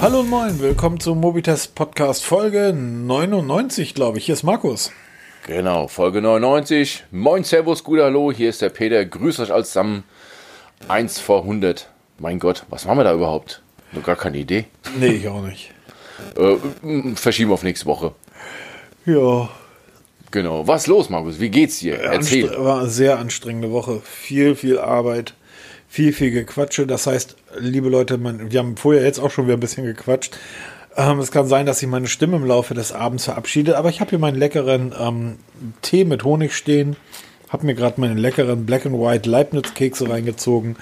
[0.00, 4.26] Hallo und moin, willkommen zum Mobitest Podcast Folge 99, glaube ich.
[4.26, 4.92] Hier ist Markus.
[5.46, 7.04] Genau, Folge 99.
[7.10, 9.04] Moin, Servus, gut Hallo, hier ist der Peter.
[9.04, 10.04] Grüßt euch alle zusammen.
[10.88, 11.88] 1 vor 100.
[12.18, 13.62] Mein Gott, was machen wir da überhaupt?
[13.92, 14.66] Nur gar keine Idee.
[14.98, 15.70] Nee, ich auch nicht.
[16.36, 18.12] Äh, verschieben auf nächste Woche.
[19.06, 19.48] Ja,
[20.30, 20.66] Genau.
[20.66, 21.38] Was ist los, Markus?
[21.38, 21.96] Wie geht's dir?
[22.00, 22.48] Erzähl.
[22.48, 24.00] anstre- war eine sehr anstrengende Woche.
[24.04, 25.34] Viel, viel Arbeit,
[25.94, 26.88] viel, viel Gequatsche.
[26.88, 30.36] Das heißt, liebe Leute, man, wir haben vorher jetzt auch schon wieder ein bisschen gequatscht.
[30.96, 34.00] Ähm, es kann sein, dass sich meine Stimme im Laufe des Abends verabschiedet, aber ich
[34.00, 35.38] habe hier meinen leckeren ähm,
[35.82, 36.96] Tee mit Honig stehen.
[37.48, 40.74] Habe mir gerade meinen leckeren Black and White Leibniz-Kekse reingezogen.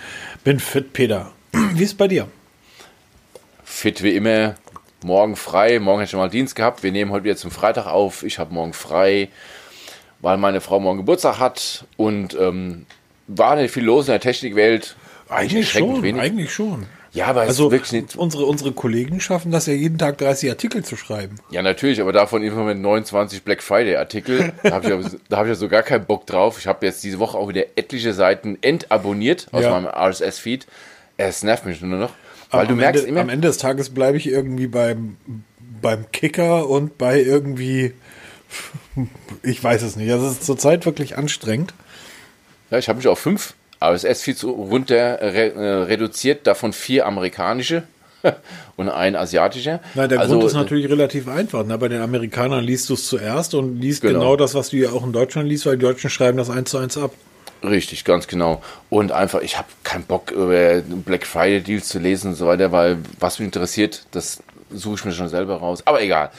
[0.44, 1.30] Bin fit, Peter.
[1.74, 2.28] Wie ist bei dir?
[3.64, 4.54] Fit wie immer.
[5.04, 5.78] Morgen frei.
[5.78, 6.82] Morgen hätte ich schon mal Dienst gehabt.
[6.82, 8.22] Wir nehmen heute wieder zum Freitag auf.
[8.22, 9.28] Ich habe morgen frei,
[10.22, 11.84] weil meine Frau morgen Geburtstag hat.
[11.98, 12.86] Und ähm,
[13.26, 14.96] war nicht viel los in der Technikwelt.
[15.32, 16.20] Eigentlich schon, wenig.
[16.20, 16.86] eigentlich schon.
[17.12, 18.16] Ja, aber Also wirklich nicht.
[18.16, 21.36] unsere, unsere Kollegen schaffen das ja jeden Tag 30 Artikel zu schreiben.
[21.50, 24.52] Ja, natürlich, aber davon immer mit 29 Black Friday Artikel.
[24.62, 26.58] Da habe ich, da hab ich ja so gar keinen Bock drauf.
[26.58, 29.70] Ich habe jetzt diese Woche auch wieder etliche Seiten entabonniert aus Ja.
[29.78, 30.66] meinem RSS-Feed.
[31.18, 32.12] Es nervt mich nur noch.
[32.50, 33.20] Weil du am merkst Ende, immer.
[33.20, 35.16] Am Ende des Tages bleibe ich irgendwie beim,
[35.82, 37.92] beim Kicker und bei irgendwie.
[39.42, 40.10] Ich weiß es nicht.
[40.12, 41.72] Also es ist zurzeit wirklich anstrengend.
[42.70, 43.54] Ja, ich habe mich auf fünf
[43.90, 47.84] RSS-Feeds runter re äh, reduziert, davon vier amerikanische
[48.76, 49.80] und ein asiatischer.
[49.94, 51.64] Nein, der also, Grund ist natürlich relativ einfach.
[51.64, 51.76] Ne?
[51.78, 54.20] Bei den Amerikanern liest du es zuerst und liest genau.
[54.20, 54.36] Genau.
[54.36, 56.78] das, was du ja auch in Deutschland liest, weil die Deutschen schreiben das eins zu
[56.78, 57.12] eins ab.
[57.62, 58.60] Richtig, ganz genau.
[58.90, 62.72] Und einfach, ich habe keinen Bock, über Black Friday Deals zu lesen und so weiter,
[62.72, 65.82] weil was mich interessiert, das suche ich mir schon selber raus.
[65.84, 66.30] Aber egal.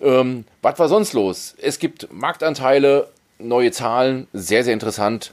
[0.00, 1.54] Ähm, was war sonst los?
[1.60, 5.32] Es gibt Marktanteile, neue Zahlen, sehr, sehr interessant.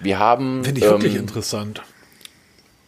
[0.00, 0.64] Wir haben.
[0.64, 1.82] Finde ich wirklich ähm, interessant.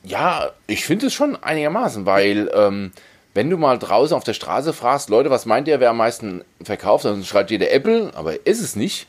[0.04, 2.92] Ja, ich finde es schon einigermaßen, weil ähm,
[3.34, 6.42] wenn du mal draußen auf der Straße fragst, Leute, was meint ihr, wer am meisten
[6.62, 9.06] verkauft, dann schreibt jeder Apple, aber ist es nicht.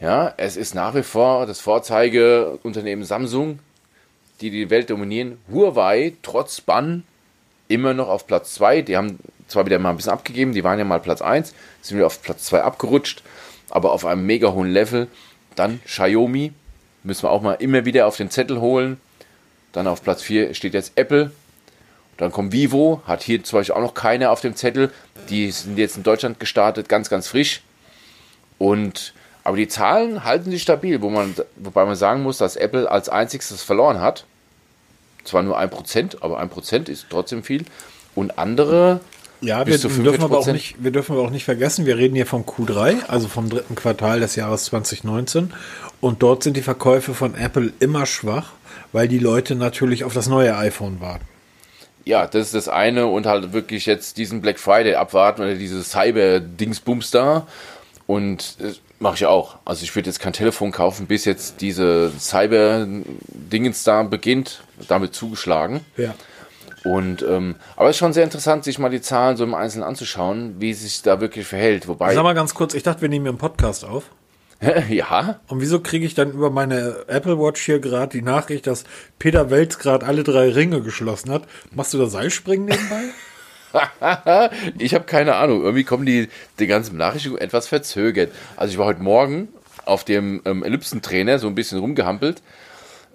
[0.00, 3.60] Ja, es ist nach wie vor das Vorzeigeunternehmen Samsung,
[4.40, 5.38] die die Welt dominieren.
[5.50, 7.04] Huawei, trotz Bann,
[7.68, 8.82] immer noch auf Platz 2.
[8.82, 11.96] Die haben zwar wieder mal ein bisschen abgegeben, die waren ja mal Platz 1, sind
[11.96, 13.22] wieder auf Platz 2 abgerutscht,
[13.70, 15.06] aber auf einem mega hohen Level.
[15.54, 16.52] Dann Xiaomi,
[17.04, 19.00] müssen wir auch mal immer wieder auf den Zettel holen.
[19.72, 21.32] Dann auf Platz 4 steht jetzt Apple.
[22.18, 24.92] Dann kommt Vivo, hat hier zum Beispiel auch noch keine auf dem Zettel.
[25.28, 27.62] Die sind jetzt in Deutschland gestartet, ganz, ganz frisch.
[28.58, 29.14] Und,
[29.44, 33.08] aber die Zahlen halten sich stabil, wo man, wobei man sagen muss, dass Apple als
[33.08, 34.24] einziges verloren hat.
[35.24, 37.64] Zwar nur 1%, aber 1% ist trotzdem viel.
[38.14, 39.00] Und andere
[39.42, 40.52] Ja, wir dürfen, aber auch 45%.
[40.52, 43.74] nicht, wir dürfen aber auch nicht vergessen, wir reden hier vom Q3, also vom dritten
[43.74, 45.52] Quartal des Jahres 2019.
[46.00, 48.52] Und dort sind die Verkäufe von Apple immer schwach,
[48.92, 51.26] weil die Leute natürlich auf das neue iPhone warten.
[52.04, 55.82] Ja, das ist das eine und halt wirklich jetzt diesen Black Friday abwarten oder diese
[55.82, 57.46] Cyber-Dingsbums da.
[58.06, 59.56] Und das mache ich auch.
[59.64, 65.80] Also ich würde jetzt kein Telefon kaufen, bis jetzt diese Cyber-Dingens da beginnt, damit zugeschlagen.
[65.96, 66.14] Ja.
[66.84, 69.84] Und ähm, aber es ist schon sehr interessant, sich mal die Zahlen so im Einzelnen
[69.84, 71.86] anzuschauen, wie sich da wirklich verhält.
[71.86, 74.10] Wobei, Sag mal ganz kurz, ich dachte, wir nehmen hier einen Podcast auf.
[74.88, 78.84] ja, Und wieso kriege ich dann über meine Apple Watch hier gerade die Nachricht, dass
[79.18, 81.44] Peter Welz gerade alle drei Ringe geschlossen hat?
[81.72, 83.02] Machst du da Seilspringen nebenbei?
[84.78, 85.62] ich habe keine Ahnung.
[85.62, 86.28] Irgendwie kommen die,
[86.58, 88.32] die ganzen Nachrichten etwas verzögert.
[88.56, 89.48] Also ich war heute Morgen
[89.84, 92.42] auf dem ähm, Ellipsentrainer so ein bisschen rumgehampelt.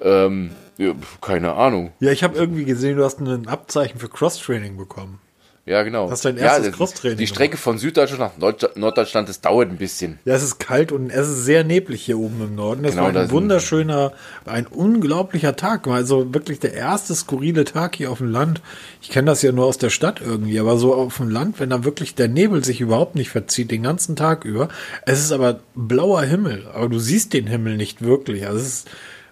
[0.01, 1.91] Ähm, ja, keine Ahnung.
[1.99, 5.19] ja, ich habe irgendwie gesehen, du hast ein Abzeichen für Cross-Training bekommen.
[5.65, 6.09] Ja, genau.
[6.09, 9.75] Hast dein erstes ja, Crosstraining Die Strecke von Süddeutschland nach Nord Norddeutschland, das dauert ein
[9.75, 10.17] bisschen.
[10.23, 12.83] Ja, es ist kalt und es ist sehr neblig hier oben im Norden.
[12.83, 14.13] Das Genau, war ein das- wunderschöner,
[14.45, 15.85] ein unglaublicher Tag.
[15.87, 18.61] Also wirklich der erste skurrile Tag hier auf dem Land.
[19.01, 21.69] Ich kenne das ja nur aus der Stadt irgendwie, aber so auf dem Land, wenn
[21.69, 24.69] da wirklich der Nebel sich überhaupt nicht verzieht, den ganzen Tag über.
[25.05, 28.47] Es ist aber blauer Himmel, aber du siehst den Himmel nicht wirklich.
[28.47, 28.87] Also es ist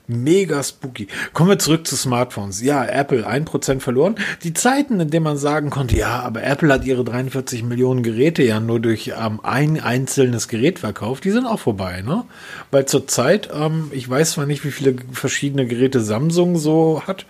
[0.08, 1.08] mega spooky.
[1.34, 2.62] Kommen wir zurück zu Smartphones.
[2.62, 4.16] Ja, Apple 1% verloren.
[4.44, 8.44] Die Zeiten, in denen man sagen konnte, ja, aber Apple hat ihre 43 Millionen Geräte
[8.44, 12.24] ja nur durch ähm, ein einzelnes Gerät verkauft, die sind auch vorbei, ne?
[12.72, 17.26] Weil zurzeit, ähm, ich weiß zwar nicht, wie viele verschiedene Geräte Samsung so hat,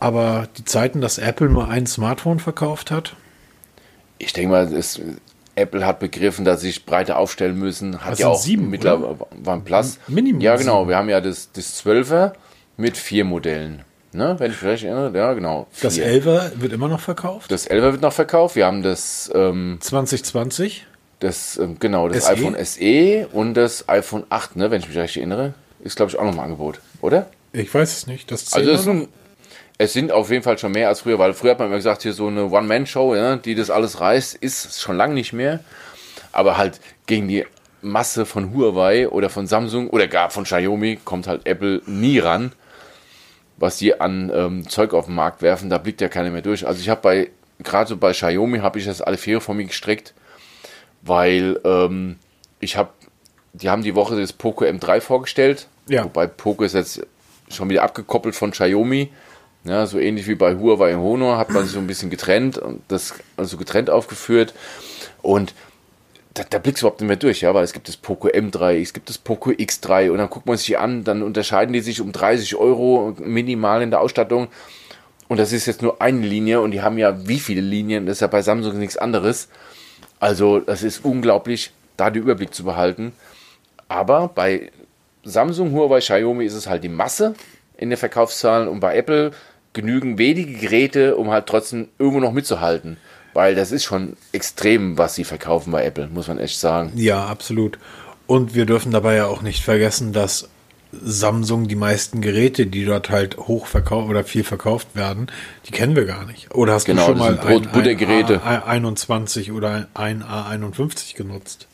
[0.00, 3.14] aber die Zeiten, dass Apple nur ein Smartphone verkauft hat,
[4.18, 5.00] Ich denke mal, es,
[5.54, 8.02] Apple hat begriffen, dass sie sich breiter aufstellen müssen.
[8.02, 9.98] Hat Das ja auch sieben, mittlerweile OnePlus.
[10.08, 10.80] Minimum Ja, genau.
[10.80, 10.88] sieben.
[10.90, 12.32] Wir haben ja das, das 12er
[12.76, 13.84] mit vier Modellen.
[14.14, 14.34] Ne?
[14.38, 15.16] Wenn ich vielleicht erinnere.
[15.16, 15.66] Ja, genau.
[15.80, 16.06] das Vier.
[16.06, 17.50] 11er wird immer noch verkauft.
[17.50, 18.56] Das 11er wird noch verkauft.
[18.56, 20.86] Wir haben das, ähm, 2020.
[21.20, 22.32] das ähm, genau, das SE?
[22.32, 24.70] iPhone SE und das iPhone 8, ne?
[24.70, 25.54] wenn ich mich recht erinnere.
[25.82, 27.26] Ist, glaube ich, auch noch im Angebot, oder?
[27.52, 28.30] Ich weiß es nicht.
[28.30, 29.08] Das 10 Also das ist ein,
[29.78, 32.02] Es sind auf jeden Fall schon mehr als früher, weil früher hat man immer gesagt,
[32.02, 35.60] hier so eine One-Man-Show, ja, die das alles reißt, ist schon lange nicht mehr.
[36.30, 37.44] Aber halt gegen die
[37.82, 42.52] Masse von Huawei oder von Samsung oder gar von Xiaomi kommt halt Apple nie ran.
[43.56, 46.66] Was die an ähm, Zeug auf den Markt werfen, da blickt ja keiner mehr durch.
[46.66, 47.30] Also ich habe bei,
[47.62, 50.14] gerade so bei Xiaomi habe ich das alle vier von mir gestreckt,
[51.02, 52.16] weil ähm,
[52.60, 52.90] ich habe,
[53.52, 55.66] die haben die Woche das Poco M3 vorgestellt.
[55.88, 56.04] Ja.
[56.04, 57.06] Wobei Poco ist jetzt
[57.50, 59.10] schon wieder abgekoppelt von Xiaomi.
[59.64, 62.58] Ja, so ähnlich wie bei Huawei und Honor hat man sich so ein bisschen getrennt
[62.58, 64.54] und das also getrennt aufgeführt.
[65.22, 65.54] Und
[66.34, 68.80] da, da blickst du überhaupt nicht mehr durch, ja, weil es gibt das Poco M3,
[68.80, 72.00] es gibt das Poco X3 und dann guckt man sich an, dann unterscheiden die sich
[72.00, 74.48] um 30 Euro minimal in der Ausstattung.
[75.28, 78.16] Und das ist jetzt nur eine Linie und die haben ja wie viele Linien, das
[78.16, 79.48] ist ja bei Samsung nichts anderes.
[80.18, 83.12] Also, das ist unglaublich, da den Überblick zu behalten.
[83.88, 84.70] Aber bei
[85.24, 87.34] Samsung, Huawei, Xiaomi ist es halt die Masse
[87.76, 89.32] in den Verkaufszahlen und bei Apple
[89.72, 92.96] genügen wenige Geräte, um halt trotzdem irgendwo noch mitzuhalten.
[93.34, 96.92] Weil das ist schon extrem, was sie verkaufen bei Apple, muss man echt sagen.
[96.96, 97.78] Ja, absolut.
[98.26, 100.48] Und wir dürfen dabei ja auch nicht vergessen, dass
[100.92, 105.28] Samsung die meisten Geräte, die dort halt hoch verkauft oder viel verkauft werden,
[105.66, 106.54] die kennen wir gar nicht.
[106.54, 111.66] Oder hast genau, du schon mal ein, ein A21 oder ein A51 genutzt?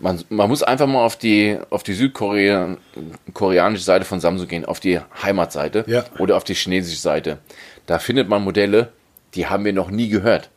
[0.00, 4.80] Man, man muss einfach mal auf die, auf die südkoreanische Seite von Samsung gehen, auf
[4.80, 6.04] die Heimatseite ja.
[6.18, 7.38] oder auf die chinesische Seite.
[7.86, 8.92] Da findet man Modelle,
[9.34, 10.50] die haben wir noch nie gehört.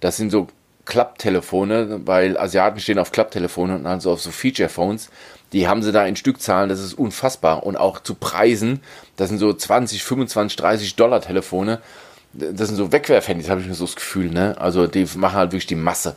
[0.00, 0.48] Das sind so
[0.84, 5.10] Klapptelefone, weil Asiaten stehen auf Klapptelefone und also auf so Feature-Phones.
[5.52, 7.64] Die haben sie da in Stückzahlen, das ist unfassbar.
[7.64, 8.80] Und auch zu Preisen,
[9.16, 11.80] das sind so 20, 25, 30 Dollar Telefone.
[12.32, 14.30] Das sind so Wegwerfhandys, habe ich mir so das Gefühl.
[14.30, 14.56] Ne?
[14.58, 16.16] Also die machen halt wirklich die Masse.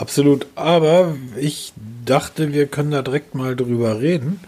[0.00, 0.46] Absolut.
[0.54, 1.72] Aber ich
[2.04, 4.40] dachte, wir können da direkt mal drüber reden.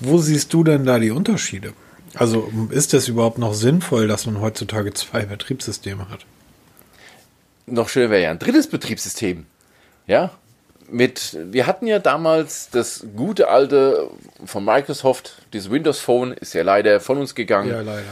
[0.00, 1.72] Wo siehst du denn da die Unterschiede?
[2.14, 6.26] Also ist es überhaupt noch sinnvoll, dass man heutzutage zwei Betriebssysteme hat?
[7.70, 9.46] noch schöner wäre ja ein drittes Betriebssystem.
[10.06, 10.30] Ja,
[10.90, 14.08] mit, wir hatten ja damals das gute alte
[14.44, 17.70] von Microsoft, dieses Windows Phone, ist ja leider von uns gegangen.
[17.70, 18.04] Ja, leider.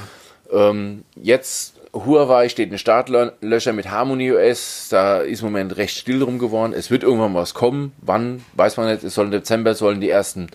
[0.53, 6.19] Ähm, jetzt Huawei steht ein Startlöcher mit Harmony OS, da ist im Moment recht still
[6.19, 6.75] drum geworden.
[6.75, 7.93] Es wird irgendwann was kommen.
[8.03, 9.05] Wann, weiß man nicht.
[9.05, 10.49] Es soll im Dezember sollen die ersten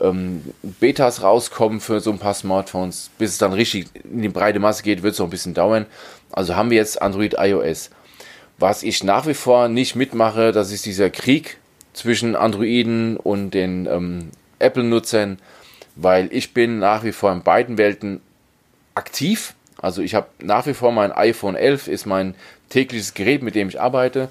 [0.00, 0.42] ähm,
[0.80, 3.10] Betas rauskommen für so ein paar Smartphones.
[3.18, 5.86] Bis es dann richtig in die breite Masse geht, wird es noch ein bisschen dauern.
[6.30, 7.90] Also haben wir jetzt Android iOS.
[8.58, 11.58] Was ich nach wie vor nicht mitmache, das ist dieser Krieg
[11.92, 15.38] zwischen Androiden und den ähm, Apple-Nutzern,
[15.96, 18.20] weil ich bin nach wie vor in beiden Welten
[18.94, 19.54] aktiv.
[19.82, 22.34] Also ich habe nach wie vor mein iPhone 11, ist mein
[22.70, 24.28] tägliches Gerät, mit dem ich arbeite.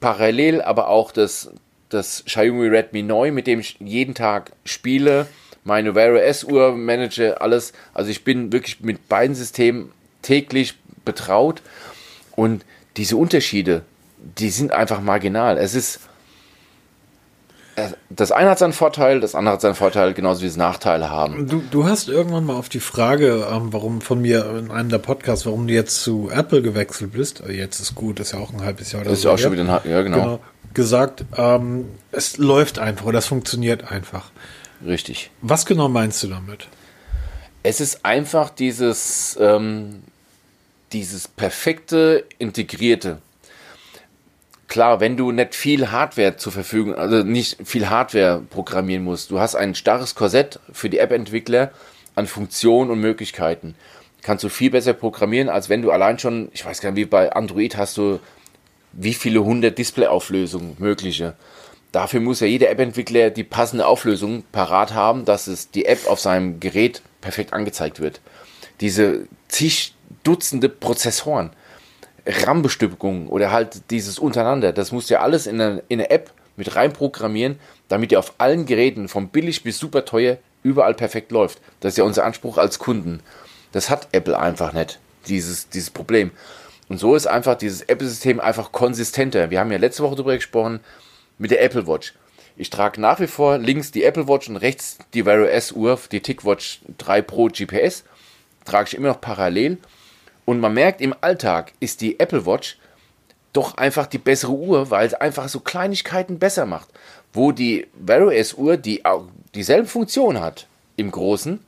[0.00, 1.50] Parallel aber auch das,
[1.90, 5.26] das Xiaomi Redmi 9, mit dem ich jeden Tag spiele,
[5.62, 7.72] meine Wear OS Uhr manage, alles.
[7.92, 9.92] Also ich bin wirklich mit beiden Systemen
[10.22, 10.74] täglich
[11.04, 11.62] betraut
[12.34, 12.64] und
[12.96, 13.82] diese Unterschiede,
[14.38, 15.58] die sind einfach marginal.
[15.58, 16.00] Es ist,
[18.10, 21.46] das eine hat seinen Vorteil, das andere hat seinen Vorteil, genauso wie es Nachteile haben.
[21.46, 24.98] Du, du hast irgendwann mal auf die Frage, ähm, warum von mir in einem der
[24.98, 28.52] Podcasts, warum du jetzt zu Apple gewechselt bist, äh, jetzt ist gut, ist ja auch
[28.52, 29.04] ein halbes Jahr.
[29.04, 30.16] Das ist ja auch schon wieder ein halbes Jahr, genau.
[30.16, 30.40] genau.
[30.74, 34.30] Gesagt, ähm, es läuft einfach oder es funktioniert einfach.
[34.84, 35.30] Richtig.
[35.42, 36.68] Was genau meinst du damit?
[37.62, 40.02] Es ist einfach dieses, ähm,
[40.92, 43.18] dieses perfekte, integrierte.
[44.68, 49.40] Klar, wenn du nicht viel Hardware zur Verfügung, also nicht viel Hardware programmieren musst, du
[49.40, 51.72] hast ein starres Korsett für die App-Entwickler
[52.14, 53.74] an Funktionen und Möglichkeiten.
[54.20, 57.06] Kannst du viel besser programmieren, als wenn du allein schon, ich weiß gar nicht, wie
[57.06, 58.20] bei Android hast du
[58.92, 61.34] wie viele hundert Display-Auflösungen mögliche.
[61.92, 66.20] Dafür muss ja jeder App-Entwickler die passende Auflösung parat haben, dass es die App auf
[66.20, 68.20] seinem Gerät perfekt angezeigt wird.
[68.80, 69.94] Diese zig
[70.24, 71.50] Dutzende Prozessoren,
[72.28, 74.72] RAM-Bestückungen oder halt dieses untereinander.
[74.72, 77.58] Das musst du ja alles in eine, in eine App mit rein programmieren,
[77.88, 81.60] damit ihr auf allen Geräten, vom billig bis super teuer, überall perfekt läuft.
[81.80, 83.20] Das ist ja unser Anspruch als Kunden.
[83.72, 86.32] Das hat Apple einfach nicht, dieses, dieses Problem.
[86.88, 89.50] Und so ist einfach dieses Apple-System einfach konsistenter.
[89.50, 90.80] Wir haben ja letzte Woche darüber gesprochen
[91.38, 92.14] mit der Apple Watch.
[92.56, 95.98] Ich trage nach wie vor links die Apple Watch und rechts die Wear OS Uhr,
[96.10, 98.04] die TicWatch 3 Pro GPS.
[98.64, 99.78] Trage ich immer noch parallel.
[100.48, 102.78] Und man merkt, im Alltag ist die Apple Watch
[103.52, 106.88] doch einfach die bessere Uhr, weil es einfach so Kleinigkeiten besser macht.
[107.34, 111.60] Wo die Wear OS Uhr, die auch dieselbe Funktion hat im Großen,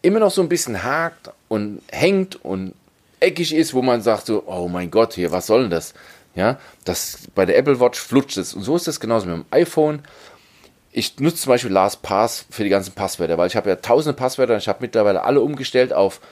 [0.00, 2.72] immer noch so ein bisschen hakt und hängt und
[3.20, 5.92] eckig ist, wo man sagt so, oh mein Gott, hier, was soll denn das?
[6.34, 8.54] Ja, das bei der Apple Watch flutscht es.
[8.54, 10.00] Und so ist das genauso mit dem iPhone.
[10.90, 14.54] ich nutze zum Beispiel LastPass für die ganzen Passwörter, weil ich habe ja tausende Passwörter
[14.54, 16.22] und ich habe mittlerweile alle umgestellt auf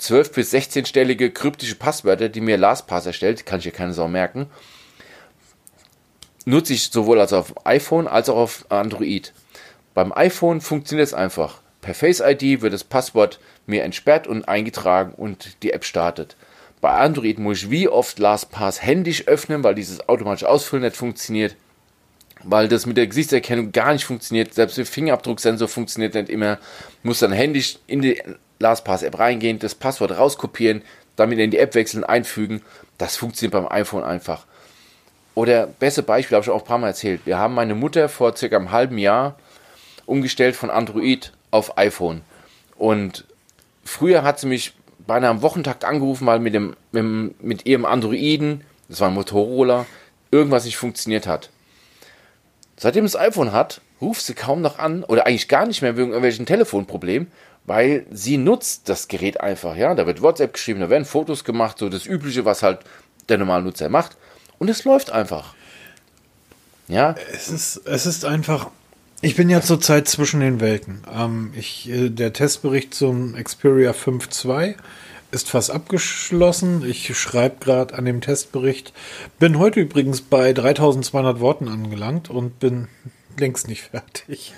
[0.00, 4.46] 12 bis 16-stellige kryptische Passwörter, die mir LastPass erstellt, kann ich ja keine Sau merken.
[6.46, 9.34] Nutze ich sowohl als auf iPhone als auch auf Android.
[9.92, 11.60] Beim iPhone funktioniert es einfach.
[11.82, 16.36] Per Face ID wird das Passwort mir entsperrt und eingetragen und die App startet.
[16.80, 21.56] Bei Android muss ich wie oft LastPass händisch öffnen, weil dieses automatische Ausfüllen nicht funktioniert
[22.42, 24.54] weil das mit der Gesichtserkennung gar nicht funktioniert.
[24.54, 26.58] Selbst der Fingerabdrucksensor funktioniert nicht immer.
[27.02, 28.22] Muss dann händisch in die
[28.60, 30.82] LastPass-App reingehen, das Passwort rauskopieren,
[31.16, 32.62] damit in die App wechseln, einfügen.
[32.98, 34.46] Das funktioniert beim iPhone einfach.
[35.34, 37.22] Oder beste Beispiel habe ich auch ein paar Mal erzählt.
[37.24, 39.36] Wir haben meine Mutter vor circa einem halben Jahr
[40.06, 42.22] umgestellt von Android auf iPhone.
[42.76, 43.24] Und
[43.84, 44.74] früher hat sie mich
[45.06, 49.86] beinahe am Wochentakt angerufen, weil mit, dem, mit, mit ihrem Androiden, das war ein Motorola,
[50.30, 51.50] irgendwas nicht funktioniert hat.
[52.76, 56.08] Seitdem es iPhone hat, ruft sie kaum noch an oder eigentlich gar nicht mehr wegen
[56.08, 57.30] irgendwelchen Telefonproblemen,
[57.64, 59.76] weil sie nutzt das Gerät einfach.
[59.76, 62.80] Ja, da wird WhatsApp geschrieben, da werden Fotos gemacht, so das Übliche, was halt
[63.28, 64.16] der normale Nutzer macht.
[64.58, 65.54] Und es läuft einfach.
[66.88, 67.14] Ja.
[67.32, 68.70] Es ist, es ist einfach.
[69.22, 71.02] Ich bin ja zurzeit zwischen den Welten.
[71.14, 74.74] Ähm, ich, äh, der Testbericht zum Xperia 5.2
[75.30, 76.84] ist fast abgeschlossen.
[76.84, 78.92] Ich schreibe gerade an dem Testbericht.
[79.38, 82.88] Bin heute übrigens bei 3200 Worten angelangt und bin
[83.38, 84.52] längst nicht fertig.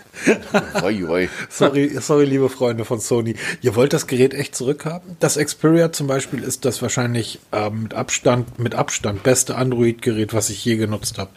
[0.83, 1.29] oi, oi.
[1.49, 3.35] sorry, sorry, liebe Freunde von Sony.
[3.61, 5.17] Ihr wollt das Gerät echt zurückhaben?
[5.21, 10.51] Das Xperia zum Beispiel ist das wahrscheinlich äh, mit Abstand, mit Abstand beste Android-Gerät, was
[10.51, 11.31] ich je genutzt habe.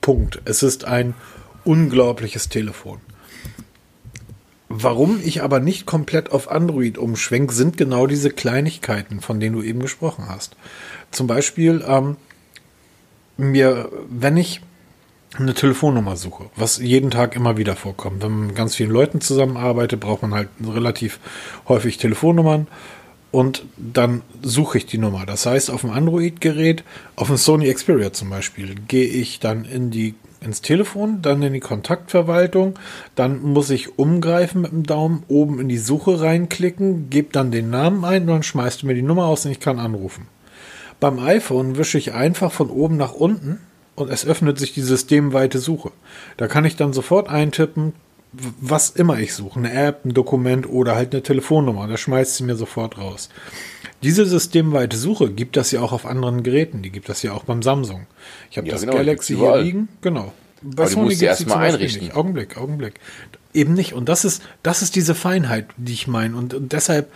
[0.00, 0.40] Punkt.
[0.44, 1.14] Es ist ein
[1.64, 3.00] unglaubliches Telefon.
[4.68, 9.62] Warum ich aber nicht komplett auf Android umschwenke, sind genau diese Kleinigkeiten, von denen du
[9.62, 10.56] eben gesprochen hast.
[11.10, 12.16] Zum Beispiel, ähm,
[13.36, 14.62] mir, wenn ich
[15.38, 18.22] eine Telefonnummer suche, was jeden Tag immer wieder vorkommt.
[18.22, 21.18] Wenn man mit ganz vielen Leuten zusammenarbeitet, braucht man halt relativ
[21.68, 22.66] häufig Telefonnummern
[23.30, 25.26] und dann suche ich die Nummer.
[25.26, 26.84] Das heißt, auf dem Android-Gerät,
[27.16, 31.52] auf dem Sony Xperia zum Beispiel, gehe ich dann in die ins Telefon, dann in
[31.52, 32.78] die Kontaktverwaltung,
[33.14, 37.70] dann muss ich umgreifen mit dem Daumen, oben in die Suche reinklicken, gebe dann den
[37.70, 40.28] Namen ein und dann schmeißt du mir die Nummer aus und ich kann anrufen.
[41.00, 43.58] Beim iPhone wische ich einfach von oben nach unten
[43.96, 45.92] und es öffnet sich die systemweite Suche.
[46.36, 47.92] Da kann ich dann sofort eintippen,
[48.32, 51.86] was immer ich suche, eine App, ein Dokument oder halt eine Telefonnummer.
[51.86, 53.28] Da schmeißt sie mir sofort raus.
[54.02, 56.82] Diese systemweite Suche gibt das ja auch auf anderen Geräten.
[56.82, 58.06] Die gibt das ja auch beim Samsung.
[58.50, 59.88] Ich habe ja, das genau, Galaxy hier liegen.
[60.00, 60.32] Genau.
[60.62, 62.04] Bei Aber Sony du erstmal einrichten.
[62.04, 62.16] Nicht.
[62.16, 62.94] Augenblick, Augenblick.
[63.52, 63.92] Eben nicht.
[63.92, 66.36] Und das ist, das ist diese Feinheit, die ich meine.
[66.36, 67.10] Und, und deshalb,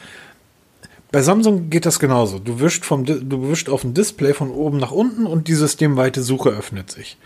[1.10, 2.38] bei Samsung geht das genauso.
[2.38, 6.22] Du wischst, vom, du wischst auf dem Display von oben nach unten und die systemweite
[6.22, 7.16] Suche öffnet sich.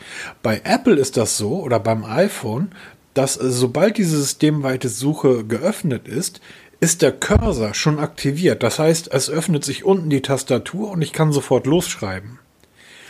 [0.43, 2.71] Bei Apple ist das so, oder beim iPhone,
[3.15, 6.41] dass sobald diese systemweite Suche geöffnet ist,
[6.81, 8.63] ist der Cursor schon aktiviert.
[8.63, 12.39] Das heißt, es öffnet sich unten die Tastatur und ich kann sofort losschreiben.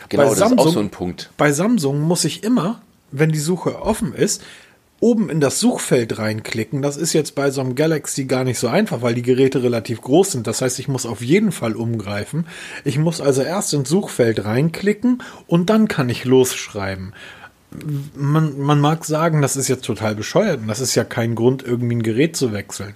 [0.09, 1.31] Genau, bei das Samsung, ist auch so ein Punkt.
[1.37, 4.43] Bei Samsung muss ich immer, wenn die Suche offen ist,
[5.03, 6.81] oben in das Suchfeld reinklicken.
[6.81, 10.01] Das ist jetzt bei so einem Galaxy gar nicht so einfach, weil die Geräte relativ
[10.01, 10.47] groß sind.
[10.47, 12.47] Das heißt, ich muss auf jeden Fall umgreifen.
[12.85, 17.15] Ich muss also erst ins Suchfeld reinklicken und dann kann ich losschreiben.
[18.15, 21.65] Man, man mag sagen, das ist jetzt total bescheuert und das ist ja kein Grund,
[21.65, 22.95] irgendwie ein Gerät zu wechseln.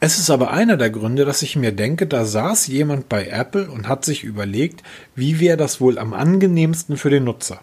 [0.00, 3.70] Es ist aber einer der Gründe, dass ich mir denke, da saß jemand bei Apple
[3.70, 4.82] und hat sich überlegt,
[5.14, 7.60] wie wäre das wohl am angenehmsten für den Nutzer?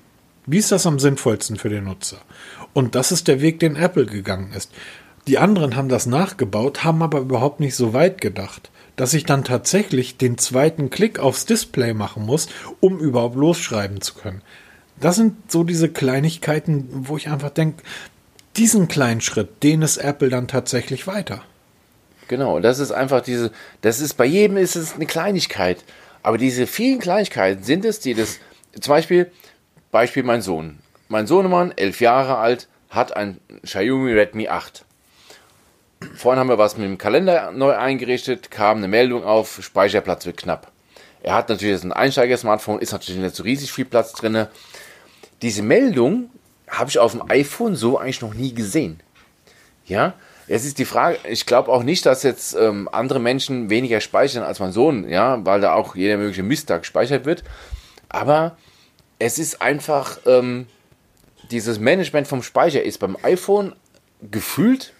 [0.47, 2.17] Wie ist das am sinnvollsten für den Nutzer?
[2.75, 4.69] Und das ist der Weg, den Apple gegangen ist.
[5.27, 9.45] Die anderen haben das nachgebaut, haben aber überhaupt nicht so weit gedacht, dass ich dann
[9.45, 12.49] tatsächlich den zweiten Klick aufs Display machen muss,
[12.81, 14.41] um überhaupt losschreiben zu können.
[14.99, 17.81] Das sind so diese Kleinigkeiten, wo ich einfach denke,
[18.57, 21.43] diesen kleinen Schritt, den ist Apple dann tatsächlich weiter.
[22.27, 23.51] Genau, das ist einfach diese,
[23.81, 25.77] das ist bei jedem ist es eine Kleinigkeit.
[26.23, 28.39] Aber diese vielen Kleinigkeiten sind es, die das,
[28.81, 29.31] zum Beispiel,
[29.91, 30.79] Beispiel mein Sohn.
[31.07, 34.85] Mein Sohnemann, elf Jahre alt, hat ein Xiaomi Redmi 8.
[36.15, 40.37] Vorhin haben wir was mit dem Kalender neu eingerichtet, kam eine Meldung auf, Speicherplatz wird
[40.37, 40.71] knapp.
[41.21, 44.47] Er hat natürlich ein Einsteiger-Smartphone, ist natürlich nicht so riesig viel Platz drin.
[45.43, 46.31] Diese Meldung
[46.67, 48.99] habe ich auf dem iPhone so eigentlich noch nie gesehen.
[49.85, 50.13] Ja,
[50.47, 54.43] es ist die Frage, ich glaube auch nicht, dass jetzt ähm, andere Menschen weniger speichern
[54.43, 57.43] als mein Sohn, ja, weil da auch jeder mögliche Misttag gespeichert wird.
[58.09, 58.57] Aber
[59.19, 60.67] es ist einfach, ähm,
[61.51, 63.75] dieses Management vom Speicher ist beim iPhone
[64.21, 64.93] gefühlt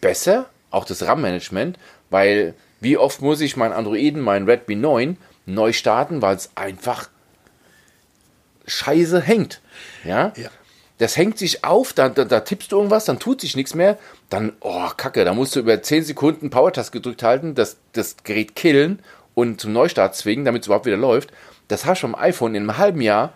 [0.00, 1.78] besser, auch das RAM-Management,
[2.10, 7.08] weil wie oft muss ich mein Androiden, mein Redmi 9 neu starten, weil es einfach
[8.66, 9.60] scheiße hängt.
[10.04, 10.32] Ja?
[10.36, 10.48] ja.
[10.98, 13.98] das hängt sich auf, da, da, da, tippst du irgendwas, dann tut sich nichts mehr,
[14.30, 18.56] dann, oh, kacke, da musst du über 10 Sekunden Power-Taste gedrückt halten, das, das Gerät
[18.56, 19.00] killen
[19.34, 21.32] und zum Neustart zwingen, damit es überhaupt wieder läuft.
[21.68, 23.32] Das hast du am iPhone in einem halben Jahr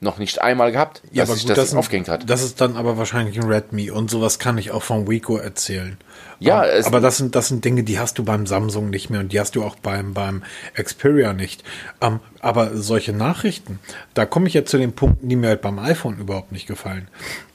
[0.00, 2.30] noch nicht einmal gehabt, ja, dass sich das, das aufgehängt hat.
[2.30, 5.96] Das ist dann aber wahrscheinlich ein Redmi und sowas kann ich auch von Wiko erzählen.
[6.38, 9.20] Ja, um, aber das sind das sind Dinge, die hast du beim Samsung nicht mehr
[9.20, 11.64] und die hast du auch beim beim Xperia nicht.
[11.98, 13.80] Um, aber solche Nachrichten,
[14.14, 17.08] da komme ich jetzt zu den Punkten, die mir halt beim iPhone überhaupt nicht gefallen.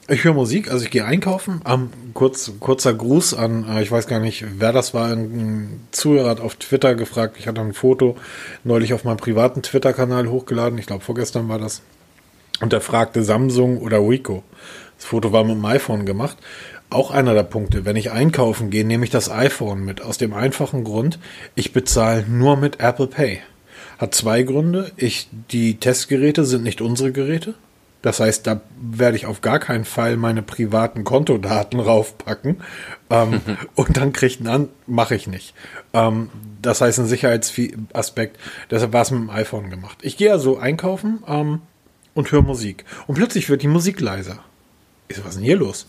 [0.06, 1.62] Ich höre Musik, also ich gehe einkaufen.
[1.64, 6.28] Um, kurz, kurzer Gruß an, uh, ich weiß gar nicht, wer das war, ein Zuhörer
[6.28, 7.36] hat auf Twitter gefragt.
[7.38, 8.18] Ich hatte ein Foto
[8.64, 10.78] neulich auf meinem privaten Twitter-Kanal hochgeladen.
[10.78, 11.80] Ich glaube, vorgestern war das.
[12.60, 14.42] Und er fragte Samsung oder Rico.
[14.96, 16.38] Das Foto war mit dem iPhone gemacht.
[16.90, 17.84] Auch einer der Punkte.
[17.84, 20.00] Wenn ich einkaufen gehe, nehme ich das iPhone mit.
[20.02, 21.18] Aus dem einfachen Grund,
[21.54, 23.40] ich bezahle nur mit Apple Pay.
[23.98, 24.92] Hat zwei Gründe.
[24.96, 27.54] Ich, die Testgeräte sind nicht unsere Geräte.
[28.02, 32.60] Das heißt, da werde ich auf gar keinen Fall meine privaten Kontodaten raufpacken.
[33.10, 33.40] Ähm,
[33.74, 35.54] und dann kriegt einen an, mache ich nicht.
[35.94, 36.28] Ähm,
[36.60, 38.38] das heißt, ein Sicherheitsaspekt.
[38.70, 39.98] Deshalb war es mit dem iPhone gemacht.
[40.02, 41.22] Ich gehe also einkaufen.
[41.26, 41.62] Ähm,
[42.14, 42.84] und höre Musik.
[43.06, 44.38] Und plötzlich wird die Musik leiser.
[45.08, 45.86] Ich so, was ist denn hier los?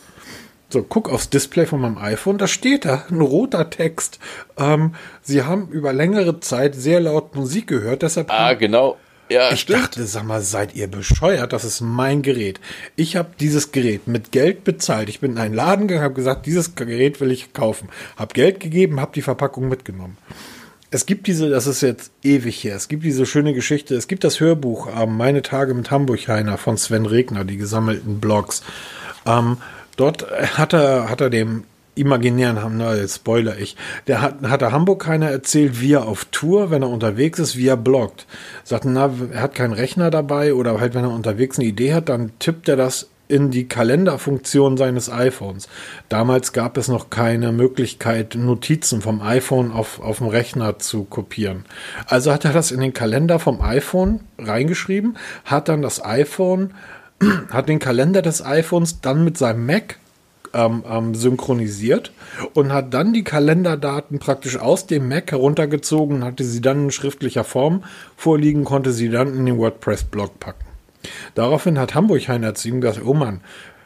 [0.70, 4.20] So, guck aufs Display von meinem iPhone, da steht da ein roter Text.
[4.58, 8.32] Ähm, Sie haben über längere Zeit sehr laut Musik gehört, deshalb.
[8.32, 8.98] Ah, genau.
[9.30, 9.80] Ja, ich stimmt.
[9.84, 11.54] dachte, sag mal, seid ihr bescheuert?
[11.54, 12.60] Das ist mein Gerät.
[12.96, 15.10] Ich habe dieses Gerät mit Geld bezahlt.
[15.10, 17.90] Ich bin in einen Laden gegangen, habe gesagt, dieses Gerät will ich kaufen.
[18.18, 20.18] Hab Geld gegeben, habe die Verpackung mitgenommen
[20.96, 24.24] es gibt diese, das ist jetzt ewig her, es gibt diese schöne Geschichte, es gibt
[24.24, 28.64] das Hörbuch ähm, Meine Tage mit Hamburg-Heiner von Sven Regner, die gesammelten Blogs.
[29.26, 29.58] Ähm,
[29.98, 30.26] dort
[30.58, 33.76] hat er, hat er dem imaginären na, jetzt spoiler ich,
[34.08, 37.58] der hat, hat er Hamburg keiner erzählt, wie er auf Tour, wenn er unterwegs ist,
[37.58, 38.26] wie er bloggt.
[38.64, 42.08] Sagt, na, er hat keinen Rechner dabei oder halt, wenn er unterwegs eine Idee hat,
[42.08, 45.68] dann tippt er das in die Kalenderfunktion seines iPhones.
[46.10, 51.66] Damals gab es noch keine Möglichkeit, Notizen vom iPhone auf, auf dem Rechner zu kopieren.
[52.08, 56.74] Also hat er das in den Kalender vom iPhone reingeschrieben, hat dann das iPhone,
[57.52, 60.00] hat den Kalender des iPhones dann mit seinem Mac
[60.54, 62.12] ähm, ähm, synchronisiert
[62.54, 67.44] und hat dann die Kalenderdaten praktisch aus dem Mac heruntergezogen, hatte sie dann in schriftlicher
[67.44, 67.84] Form
[68.16, 70.75] vorliegen, konnte sie dann in den WordPress-Blog packen.
[71.34, 73.42] Daraufhin hat Hamburg Heiner zu ihm gesagt, oh Mann,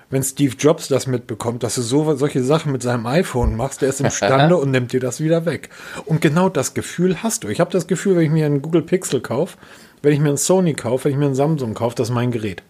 [0.09, 3.89] wenn Steve Jobs das mitbekommt, dass du so, solche Sachen mit seinem iPhone machst, der
[3.89, 5.69] ist imstande und nimmt dir das wieder weg.
[6.05, 7.47] Und genau das Gefühl hast du.
[7.49, 9.57] Ich habe das Gefühl, wenn ich mir einen Google Pixel kaufe,
[10.01, 12.31] wenn ich mir einen Sony kaufe, wenn ich mir einen Samsung kaufe, das ist mein
[12.31, 12.63] Gerät.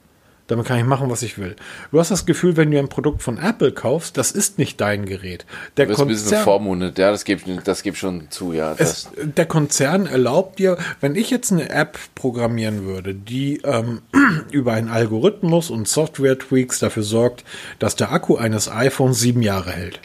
[0.49, 1.55] Damit kann ich machen, was ich will.
[1.91, 5.05] Du hast das Gefühl, wenn du ein Produkt von Apple kaufst, das ist nicht dein
[5.05, 5.45] Gerät.
[5.77, 8.73] Der du bist Konzern, ein bisschen vormundet, ja, das gibt das gibt schon zu, ja.
[8.77, 14.01] Es, der Konzern erlaubt dir, wenn ich jetzt eine App programmieren würde, die ähm,
[14.51, 17.43] über einen Algorithmus und Software-Tweaks dafür sorgt,
[17.77, 19.99] dass der Akku eines iPhones sieben Jahre hält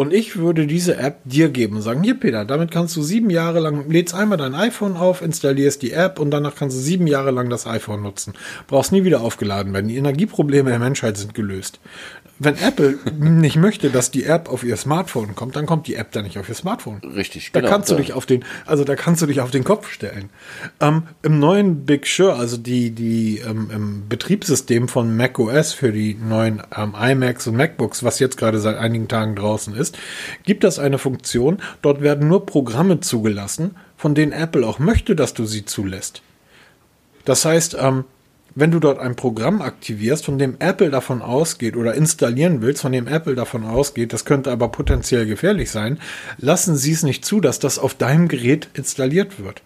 [0.00, 3.28] und ich würde diese App dir geben und sagen, hier Peter, damit kannst du sieben
[3.28, 7.06] Jahre lang, lädst einmal dein iPhone auf, installierst die App und danach kannst du sieben
[7.06, 8.32] Jahre lang das iPhone nutzen.
[8.66, 9.88] Brauchst nie wieder aufgeladen werden.
[9.88, 11.80] Die Energieprobleme der Menschheit sind gelöst
[12.40, 16.10] wenn Apple nicht möchte, dass die App auf ihr Smartphone kommt, dann kommt die App
[16.10, 17.00] da nicht auf ihr Smartphone.
[17.14, 17.70] Richtig, da genau.
[17.70, 20.30] kannst du dich auf den, also da kannst du dich auf den Kopf stellen.
[20.80, 26.14] Ähm, Im neuen Big Sur, also die, die ähm, im Betriebssystem von macOS für die
[26.14, 29.98] neuen ähm, iMacs und MacBooks, was jetzt gerade seit einigen Tagen draußen ist,
[30.44, 35.34] gibt es eine Funktion, dort werden nur Programme zugelassen, von denen Apple auch möchte, dass
[35.34, 36.22] du sie zulässt.
[37.26, 38.04] Das heißt, ähm,
[38.54, 42.92] wenn du dort ein Programm aktivierst, von dem Apple davon ausgeht oder installieren willst, von
[42.92, 45.98] dem Apple davon ausgeht, das könnte aber potenziell gefährlich sein,
[46.38, 49.62] lassen sie es nicht zu, dass das auf deinem Gerät installiert wird.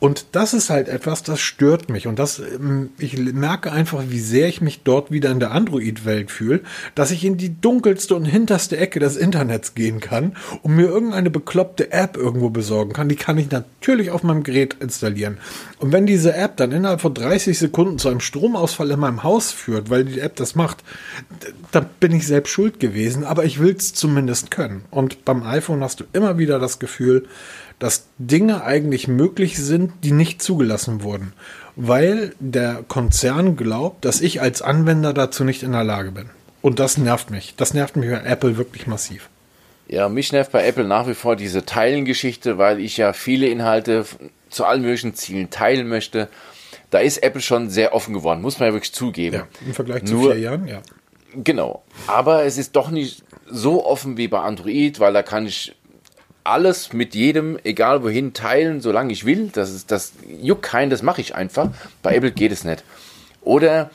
[0.00, 2.06] Und das ist halt etwas, das stört mich.
[2.06, 6.30] Und das, ähm, ich merke einfach, wie sehr ich mich dort wieder in der Android-Welt
[6.30, 6.62] fühle,
[6.94, 11.28] dass ich in die dunkelste und hinterste Ecke des Internets gehen kann und mir irgendeine
[11.28, 13.10] bekloppte App irgendwo besorgen kann.
[13.10, 15.36] Die kann ich natürlich auf meinem Gerät installieren.
[15.78, 19.52] Und wenn diese App dann innerhalb von 30 Sekunden zu einem Stromausfall in meinem Haus
[19.52, 20.78] führt, weil die App das macht,
[21.72, 23.24] dann bin ich selbst schuld gewesen.
[23.24, 24.82] Aber ich will es zumindest können.
[24.90, 27.26] Und beim iPhone hast du immer wieder das Gefühl,
[27.80, 31.32] dass Dinge eigentlich möglich sind, die nicht zugelassen wurden,
[31.74, 36.30] weil der Konzern glaubt, dass ich als Anwender dazu nicht in der Lage bin.
[36.62, 37.54] Und das nervt mich.
[37.56, 39.30] Das nervt mich bei Apple wirklich massiv.
[39.88, 44.04] Ja, mich nervt bei Apple nach wie vor diese Teilengeschichte, weil ich ja viele Inhalte
[44.50, 46.28] zu allen möglichen Zielen teilen möchte.
[46.90, 49.36] Da ist Apple schon sehr offen geworden, muss man ja wirklich zugeben.
[49.36, 50.82] Ja, Im Vergleich zu Nur, vier Jahren, ja.
[51.34, 51.82] Genau.
[52.06, 55.74] Aber es ist doch nicht so offen wie bei Android, weil da kann ich
[56.50, 59.50] alles mit jedem, egal wohin, teilen, solange ich will.
[59.52, 61.68] Das ist das juckt kein, das mache ich einfach.
[62.02, 62.82] Bei Apple geht es nicht.
[63.42, 63.90] Oder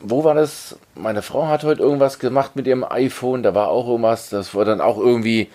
[0.00, 0.76] wo war das?
[0.94, 4.64] Meine Frau hat heute irgendwas gemacht mit ihrem iPhone, da war auch irgendwas, das war
[4.64, 5.50] dann auch irgendwie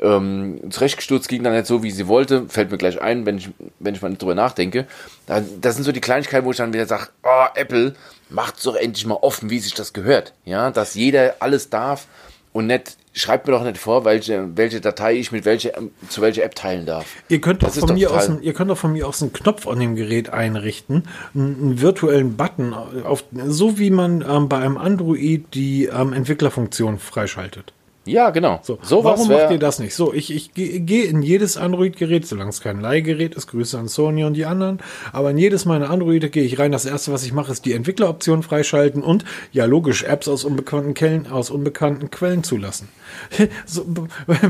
[0.00, 2.48] ähm, zurechtgestutzt, ging dann nicht so, wie sie wollte.
[2.48, 4.86] Fällt mir gleich ein, wenn ich, wenn ich mal drüber nachdenke.
[5.26, 7.94] Das sind so die Kleinigkeiten, wo ich dann wieder sage, oh, Apple,
[8.28, 10.34] macht's doch endlich mal offen, wie sich das gehört.
[10.44, 12.06] Ja, dass jeder alles darf
[12.54, 15.72] und nicht schreibt mir doch nicht vor, welche, welche Datei ich mit welche,
[16.08, 17.04] zu welcher App teilen darf.
[17.28, 19.80] Ihr könnt doch von mir aus, ihr könnt doch von mir aus einen Knopf an
[19.80, 25.52] dem Gerät einrichten, einen, einen virtuellen Button, auf, so wie man ähm, bei einem Android
[25.52, 27.72] die ähm, Entwicklerfunktion freischaltet.
[28.06, 28.60] Ja, genau.
[28.62, 29.94] So, so warum macht ihr das nicht?
[29.94, 33.88] So, ich, ich gehe geh in jedes Android-Gerät, solange es kein Leihgerät ist, Grüße an
[33.88, 34.80] Sony und die anderen,
[35.12, 36.72] aber in jedes meiner Androide gehe ich rein.
[36.72, 40.92] Das erste, was ich mache, ist die Entwickleroption freischalten und, ja logisch, Apps aus unbekannten
[40.92, 42.88] Quellen, aus unbekannten Quellen zulassen.
[43.66, 43.86] so,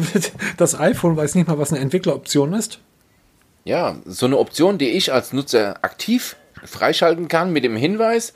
[0.56, 2.80] das iPhone weiß nicht mal, was eine Entwickleroption ist.
[3.64, 8.34] Ja, so eine Option, die ich als Nutzer aktiv freischalten kann mit dem Hinweis,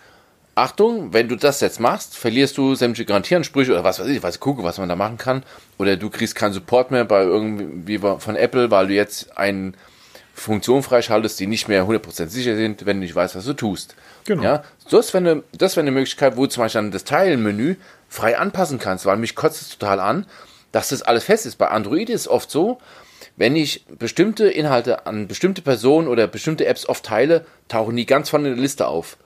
[0.59, 4.23] Achtung, wenn du das jetzt machst, verlierst du sämtliche Garantieansprüche oder was weiß ich, ich
[4.23, 5.45] weiß gucke, was man da machen kann.
[5.79, 9.73] Oder du kriegst keinen Support mehr bei irgendwie von Apple, weil du jetzt eine
[10.35, 13.95] Funktion freischaltest, die nicht mehr 100% sicher sind, wenn du nicht weißt, was du tust.
[14.25, 14.43] Genau.
[14.43, 17.77] Ja, das wäre eine, das wäre eine Möglichkeit, wo du zum Beispiel dann das Teilenmenü
[18.09, 20.27] frei anpassen kannst, weil mich kotzt es total an,
[20.73, 21.57] dass das alles fest ist.
[21.57, 22.79] Bei Android ist es oft so,
[23.37, 28.31] wenn ich bestimmte Inhalte an bestimmte Personen oder bestimmte Apps oft teile, tauchen die ganz
[28.31, 29.17] vorne in der Liste auf.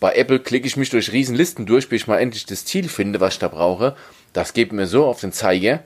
[0.00, 3.20] Bei Apple klicke ich mich durch Riesenlisten durch, bis ich mal endlich das Ziel finde,
[3.20, 3.96] was ich da brauche.
[4.32, 5.80] Das geht mir so auf den Zeiger.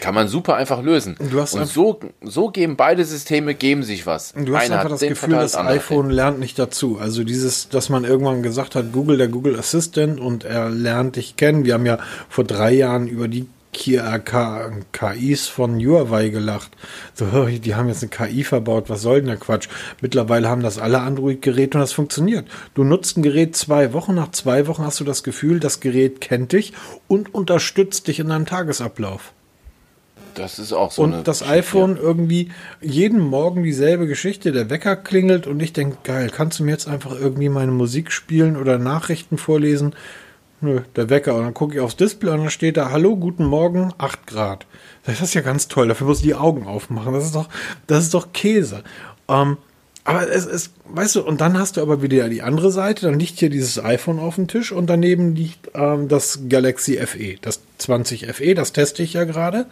[0.00, 1.16] Kann man super einfach lösen.
[1.52, 4.32] und so, so geben beide Systeme geben sich was.
[4.32, 6.98] Du hast Einer einfach das Gefühl, das iPhone lernt nicht dazu.
[6.98, 11.36] Also dieses, dass man irgendwann gesagt hat, Google, der Google Assistant und er lernt dich
[11.36, 11.64] kennen.
[11.64, 13.46] Wir haben ja vor drei Jahren über die
[13.78, 16.70] KIs von Huawei gelacht.
[17.14, 19.68] So, die haben jetzt eine KI verbaut, was soll denn der Quatsch?
[20.00, 22.46] Mittlerweile haben das alle Android-Geräte und das funktioniert.
[22.74, 26.20] Du nutzt ein Gerät zwei Wochen, nach zwei Wochen hast du das Gefühl, das Gerät
[26.20, 26.72] kennt dich
[27.06, 29.32] und unterstützt dich in deinem Tagesablauf.
[30.38, 31.02] Das ist auch so.
[31.02, 32.02] Und das iPhone ja.
[32.02, 34.52] irgendwie jeden Morgen dieselbe Geschichte.
[34.52, 38.12] Der Wecker klingelt und ich denke, geil, kannst du mir jetzt einfach irgendwie meine Musik
[38.12, 39.94] spielen oder Nachrichten vorlesen?
[40.60, 41.34] Nö, der Wecker.
[41.34, 44.66] Und dann gucke ich aufs Display und dann steht da, hallo, guten Morgen, 8 Grad.
[45.04, 45.88] Das ist ja ganz toll.
[45.88, 47.14] Dafür muss ich die Augen aufmachen.
[47.14, 47.48] Das ist doch,
[47.86, 48.82] das ist doch Käse.
[49.28, 49.56] Ähm,
[50.04, 53.06] aber es ist, weißt du, und dann hast du aber wieder die andere Seite.
[53.06, 57.36] Dann liegt hier dieses iPhone auf dem Tisch und daneben liegt ähm, das Galaxy FE,
[57.40, 58.54] das 20 FE.
[58.54, 59.66] Das teste ich ja gerade.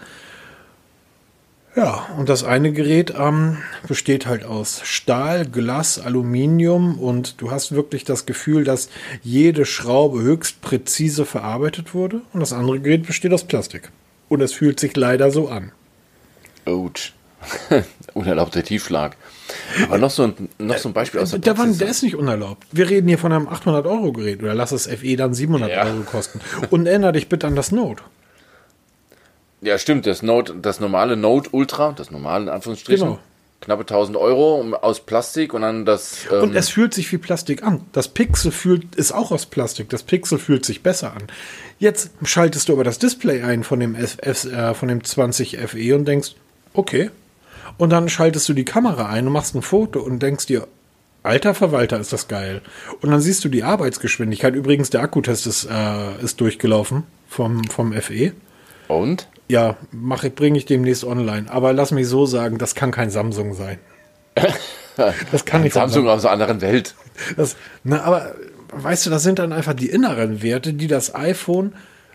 [1.77, 7.73] Ja, und das eine Gerät ähm, besteht halt aus Stahl, Glas, Aluminium und du hast
[7.73, 8.89] wirklich das Gefühl, dass
[9.23, 12.23] jede Schraube höchst präzise verarbeitet wurde.
[12.33, 13.91] Und das andere Gerät besteht aus Plastik.
[14.31, 15.71] Und es fühlt sich leider so an.
[16.65, 17.13] Ouch.
[18.15, 19.15] Unerlaubter Tiefschlag.
[19.85, 21.77] Aber noch so ein, noch so ein Beispiel aus der, der, Praxis.
[21.79, 22.67] der ist nicht unerlaubt.
[22.73, 25.85] Wir reden hier von einem 800-Euro-Gerät oder lass es FE dann 700 ja.
[25.85, 26.41] Euro kosten.
[26.71, 28.03] Und erinnere dich bitte an das Note.
[29.61, 30.07] Ja, stimmt.
[30.07, 33.09] Das Note, das normale Note Ultra, das normale in Anführungsstrichen.
[33.09, 33.19] Genau.
[33.61, 36.27] Knappe 1000 Euro aus Plastik und dann das.
[36.31, 37.81] Ähm und es fühlt sich wie Plastik an.
[37.93, 39.89] Das Pixel fühlt, ist auch aus Plastik.
[39.89, 41.23] Das Pixel fühlt sich besser an.
[41.79, 45.59] Jetzt schaltest du aber das Display ein von dem, F, F, äh, von dem 20
[45.67, 46.35] FE und denkst,
[46.75, 47.11] okay.
[47.79, 50.69] Und dann schaltest du die Kamera ein und machst ein Foto und denkst dir,
[51.23, 52.63] Alter Verwalter, ist das geil.
[53.01, 54.55] Und dann siehst du die Arbeitsgeschwindigkeit.
[54.55, 58.33] Übrigens, der Akkutest ist, äh, ist durchgelaufen vom, vom FE.
[58.87, 59.27] Und?
[59.49, 61.51] Ja, mache bringe ich demnächst online.
[61.51, 63.79] Aber lass mich so sagen, das kann kein Samsung sein.
[64.97, 66.95] das kann nicht Samsung aus einer anderen Welt.
[67.37, 68.35] Das, na, aber
[68.73, 71.73] weißt du, das sind dann einfach die inneren Werte, die das iPhone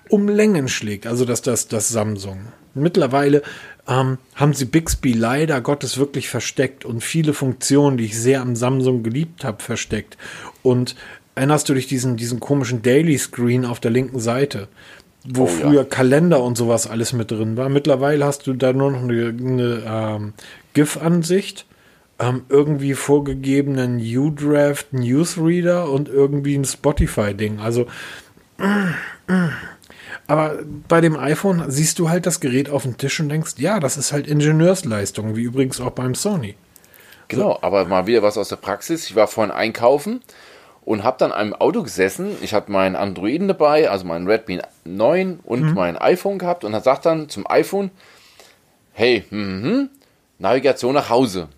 [0.10, 1.08] um Längen schlägt.
[1.08, 2.48] Also das, das, das Samsung.
[2.74, 3.42] Mittlerweile
[3.88, 8.56] ähm, haben sie Bixby leider Gottes wirklich versteckt und viele Funktionen, die ich sehr am
[8.56, 10.18] Samsung geliebt habe, versteckt.
[10.64, 10.96] Und
[11.36, 14.68] erinnerst du dich diesen, diesen komischen Daily Screen auf der linken Seite?
[15.28, 15.84] Wo oh, früher ja.
[15.84, 17.70] Kalender und sowas alles mit drin war.
[17.70, 20.34] Mittlerweile hast du da nur noch eine, eine ähm,
[20.74, 21.66] GIF-Ansicht,
[22.20, 27.60] ähm, irgendwie vorgegebenen U-Draft Newsreader und irgendwie ein Spotify-Ding.
[27.60, 27.86] Also,
[28.58, 29.50] mm, mm.
[30.28, 33.80] aber bei dem iPhone siehst du halt das Gerät auf dem Tisch und denkst, ja,
[33.80, 36.56] das ist halt Ingenieursleistung, wie übrigens auch beim Sony.
[37.28, 39.06] Genau, aber mal wieder was aus der Praxis.
[39.06, 40.22] Ich war vorhin einkaufen
[40.84, 42.36] und habe dann einem Auto gesessen.
[42.42, 45.74] Ich hatte meinen Androiden dabei, also meinen Redmi 9 und mhm.
[45.74, 47.92] mein iPhone gehabt und er sagt dann zum iPhone,
[48.94, 49.88] hey, mh,
[50.40, 51.50] Navigation nach Hause.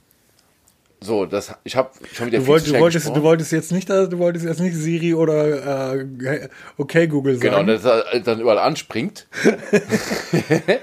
[1.03, 4.19] So, das, ich habe schon wieder du, wollt, du, wolltest, du wolltest jetzt nicht, du
[4.19, 7.67] wolltest jetzt nicht Siri oder äh, okay Google genau, sagen.
[7.67, 9.27] Genau, dass er dann überall anspringt.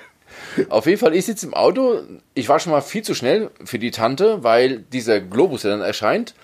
[0.68, 2.00] Auf jeden Fall, ich sitze im Auto.
[2.34, 5.80] Ich war schon mal viel zu schnell für die Tante, weil dieser Globus, der dann
[5.80, 6.34] erscheint,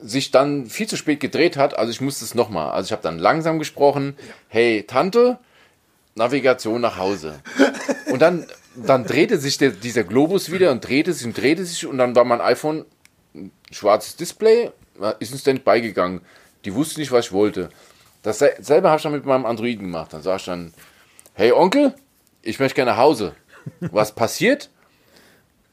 [0.00, 1.78] sich dann viel zu spät gedreht hat.
[1.78, 2.70] Also ich musste es nochmal.
[2.70, 4.16] Also ich habe dann langsam gesprochen.
[4.48, 5.38] Hey, Tante,
[6.14, 7.40] Navigation nach Hause.
[8.10, 11.86] Und dann, dann drehte sich der, dieser Globus wieder und drehte sich und drehte sich
[11.86, 12.84] und dann war mein iPhone
[13.34, 14.70] ein schwarzes Display,
[15.18, 16.20] ist uns dann beigegangen.
[16.64, 17.68] Die wusste nicht, was ich wollte.
[18.22, 20.12] Dasselbe habe ich dann mit meinem Androiden gemacht.
[20.12, 20.74] Dann sag ich dann,
[21.34, 21.94] hey Onkel,
[22.42, 23.34] ich möchte gerne nach Hause.
[23.80, 24.70] Was passiert?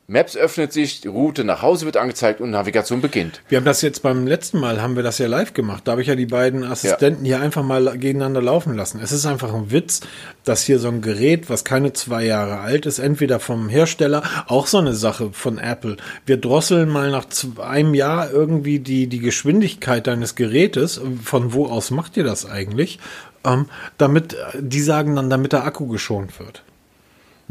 [0.06, 3.42] Maps öffnet sich, die Route nach Hause wird angezeigt und Navigation beginnt.
[3.48, 5.84] Wir haben das jetzt beim letzten Mal, haben wir das ja live gemacht.
[5.86, 7.38] Da habe ich ja die beiden Assistenten ja.
[7.38, 9.00] hier einfach mal gegeneinander laufen lassen.
[9.02, 10.02] Es ist einfach ein Witz,
[10.44, 14.68] dass hier so ein Gerät, was keine zwei Jahre alt ist, entweder vom Hersteller, auch
[14.68, 15.96] so eine Sache von Apple.
[16.26, 17.26] Wir drosseln mal nach
[17.62, 21.00] einem Jahr irgendwie die, die Geschwindigkeit deines Gerätes.
[21.24, 23.00] Von wo aus macht ihr das eigentlich?
[23.46, 26.62] Ähm, damit, die sagen dann, damit der Akku geschont wird.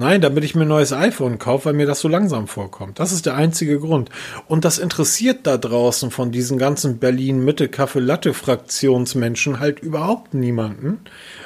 [0.03, 2.99] Nein, damit ich mir ein neues iPhone kaufe, weil mir das so langsam vorkommt.
[2.99, 4.11] Das ist der einzige Grund.
[4.49, 11.03] Und das interessiert da draußen von diesen ganzen Berlin-Mitte-Kaffee-Latte-Fraktionsmenschen halt überhaupt niemanden.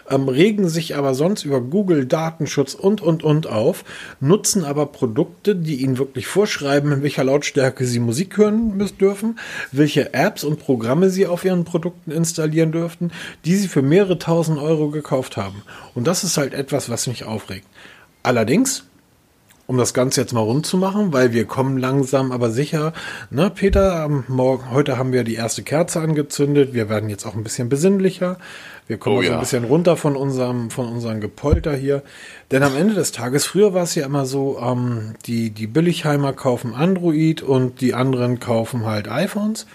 [0.08, 3.84] Ähm, regen sich aber sonst über Google, Datenschutz und, und, und auf,
[4.20, 9.38] nutzen aber Produkte, die ihnen wirklich vorschreiben, in welcher Lautstärke sie Musik hören müssen dürfen,
[9.70, 13.10] welche Apps und Programme sie auf ihren Produkten installieren dürften,
[13.44, 15.62] die sie für mehrere tausend Euro gekauft haben.
[15.94, 17.66] Und das ist halt etwas, was mich aufregt.
[18.26, 18.82] Allerdings,
[19.68, 22.92] um das Ganze jetzt mal rund zu machen, weil wir kommen langsam, aber sicher.
[23.30, 26.74] Ne, Peter, morgen, heute haben wir die erste Kerze angezündet.
[26.74, 28.36] Wir werden jetzt auch ein bisschen besinnlicher.
[28.88, 32.02] Wir kommen oh, so ein bisschen runter von unserem, von unserem Gepolter hier.
[32.50, 36.32] Denn am Ende des Tages, früher war es ja immer so, ähm, die, die Billigheimer
[36.32, 39.68] kaufen Android und die anderen kaufen halt iPhones.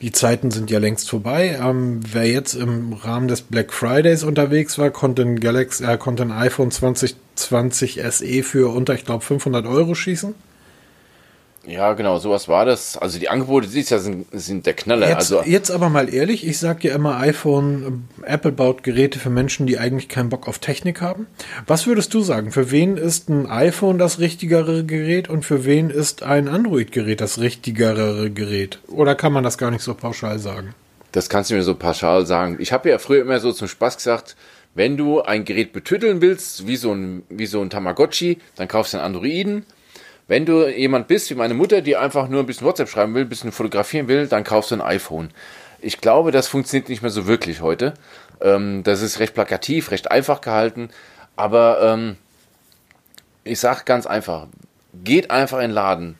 [0.00, 1.58] Die Zeiten sind ja längst vorbei.
[1.62, 6.22] Ähm, wer jetzt im Rahmen des Black Fridays unterwegs war, konnte ein Galaxy, äh, konnte
[6.22, 6.70] ein iPhone
[7.38, 10.34] 2020 SE für unter, ich glaube, 500 Euro schießen.
[11.68, 12.96] Ja, genau, sowas war das.
[12.96, 15.06] Also die Angebote dieses Jahr sind, sind der Knaller.
[15.06, 19.28] Jetzt, also jetzt aber mal ehrlich, ich sage ja immer iPhone, Apple baut Geräte für
[19.28, 21.26] Menschen, die eigentlich keinen Bock auf Technik haben.
[21.66, 22.52] Was würdest du sagen?
[22.52, 27.38] Für wen ist ein iPhone das richtigere Gerät und für wen ist ein Android-Gerät das
[27.38, 28.78] richtigere Gerät?
[28.88, 30.74] Oder kann man das gar nicht so pauschal sagen?
[31.12, 32.56] Das kannst du mir so pauschal sagen.
[32.60, 34.36] Ich habe ja früher immer so zum Spaß gesagt,
[34.78, 38.94] wenn du ein Gerät betütteln willst, wie so ein, wie so ein Tamagotchi, dann kaufst
[38.94, 39.66] du einen Androiden
[40.28, 43.22] wenn du jemand bist wie meine Mutter, die einfach nur ein bisschen WhatsApp schreiben will,
[43.22, 45.30] ein bisschen fotografieren will, dann kaufst du ein iPhone.
[45.80, 47.94] Ich glaube, das funktioniert nicht mehr so wirklich heute.
[48.42, 50.90] Ähm, das ist recht plakativ, recht einfach gehalten.
[51.34, 52.16] Aber ähm,
[53.42, 54.48] ich sage ganz einfach,
[54.92, 56.18] geht einfach in den Laden.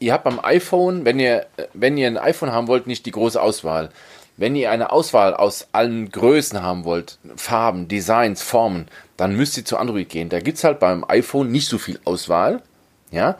[0.00, 3.40] Ihr habt beim iPhone, wenn ihr, wenn ihr ein iPhone haben wollt, nicht die große
[3.40, 3.90] Auswahl.
[4.36, 9.64] Wenn ihr eine Auswahl aus allen Größen haben wollt, Farben, Designs, Formen, dann müsst ihr
[9.64, 10.30] zu Android gehen.
[10.30, 12.62] Da gibt es halt beim iPhone nicht so viel Auswahl
[13.10, 13.36] ja,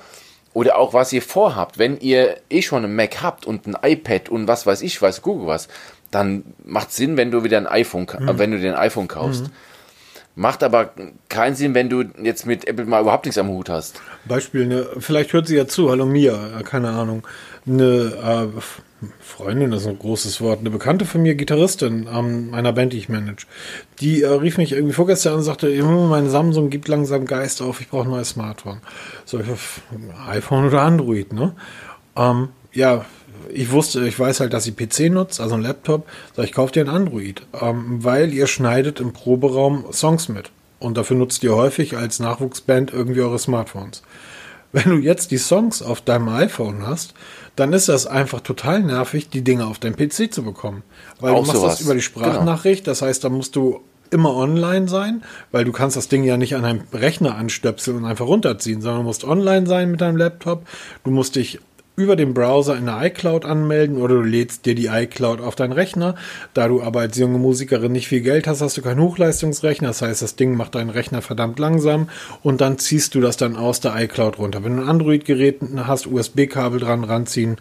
[0.53, 4.29] oder auch was ihr vorhabt, wenn ihr eh schon ein Mac habt und ein iPad
[4.29, 5.69] und was weiß ich, weiß Google was,
[6.11, 8.29] dann macht Sinn, wenn du wieder ein iPhone, mhm.
[8.29, 9.45] äh, wenn du dir ein iPhone kaufst.
[9.45, 9.53] Mhm.
[10.37, 10.93] Macht aber
[11.29, 14.01] keinen Sinn, wenn du jetzt mit Apple mal überhaupt nichts am Hut hast.
[14.25, 17.27] Beispiel, ne, vielleicht hört sie ja zu, hallo Mia, keine Ahnung,
[17.67, 18.61] eine äh,
[19.21, 23.09] Freundin ist ein großes Wort, eine Bekannte von mir, Gitarristin ähm, einer Band, die ich
[23.09, 23.47] manage,
[24.01, 27.81] die äh, rief mich irgendwie vorgestern an und sagte, mein Samsung gibt langsam Geist auf,
[27.81, 28.81] ich brauche ein neues Smartphone.
[29.25, 29.47] So, ich
[30.29, 31.55] iPhone oder Android, ne?
[32.17, 33.05] Ähm, ja,
[33.49, 36.07] ich wusste, ich weiß halt, dass sie PC nutzt, also ein Laptop.
[36.37, 40.51] Sag ich, kaufe dir ein Android, ähm, weil ihr schneidet im Proberaum Songs mit.
[40.79, 44.03] Und dafür nutzt ihr häufig als Nachwuchsband irgendwie eure Smartphones.
[44.73, 47.15] Wenn du jetzt die Songs auf deinem iPhone hast,
[47.61, 50.83] dann ist das einfach total nervig, die Dinge auf deinem PC zu bekommen.
[51.21, 51.73] Weil Auch du machst sowas.
[51.77, 52.25] das über die genau.
[52.25, 52.93] Sprachnachricht, genau.
[52.93, 56.57] das heißt, da musst du immer online sein, weil du kannst das Ding ja nicht
[56.57, 60.67] an deinem Rechner anstöpseln und einfach runterziehen, sondern du musst online sein mit deinem Laptop.
[61.05, 61.61] Du musst dich
[62.01, 65.73] über den Browser in der iCloud anmelden oder du lädst dir die iCloud auf deinen
[65.73, 66.15] Rechner.
[66.55, 69.89] Da du aber als junge Musikerin nicht viel Geld hast, hast du keinen Hochleistungsrechner.
[69.89, 72.09] Das heißt, das Ding macht deinen Rechner verdammt langsam
[72.43, 74.65] und dann ziehst du das dann aus der iCloud runter.
[74.65, 77.59] Wenn du ein Android-Gerät hast, USB-Kabel dran ranziehen,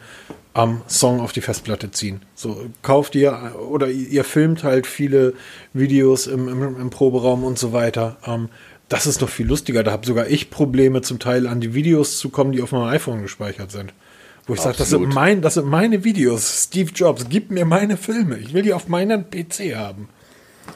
[0.53, 2.21] am Song auf die Festplatte ziehen.
[2.33, 5.33] So, kauft ihr oder ihr filmt halt viele
[5.73, 8.17] Videos im, im, im Proberaum und so weiter.
[8.25, 8.49] Ähm,
[8.89, 9.83] das ist doch viel lustiger.
[9.83, 12.89] Da habe sogar ich Probleme, zum Teil an die Videos zu kommen, die auf meinem
[12.89, 13.93] iPhone gespeichert sind.
[14.49, 16.63] Wo ich sage, das, sind mein, das sind meine Videos.
[16.63, 18.37] Steve Jobs, gib mir meine Filme.
[18.37, 20.09] Ich will die auf meinem PC haben.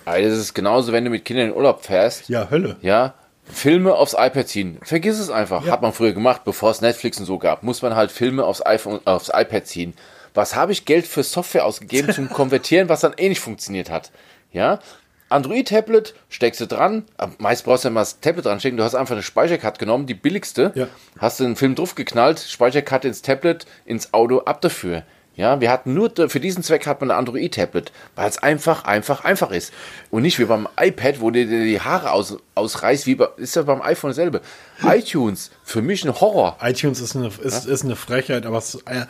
[0.06, 2.30] Also das ist genauso, wenn du mit Kindern in Urlaub fährst.
[2.30, 2.76] Ja, Hölle.
[2.82, 4.78] Ja, Filme aufs iPad ziehen.
[4.84, 5.66] Vergiss es einfach.
[5.66, 5.74] Ja.
[5.74, 7.64] Hat man früher gemacht, bevor es Netflix und so gab.
[7.64, 9.96] Muss man halt Filme aufs iPhone, aufs iPad ziehen.
[10.36, 14.12] Was habe ich Geld für Software ausgegeben zum Konvertieren, was dann eh nicht funktioniert hat?
[14.52, 14.80] Ja,
[15.34, 17.04] Android-Tablet, steckst du dran.
[17.40, 18.78] Meist brauchst du ja mal das Tablet dran stecken.
[18.78, 20.72] Du hast einfach eine Speicherkarte genommen, die billigste.
[20.76, 20.88] Ja.
[21.18, 25.04] Hast du einen Film draufgeknallt, Speicherkarte ins Tablet, ins Auto, ab dafür.
[25.36, 29.26] Ja, wir hatten nur für diesen Zweck hat man ein Android-Tablet, weil es einfach, einfach,
[29.26, 29.74] einfach ist.
[30.12, 33.64] Und nicht wie beim iPad, wo dir die Haare aus, ausreißt, wie bei, ist ja
[33.64, 34.42] beim iPhone dasselbe.
[34.84, 36.58] iTunes, für mich ein Horror.
[36.62, 39.06] iTunes ist eine, ist, ist eine Frechheit, aber es, äh,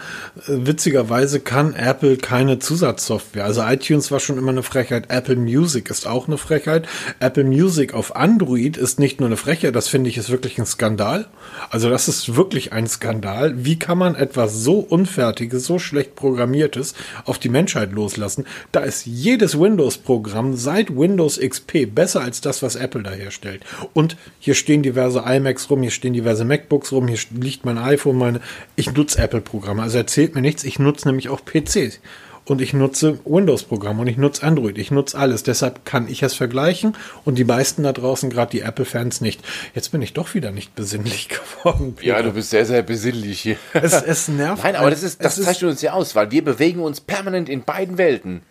[0.47, 3.45] witzigerweise kann Apple keine Zusatzsoftware.
[3.45, 5.09] Also iTunes war schon immer eine Frechheit.
[5.09, 6.88] Apple Music ist auch eine Frechheit.
[7.19, 10.65] Apple Music auf Android ist nicht nur eine Frechheit, das finde ich ist wirklich ein
[10.65, 11.27] Skandal.
[11.69, 13.65] Also das ist wirklich ein Skandal.
[13.65, 16.93] Wie kann man etwas so unfertiges, so schlecht programmiertes
[17.25, 18.45] auf die Menschheit loslassen?
[18.71, 23.63] Da ist jedes Windows-Programm seit Windows XP besser als das, was Apple da herstellt.
[23.93, 28.17] Und hier stehen diverse iMacs rum, hier stehen diverse MacBooks rum, hier liegt mein iPhone,
[28.17, 28.41] meine.
[28.76, 29.82] Ich nutze Apple-Programme.
[29.82, 30.63] Also erzählt mir nichts.
[30.63, 31.99] Ich nutze nämlich auch PCs
[32.45, 35.43] und ich nutze Windows-Programme und ich nutze Android, ich nutze alles.
[35.43, 39.41] Deshalb kann ich es vergleichen und die meisten da draußen, gerade die Apple-Fans, nicht.
[39.73, 41.30] Jetzt bin ich doch wieder nicht besinnlich
[41.63, 41.95] geworden.
[41.95, 42.17] Peter.
[42.17, 43.58] Ja, du bist sehr, sehr besinnlich hier.
[43.73, 44.63] Es, es nervt.
[44.63, 47.63] Nein, aber das, ist, das zeichnet uns ja aus, weil wir bewegen uns permanent in
[47.63, 48.41] beiden Welten.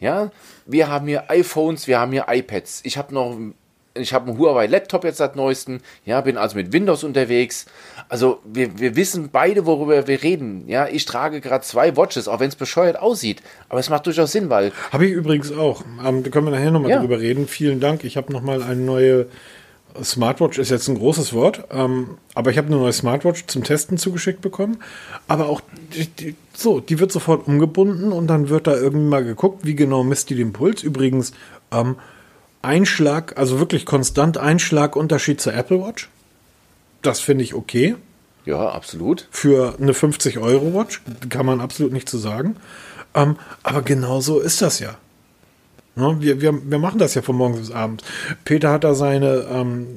[0.00, 0.30] Ja,
[0.64, 2.80] wir haben hier iPhones, wir haben hier iPads.
[2.84, 3.36] Ich habe noch
[3.94, 7.66] ich habe einen Huawei Laptop jetzt seit neuestem, ja, bin also mit Windows unterwegs.
[8.08, 10.64] Also wir, wir wissen beide, worüber wir reden.
[10.68, 13.42] Ja, ich trage gerade zwei Watches, auch wenn es bescheuert aussieht.
[13.68, 14.72] Aber es macht durchaus Sinn, weil.
[14.92, 15.82] Habe ich übrigens auch.
[16.04, 17.00] Ähm, da können wir nachher nochmal ja.
[17.00, 17.48] drüber reden.
[17.48, 18.04] Vielen Dank.
[18.04, 19.26] Ich habe nochmal eine neue
[20.02, 23.98] Smartwatch, ist jetzt ein großes Wort, ähm, aber ich habe eine neue Smartwatch zum Testen
[23.98, 24.78] zugeschickt bekommen.
[25.26, 25.60] Aber auch
[25.94, 29.74] die, die, so, die wird sofort umgebunden und dann wird da irgendwie mal geguckt, wie
[29.74, 30.82] genau misst die den Puls.
[30.82, 31.32] Übrigens,
[31.72, 31.96] ähm,
[32.62, 36.08] Einschlag, also wirklich konstant Einschlagunterschied zur Apple Watch.
[37.02, 37.96] Das finde ich okay.
[38.44, 39.28] Ja, absolut.
[39.30, 42.56] Für eine 50 Euro Watch kann man absolut nicht zu sagen.
[43.14, 44.96] Ähm, aber genau so ist das ja.
[45.96, 48.04] ja wir, wir, wir machen das ja von morgens bis abends.
[48.44, 49.88] Peter hat da seine ähm,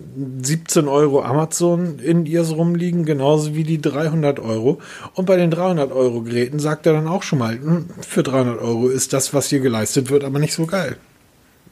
[0.42, 4.80] 17 Euro Amazon in ihr rumliegen, genauso wie die 300 Euro.
[5.14, 8.62] Und bei den 300 Euro Geräten sagt er dann auch schon mal, hm, für 300
[8.62, 10.98] Euro ist das, was hier geleistet wird, aber nicht so geil.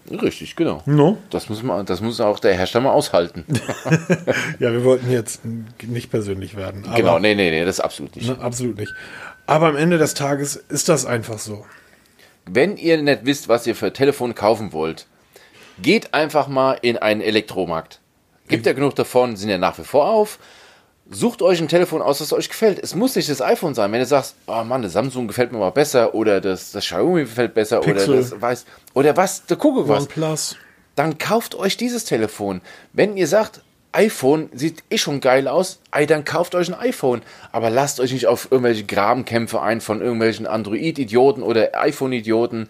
[0.09, 0.81] Richtig, genau.
[0.85, 1.17] No?
[1.29, 3.45] Das, muss man, das muss auch der Hersteller mal aushalten.
[4.59, 5.41] ja, wir wollten jetzt
[5.83, 6.83] nicht persönlich werden.
[6.95, 8.27] Genau, nee, nee, nee, das ist absolut nicht.
[8.27, 8.93] Ne, absolut nicht.
[9.45, 11.65] Aber am Ende des Tages ist das einfach so.
[12.45, 15.05] Wenn ihr nicht wisst, was ihr für Telefon kaufen wollt,
[15.81, 17.99] geht einfach mal in einen Elektromarkt.
[18.47, 20.39] Gibt ja genug davon, sind ja nach wie vor auf
[21.12, 22.80] sucht euch ein Telefon aus, das euch gefällt.
[22.82, 23.91] Es muss nicht das iPhone sein.
[23.91, 27.21] Wenn du sagst, oh Mann, das Samsung gefällt mir mal besser oder das, das Xiaomi
[27.21, 28.10] gefällt besser Pixel.
[28.10, 30.04] oder das weiß oder was, da gucke was.
[30.04, 30.56] OnePlus.
[30.95, 32.62] Dann kauft euch dieses Telefon.
[32.93, 37.21] Wenn ihr sagt, iPhone sieht eh schon geil aus, ey, dann kauft euch ein iPhone.
[37.52, 42.69] Aber lasst euch nicht auf irgendwelche Grabenkämpfe ein von irgendwelchen Android-Idioten oder iPhone-Idioten.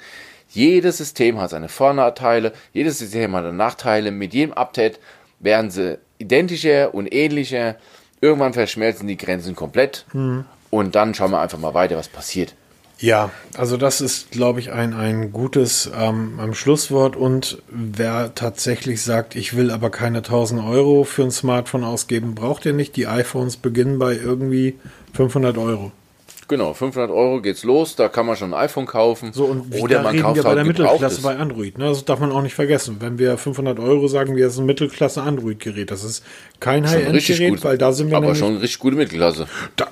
[0.49, 4.11] Jedes System hat seine Vorteile, jedes System hat Nachteile.
[4.11, 4.99] Mit jedem Update
[5.39, 7.75] werden sie identischer und ähnlicher.
[8.21, 10.45] Irgendwann verschmelzen die Grenzen komplett hm.
[10.69, 12.55] und dann schauen wir einfach mal weiter, was passiert.
[13.01, 17.15] Ja, also das ist, glaube ich, ein, ein gutes ähm, Schlusswort.
[17.15, 22.63] Und wer tatsächlich sagt, ich will aber keine 1000 Euro für ein Smartphone ausgeben, braucht
[22.67, 22.95] ihr nicht.
[22.95, 24.77] Die iPhones beginnen bei irgendwie
[25.13, 25.91] 500 Euro.
[26.51, 29.31] Genau, 500 Euro geht's los, da kann man schon ein iPhone kaufen.
[29.31, 31.77] So, und Oder man kauft wir bei halt der Mittelklasse bei Android.
[31.77, 31.85] Ne?
[31.85, 32.97] Das darf man auch nicht vergessen.
[32.99, 35.91] Wenn wir 500 Euro sagen, wir sind ein Mittelklasse Android-Gerät.
[35.91, 36.25] Das ist
[36.59, 39.47] kein High-End-Gerät, weil da sind wir Aber schon richtig gute Mittelklasse.
[39.77, 39.87] Da,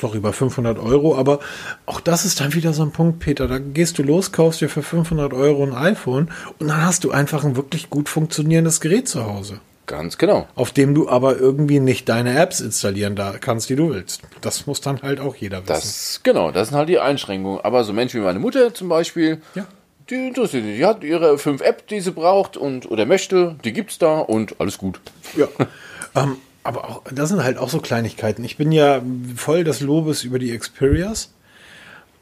[0.00, 1.14] sorry, bei 500 Euro.
[1.14, 1.40] Aber
[1.84, 3.46] auch das ist dann wieder so ein Punkt, Peter.
[3.46, 7.10] Da gehst du los, kaufst dir für 500 Euro ein iPhone und dann hast du
[7.10, 9.60] einfach ein wirklich gut funktionierendes Gerät zu Hause.
[9.88, 10.46] Ganz genau.
[10.54, 14.20] Auf dem du aber irgendwie nicht deine Apps installieren da kannst, die du willst.
[14.42, 15.68] Das muss dann halt auch jeder wissen.
[15.68, 17.60] Das, genau, das sind halt die Einschränkungen.
[17.64, 19.66] Aber so Menschen wie meine Mutter zum Beispiel, ja.
[20.10, 20.76] die interessiert sich.
[20.76, 24.60] Die hat ihre fünf App, die sie braucht und oder möchte, die gibt's da und
[24.60, 25.00] alles gut.
[25.34, 25.48] Ja.
[26.14, 28.44] ähm, aber auch, das sind halt auch so Kleinigkeiten.
[28.44, 29.00] Ich bin ja
[29.36, 31.32] voll des Lobes über die Xperias.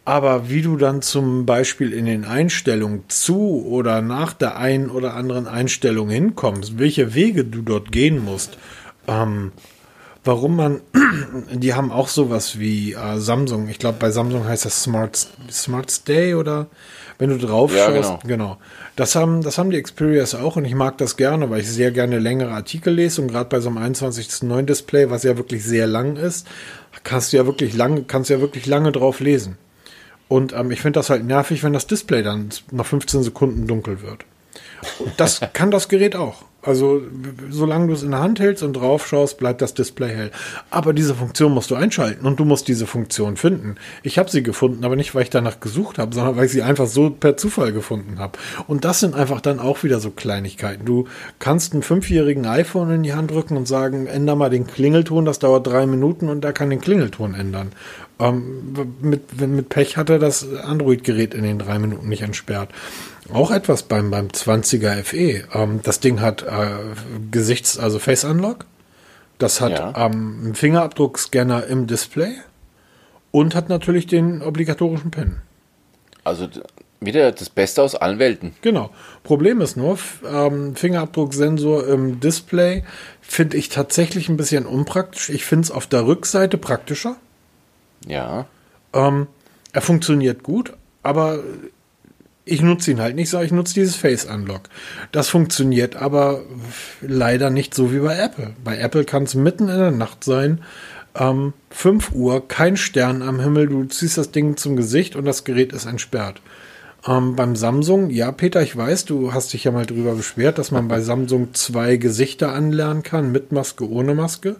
[0.06, 5.14] Aber wie du dann zum Beispiel in den Einstellungen zu oder nach der einen oder
[5.14, 8.56] anderen Einstellung hinkommst, welche Wege du dort gehen musst,
[9.08, 9.50] ähm,
[10.22, 10.80] warum man,
[11.52, 15.90] die haben auch sowas wie äh, Samsung, ich glaube bei Samsung heißt das Smart, Smart
[15.90, 16.68] Stay oder
[17.18, 18.22] wenn du drauf ja, schaust, genau.
[18.22, 18.58] genau.
[18.94, 21.90] Das haben, das haben die Xperias auch und ich mag das gerne, weil ich sehr
[21.90, 25.88] gerne längere Artikel lese und gerade bei so einem 21.9 Display, was ja wirklich sehr
[25.88, 26.46] lang ist,
[27.02, 29.58] kannst du ja wirklich lange, kannst du ja wirklich lange drauf lesen.
[30.28, 34.02] Und ähm, ich finde das halt nervig, wenn das Display dann nach 15 Sekunden dunkel
[34.02, 34.24] wird.
[34.98, 36.44] Und das kann das Gerät auch.
[36.66, 37.00] Also
[37.48, 40.30] solange du es in der Hand hältst und drauf schaust, bleibt das Display hell.
[40.70, 43.76] Aber diese Funktion musst du einschalten und du musst diese Funktion finden.
[44.02, 46.62] Ich habe sie gefunden, aber nicht, weil ich danach gesucht habe, sondern weil ich sie
[46.62, 48.38] einfach so per Zufall gefunden habe.
[48.66, 50.84] Und das sind einfach dann auch wieder so Kleinigkeiten.
[50.84, 51.06] Du
[51.38, 55.38] kannst einen fünfjährigen iPhone in die Hand drücken und sagen, änder mal den Klingelton, das
[55.38, 57.72] dauert drei Minuten und er kann den Klingelton ändern.
[58.18, 62.70] Ähm, mit, mit Pech hat er das Android-Gerät in den drei Minuten nicht entsperrt.
[63.32, 65.44] Auch etwas beim, beim 20er FE.
[65.52, 66.76] Ähm, das Ding hat äh,
[67.30, 68.66] Gesichts-, also Face Unlock.
[69.38, 69.92] Das hat ja.
[69.96, 72.34] ähm, einen Fingerabdruckscanner im Display
[73.30, 75.36] und hat natürlich den obligatorischen PIN.
[76.24, 76.48] Also
[77.00, 78.54] wieder das Beste aus allen Welten.
[78.62, 78.90] Genau.
[79.22, 82.84] Problem ist nur, ähm, Fingerabdrucksensor im Display
[83.20, 85.28] finde ich tatsächlich ein bisschen unpraktisch.
[85.28, 87.16] Ich finde es auf der Rückseite praktischer.
[88.06, 88.46] Ja.
[88.94, 89.26] Ähm,
[89.72, 90.72] er funktioniert gut,
[91.02, 91.40] aber
[92.46, 94.62] ich nutze ihn halt nicht so, ich nutze dieses Face Unlock.
[95.12, 96.42] Das funktioniert aber
[97.02, 98.54] leider nicht so wie bei Apple.
[98.64, 100.60] Bei Apple kann es mitten in der Nacht sein,
[101.18, 105.44] ähm, 5 Uhr, kein Stern am Himmel, du ziehst das Ding zum Gesicht und das
[105.44, 106.40] Gerät ist entsperrt.
[107.06, 110.70] Ähm, beim Samsung, ja, Peter, ich weiß, du hast dich ja mal drüber beschwert, dass
[110.70, 114.56] man bei Samsung zwei Gesichter anlernen kann, mit Maske, ohne Maske.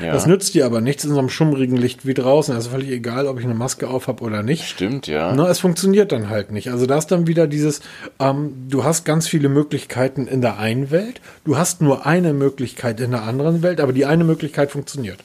[0.00, 0.12] Ja.
[0.12, 2.54] Das nützt dir aber nichts in so einem schummrigen Licht wie draußen.
[2.54, 4.64] Also völlig egal, ob ich eine Maske auf habe oder nicht.
[4.64, 5.32] Stimmt, ja.
[5.34, 6.70] Na, es funktioniert dann halt nicht.
[6.70, 7.80] Also da ist dann wieder dieses,
[8.18, 13.00] ähm, du hast ganz viele Möglichkeiten in der einen Welt, du hast nur eine Möglichkeit
[13.00, 15.18] in der anderen Welt, aber die eine Möglichkeit funktioniert.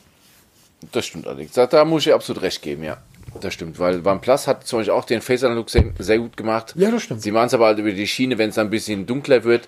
[0.92, 1.54] Das stimmt allerdings.
[1.54, 2.98] Da, da muss ich absolut recht geben, ja.
[3.42, 6.74] Das stimmt, weil OnePlus hat zum Beispiel auch den Face-Analog sehr, sehr, gut gemacht.
[6.78, 7.22] Ja, das stimmt.
[7.22, 9.68] Sie machen es aber halt über die Schiene, wenn es ein bisschen dunkler wird,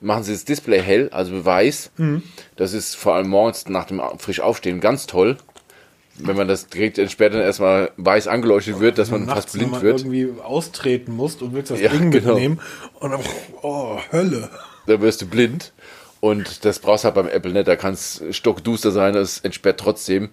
[0.00, 1.92] machen sie das Display hell, also weiß.
[1.96, 2.22] Mhm.
[2.56, 5.36] Das ist vor allem morgens nach dem frisch Aufstehen ganz toll.
[6.22, 9.72] Wenn man das Gerät entsperrt dann erstmal weiß angeleuchtet wird, dass man Nachts, fast blind
[9.72, 10.00] man wird.
[10.00, 12.34] irgendwie austreten musst und willst das ja, Ding genau.
[12.34, 12.60] mitnehmen
[12.98, 13.20] und dann,
[13.62, 14.50] oh, Hölle.
[14.86, 15.72] Da wirst du blind.
[16.20, 17.66] Und das brauchst du halt beim Apple nicht.
[17.66, 20.28] Da kann es stockduster sein, es entsperrt trotzdem.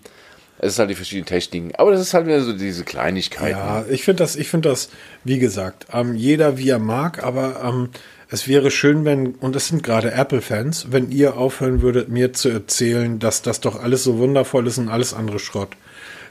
[0.59, 1.74] Es ist halt die verschiedenen Techniken.
[1.76, 3.57] Aber das ist halt wieder so diese Kleinigkeiten.
[3.57, 4.89] Ja, ich finde das, ich finde das,
[5.24, 7.89] wie gesagt, ähm, jeder wie er mag, aber ähm,
[8.30, 12.50] es wäre schön, wenn, und es sind gerade Apple-Fans, wenn ihr aufhören würdet, mir zu
[12.50, 15.70] erzählen, dass das doch alles so wundervoll ist und alles andere Schrott.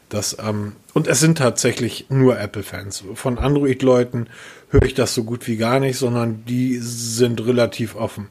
[0.08, 3.04] Das, ähm, und es sind tatsächlich nur Apple-Fans.
[3.14, 4.28] Von Android-Leuten
[4.70, 8.28] höre ich das so gut wie gar nicht, sondern die sind relativ offen.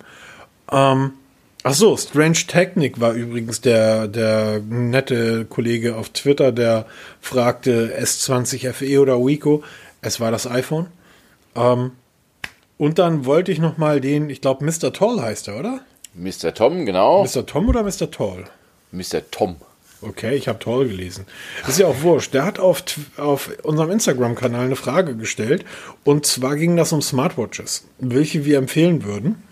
[0.72, 1.14] Ähm,
[1.64, 6.86] ach so, Strange Technik war übrigens der, der nette Kollege auf Twitter, der
[7.20, 9.64] fragte S20 FE oder Wico.
[10.02, 10.88] Es war das iPhone.
[11.56, 11.92] Ähm,
[12.78, 14.92] und dann wollte ich noch mal den, ich glaube, Mr.
[14.94, 15.82] Toll heißt er, oder?
[16.14, 16.54] Mr.
[16.54, 17.24] Tom, genau.
[17.24, 17.46] Mr.
[17.46, 18.10] Tom oder Mr.
[18.12, 18.46] Toll?
[18.92, 19.30] Mr.
[19.32, 19.58] Tom.
[20.02, 21.26] Okay, ich habe Toll gelesen.
[21.68, 22.34] Ist ja auch wurscht.
[22.34, 22.84] Der hat auf,
[23.18, 25.66] auf unserem Instagram-Kanal eine Frage gestellt.
[26.04, 29.44] Und zwar ging das um Smartwatches, welche wir empfehlen würden.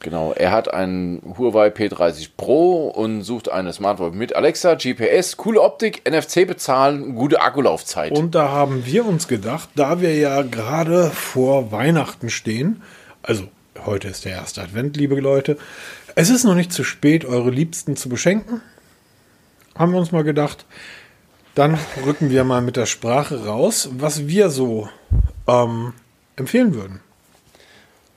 [0.00, 5.60] Genau, er hat einen Huawei P30 Pro und sucht eine Smartwatch mit Alexa, GPS, coole
[5.60, 8.12] Optik, NFC bezahlen, gute Akkulaufzeit.
[8.12, 12.82] Und da haben wir uns gedacht, da wir ja gerade vor Weihnachten stehen,
[13.22, 13.48] also
[13.84, 15.56] heute ist der erste Advent, liebe Leute,
[16.14, 18.60] es ist noch nicht zu spät, eure Liebsten zu beschenken.
[19.74, 20.66] Haben wir uns mal gedacht,
[21.54, 24.88] dann rücken wir mal mit der Sprache raus, was wir so
[25.46, 25.94] ähm,
[26.36, 27.00] empfehlen würden.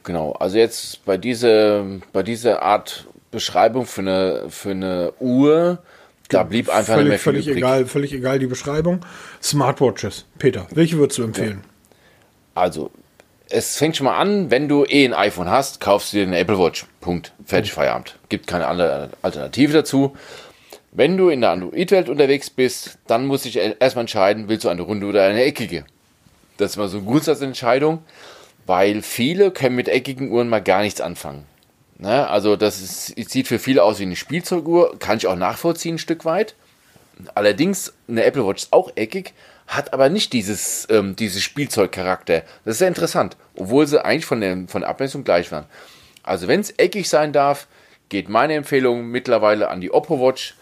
[0.09, 5.83] Genau, also jetzt bei dieser, bei dieser Art Beschreibung für eine, für eine Uhr,
[6.29, 7.57] da blieb einfach völlig, mehr viel völlig übrig.
[7.57, 9.01] egal, völlig egal die Beschreibung.
[9.39, 11.61] Smartwatches, Peter, welche würdest du empfehlen?
[12.55, 12.89] Also,
[13.49, 16.39] es fängt schon mal an, wenn du eh ein iPhone hast, kaufst du dir eine
[16.39, 16.87] Apple Watch.
[17.01, 17.31] Punkt.
[17.45, 18.17] Fertig, Feierabend.
[18.29, 20.17] Gibt keine andere Alternative dazu.
[20.91, 24.81] Wenn du in der Android-Welt unterwegs bist, dann muss ich erstmal entscheiden, willst du eine
[24.81, 25.85] runde oder eine eckige.
[26.57, 27.99] Das ist mal so eine Grundsatzentscheidung
[28.69, 31.47] weil viele können mit eckigen Uhren mal gar nichts anfangen.
[31.97, 32.29] Ne?
[32.29, 35.97] Also das ist, sieht für viele aus wie eine Spielzeuguhr, kann ich auch nachvollziehen ein
[35.97, 36.53] Stück weit.
[37.33, 39.33] Allerdings, eine Apple Watch ist auch eckig,
[39.65, 42.43] hat aber nicht dieses, ähm, dieses Spielzeugcharakter.
[42.63, 45.65] Das ist sehr interessant, obwohl sie eigentlich von der, von der Abmessung gleich waren.
[46.21, 47.65] Also wenn es eckig sein darf,
[48.09, 50.53] geht meine Empfehlung mittlerweile an die Oppo Watch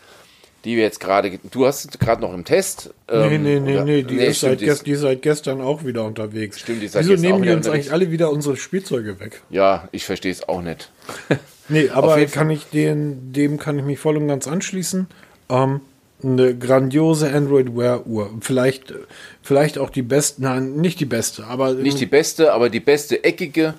[0.68, 2.94] die wir jetzt gerade, du hast gerade noch im Test.
[3.08, 5.86] Ähm, nee, nee, nee, nee, die, nee, ist stimmt, seit, die ist seit gestern auch
[5.86, 6.60] wieder unterwegs.
[6.60, 9.42] Stimmt, die ist seit Wieso nehmen die uns eigentlich alle wieder unsere Spielzeuge weg?
[9.50, 10.92] Ja, ich verstehe es auch nicht.
[11.70, 15.08] nee, aber kann ich den, dem kann ich mich voll und ganz anschließen.
[15.48, 15.80] Ähm,
[16.22, 18.30] eine grandiose Android Wear Uhr.
[18.42, 18.94] Vielleicht,
[19.42, 21.76] vielleicht auch die beste, nein, nicht die beste, aber.
[21.76, 23.76] Nicht die beste, aber die beste eckige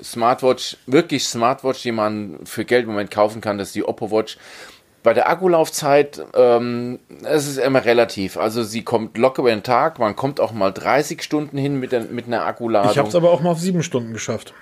[0.00, 4.12] Smartwatch, wirklich Smartwatch, die man für Geld im Moment kaufen kann, das ist die Oppo
[4.12, 4.38] Watch.
[5.02, 8.36] Bei der Akkulaufzeit, ähm, es ist immer relativ.
[8.36, 11.92] Also sie kommt locker über den Tag, man kommt auch mal 30 Stunden hin mit,
[11.92, 12.90] der, mit einer Akkuladung.
[12.90, 14.54] Ich habe es aber auch mal auf sieben Stunden geschafft.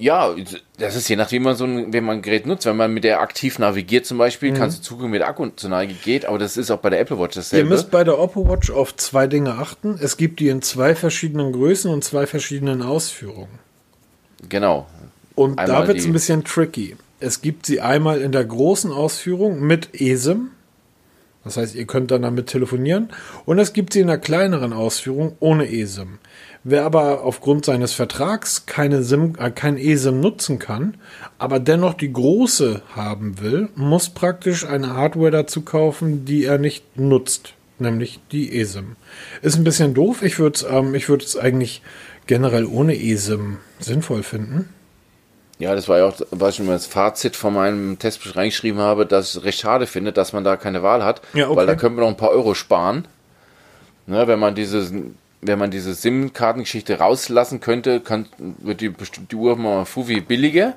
[0.00, 0.32] Ja,
[0.78, 2.66] das ist je nachdem, wie man so ein, wenn man ein Gerät nutzt.
[2.66, 4.56] Wenn man mit der aktiv navigiert zum Beispiel, mhm.
[4.56, 7.00] kannst du zugeben, mit der Akku zur Neige geht, aber das ist auch bei der
[7.00, 7.66] Apple Watch dasselbe.
[7.66, 9.98] Ihr müsst bei der Oppo Watch auf zwei Dinge achten.
[10.00, 13.58] Es gibt die in zwei verschiedenen Größen und zwei verschiedenen Ausführungen.
[14.48, 14.86] Genau.
[15.34, 16.96] Und einmal da wird es ein bisschen tricky.
[17.20, 20.50] Es gibt sie einmal in der großen Ausführung mit eSIM.
[21.42, 23.08] Das heißt, ihr könnt dann damit telefonieren.
[23.44, 26.18] Und es gibt sie in der kleineren Ausführung ohne eSIM.
[26.62, 30.96] Wer aber aufgrund seines Vertrags keine SIM, äh, kein eSIM nutzen kann,
[31.38, 36.98] aber dennoch die große haben will, muss praktisch eine Hardware dazu kaufen, die er nicht
[36.98, 38.96] nutzt, nämlich die eSIM.
[39.40, 40.22] Ist ein bisschen doof.
[40.22, 41.08] Ich würde es ähm, ich
[41.40, 41.82] eigentlich
[42.26, 44.68] generell ohne eSIM sinnvoll finden.
[45.58, 49.06] Ja, das war ja auch, was ich mir das Fazit von meinem Test reingeschrieben habe,
[49.06, 51.56] dass ich recht schade finde, dass man da keine Wahl hat, ja, okay.
[51.56, 53.08] weil da könnte man noch ein paar Euro sparen.
[54.06, 54.90] Ne, wenn man diese
[55.40, 58.92] wenn man diese SIM-Kartengeschichte rauslassen könnte, kann, wird die,
[59.30, 60.74] die Uhr mal Fufi billiger.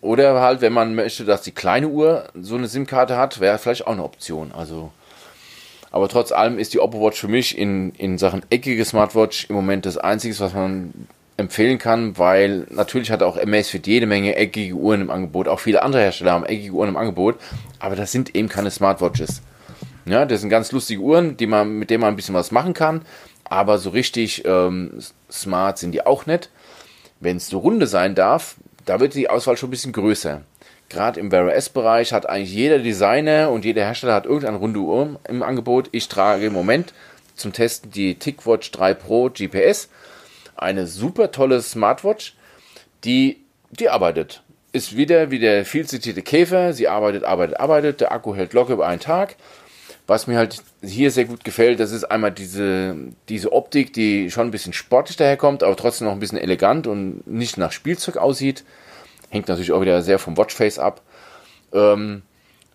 [0.00, 3.86] Oder halt, wenn man möchte, dass die kleine Uhr so eine SIM-Karte hat, wäre vielleicht
[3.86, 4.52] auch eine Option.
[4.52, 4.92] Also,
[5.90, 9.56] aber trotz allem ist die Oppo Watch für mich in, in Sachen eckige Smartwatch im
[9.56, 10.92] Moment das Einzige, was man
[11.42, 15.48] empfehlen kann, weil natürlich hat auch Amazfit jede Menge eckige Uhren im Angebot.
[15.48, 17.36] Auch viele andere Hersteller haben eckige Uhren im Angebot,
[17.78, 19.42] aber das sind eben keine Smartwatches.
[20.04, 22.74] Ja, das sind ganz lustige Uhren, die man, mit denen man ein bisschen was machen
[22.74, 23.02] kann
[23.52, 24.98] aber so richtig ähm,
[25.30, 26.48] smart sind die auch nicht.
[27.20, 30.40] Wenn es so runde sein darf, da wird die Auswahl schon ein bisschen größer.
[30.88, 35.20] Gerade im Wear OS-Bereich hat eigentlich jeder Designer und jeder Hersteller hat irgendeine runde Uhr
[35.28, 35.90] im Angebot.
[35.92, 36.94] Ich trage im Moment
[37.34, 39.88] zum Testen die TicWatch 3 Pro GPS.
[40.62, 42.34] Eine super tolle Smartwatch,
[43.04, 43.38] die,
[43.70, 44.42] die arbeitet.
[44.72, 46.72] Ist wieder wie der viel zitierte Käfer.
[46.72, 48.00] Sie arbeitet, arbeitet, arbeitet.
[48.00, 49.36] Der Akku hält locker über einen Tag.
[50.06, 52.96] Was mir halt hier sehr gut gefällt, das ist einmal diese,
[53.28, 57.26] diese Optik, die schon ein bisschen sportlich daherkommt, aber trotzdem noch ein bisschen elegant und
[57.26, 58.64] nicht nach Spielzeug aussieht.
[59.30, 61.02] Hängt natürlich auch wieder sehr vom Watchface ab.
[61.72, 62.22] Ähm,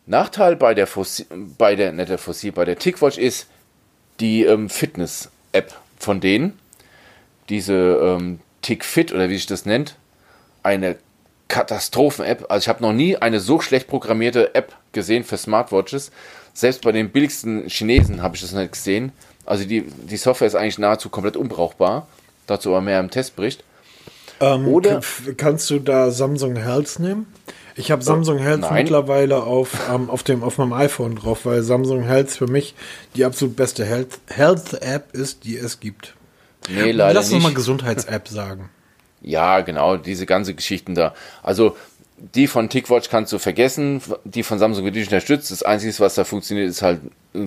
[0.06, 1.26] Nachteil bei der Fossil,
[1.58, 3.48] bei der, nicht der Fossil, bei der TicWatch ist
[4.22, 6.58] die ähm, Fitness-App von denen.
[7.50, 9.96] Diese ähm, TickFit oder wie sich das nennt.
[10.64, 10.98] Eine
[11.48, 12.46] Katastrophen-App.
[12.50, 16.12] Also ich habe noch nie eine so schlecht programmierte App gesehen für Smartwatches.
[16.54, 19.12] Selbst bei den billigsten Chinesen habe ich das nicht gesehen.
[19.46, 22.08] Also die, die Software ist eigentlich nahezu komplett unbrauchbar.
[22.48, 23.64] Dazu aber mehr im Testbericht.
[24.40, 25.02] Ähm, Oder
[25.38, 27.28] kannst du da Samsung Health nehmen?
[27.76, 28.74] Ich habe Samsung Health Nein.
[28.74, 32.74] mittlerweile auf, ähm, auf, dem, auf meinem iPhone drauf, weil Samsung Health für mich
[33.16, 36.17] die absolut beste Health, Health App ist, die es gibt.
[36.68, 38.70] Nee, leider Lass uns mal Gesundheits-App sagen.
[39.22, 41.14] Ja, genau, diese ganze Geschichten da.
[41.44, 41.76] Also
[42.18, 45.52] die von TicWatch kannst du vergessen, die von Samsung wird nicht unterstützt.
[45.52, 47.02] Das Einzige, was da funktioniert, ist halt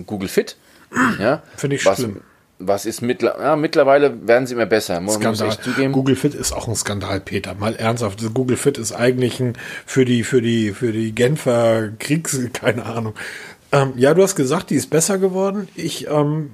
[0.07, 0.57] Google Fit.
[1.21, 1.43] Ja?
[1.57, 2.21] Finde ich was, schlimm.
[2.59, 5.93] Was ist mittler ja, mittlerweile werden sie immer besser, muss, muss ich zugeben.
[5.93, 7.55] Google Fit ist auch ein Skandal, Peter.
[7.55, 8.23] Mal ernsthaft.
[8.35, 9.57] Google Fit ist eigentlich ein
[9.87, 13.15] für die, für die, für die Genfer Kriegs, keine Ahnung.
[13.73, 15.69] Ähm, ja, du hast gesagt, die ist besser geworden.
[15.75, 16.51] Ich ähm,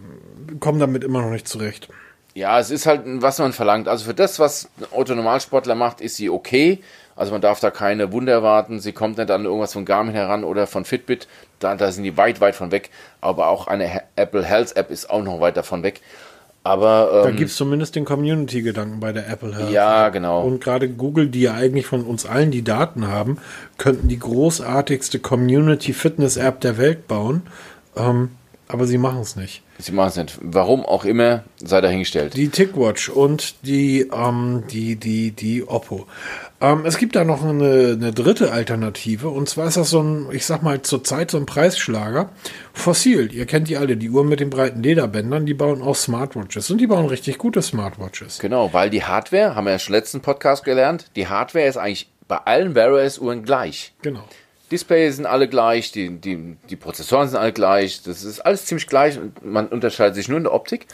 [0.60, 1.88] komme damit immer noch nicht zurecht.
[2.36, 3.88] Ja, es ist halt, was man verlangt.
[3.88, 6.80] Also für das, was ein Autonormalsportler macht, ist sie okay.
[7.16, 8.78] Also man darf da keine Wunder erwarten.
[8.78, 11.28] Sie kommt nicht an irgendwas von Garmin heran oder von Fitbit.
[11.60, 12.90] Da, da sind die weit, weit von weg.
[13.22, 16.02] Aber auch eine Apple Health App ist auch noch weit davon weg.
[16.62, 19.70] Aber ähm, da gibt es zumindest den Community-Gedanken bei der Apple Health.
[19.70, 20.42] Ja, genau.
[20.42, 23.38] Und gerade Google, die ja eigentlich von uns allen die Daten haben,
[23.78, 27.46] könnten die großartigste Community-Fitness-App der Welt bauen.
[27.96, 28.32] Ähm,
[28.68, 29.62] aber sie machen es nicht.
[29.78, 30.38] Sie machen es nicht.
[30.42, 32.34] Warum auch immer, sei dahingestellt.
[32.34, 36.06] Die TicWatch und die, ähm, die, die, die Oppo.
[36.60, 40.28] Ähm, es gibt da noch eine, eine, dritte Alternative und zwar ist das so ein,
[40.32, 42.30] ich sag mal, zurzeit so ein Preisschlager.
[42.72, 46.70] Fossil, ihr kennt die alle, die Uhren mit den breiten Lederbändern, die bauen auch Smartwatches
[46.70, 48.38] und die bauen richtig gute Smartwatches.
[48.38, 52.08] Genau, weil die Hardware, haben wir ja schon letzten Podcast gelernt, die Hardware ist eigentlich
[52.26, 53.92] bei allen Wear OS Uhren gleich.
[54.02, 54.24] Genau.
[54.70, 58.86] Displays sind alle gleich, die, die, die Prozessoren sind alle gleich, das ist alles ziemlich
[58.86, 60.86] gleich und man unterscheidet sich nur in der Optik.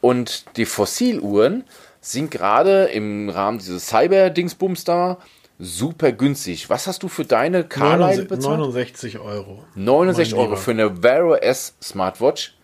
[0.00, 1.64] Und die Fossiluhren
[2.00, 5.18] sind gerade im Rahmen dieses Cyber-Dingsbums da
[5.58, 6.68] super günstig.
[6.68, 8.58] Was hast du für deine Carlyle bezahlt?
[8.58, 9.64] 69 Euro.
[9.76, 12.54] 69 Euro für eine Wear OS Smartwatch,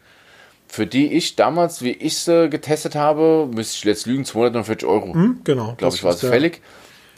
[0.67, 5.15] für die ich damals, wie ich sie getestet habe, müsste ich jetzt lügen, 249 Euro.
[5.15, 5.75] Hm, genau.
[5.77, 6.61] Glaube ich, war es fällig.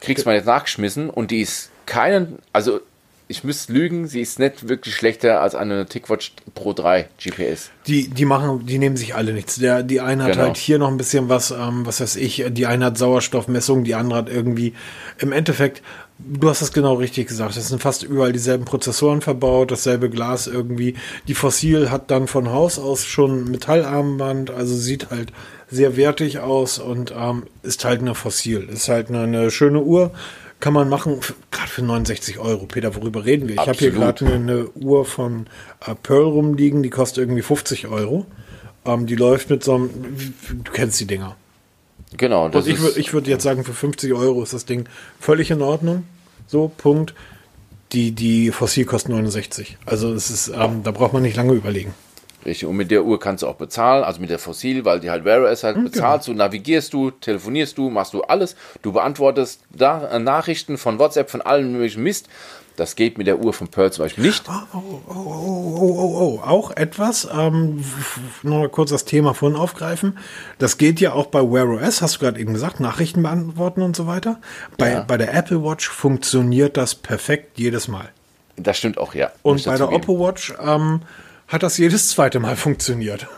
[0.00, 2.80] Kriegst man jetzt nachgeschmissen und die ist keinen, also
[3.32, 7.70] ich müsste lügen, sie ist nicht wirklich schlechter als eine TicWatch Pro 3 GPS.
[7.86, 9.56] Die, die machen, die nehmen sich alle nichts.
[9.56, 10.44] Der, die eine hat genau.
[10.44, 13.94] halt hier noch ein bisschen was, ähm, was weiß ich, die eine hat Sauerstoffmessung, die
[13.94, 14.74] andere hat irgendwie,
[15.18, 15.82] im Endeffekt,
[16.24, 17.56] Du hast es genau richtig gesagt.
[17.56, 20.94] Es sind fast überall dieselben Prozessoren verbaut, dasselbe Glas irgendwie.
[21.26, 25.32] Die Fossil hat dann von Haus aus schon Metallarmband, also sieht halt
[25.68, 28.68] sehr wertig aus und ähm, ist halt eine Fossil.
[28.72, 30.12] Ist halt eine, eine schöne Uhr.
[30.62, 31.18] Kann man machen,
[31.50, 32.66] gerade für 69 Euro.
[32.66, 33.56] Peter, worüber reden wir?
[33.56, 35.48] Ich habe hier gerade eine, Uhr von
[35.84, 38.26] äh, Pearl rumliegen, die kostet irgendwie 50 Euro.
[38.84, 39.90] Ähm, die läuft mit so einem,
[40.62, 41.34] du kennst die Dinger.
[42.16, 42.48] Genau.
[42.48, 44.88] Das und ich würde ich würd jetzt sagen, für 50 Euro ist das Ding
[45.18, 46.04] völlig in Ordnung.
[46.46, 47.12] So, Punkt.
[47.90, 49.78] Die, die Fossil kostet 69.
[49.84, 51.92] Also es ist, ähm, da braucht man nicht lange überlegen.
[52.44, 55.10] Richtig, und mit der Uhr kannst du auch bezahlen, also mit der Fossil, weil die
[55.10, 56.38] halt Wear OS halt mhm, bezahlst genau.
[56.38, 58.56] du, navigierst du, telefonierst du, machst du alles.
[58.82, 62.28] Du beantwortest da, äh, Nachrichten von WhatsApp, von allen möglichen Mist.
[62.76, 64.44] Das geht mit der Uhr von Pearl zum Beispiel nicht.
[64.48, 66.40] Oh, oh, oh, oh, oh, oh, oh.
[66.44, 67.84] Auch etwas, ähm,
[68.42, 70.18] noch mal kurz das Thema vorhin aufgreifen.
[70.58, 73.94] Das geht ja auch bei Wear OS, hast du gerade eben gesagt, Nachrichten beantworten und
[73.94, 74.40] so weiter.
[74.78, 75.04] Bei, ja.
[75.06, 78.08] bei der Apple Watch funktioniert das perfekt jedes Mal.
[78.56, 79.30] Das stimmt auch, ja.
[79.42, 81.02] Und bei der Oppo Watch ähm,
[81.52, 83.28] hat das jedes zweite Mal funktioniert.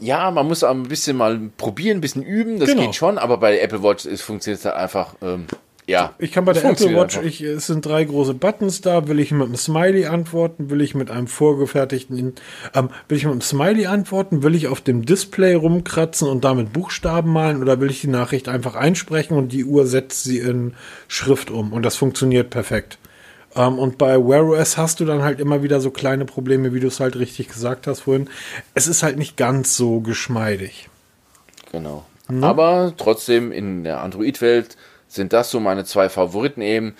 [0.00, 2.82] Ja, man muss ein bisschen mal probieren, ein bisschen üben, das genau.
[2.82, 5.14] geht schon, aber bei der Apple Watch funktioniert es halt einfach.
[5.22, 5.46] Ähm,
[5.88, 9.08] ja, ich kann bei der Apple Watch, ich, es sind drei große Buttons da.
[9.08, 10.68] Will ich mit einem Smiley antworten?
[10.68, 12.34] Will ich mit einem vorgefertigten,
[12.74, 14.42] ähm, will ich mit einem Smiley antworten?
[14.42, 17.62] Will ich auf dem Display rumkratzen und damit Buchstaben malen?
[17.62, 20.74] Oder will ich die Nachricht einfach einsprechen und die Uhr setzt sie in
[21.08, 21.72] Schrift um?
[21.72, 22.98] Und das funktioniert perfekt.
[23.56, 26.80] Ähm, und bei Wear OS hast du dann halt immer wieder so kleine Probleme, wie
[26.80, 28.28] du es halt richtig gesagt hast vorhin.
[28.74, 30.88] Es ist halt nicht ganz so geschmeidig.
[31.72, 32.04] Genau.
[32.28, 32.46] Ne?
[32.46, 34.76] Aber trotzdem in der Android-Welt
[35.08, 36.94] sind das so meine zwei Favoriten eben.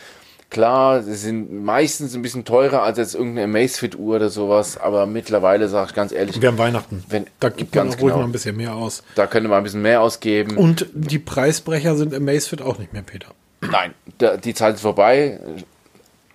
[0.51, 5.69] Klar, sie sind meistens ein bisschen teurer als jetzt irgendeine Amazfit-Uhr oder sowas, aber mittlerweile
[5.69, 6.41] sage ich ganz ehrlich.
[6.41, 7.05] Wir haben Weihnachten.
[7.11, 9.03] Wenn, da gibt man ruhig genau, mal ein bisschen mehr aus.
[9.15, 10.57] Da könnte man ein bisschen mehr ausgeben.
[10.57, 13.29] Und die Preisbrecher sind Amazfit auch nicht mehr, Peter.
[13.61, 15.39] Nein, da, die Zeit ist vorbei.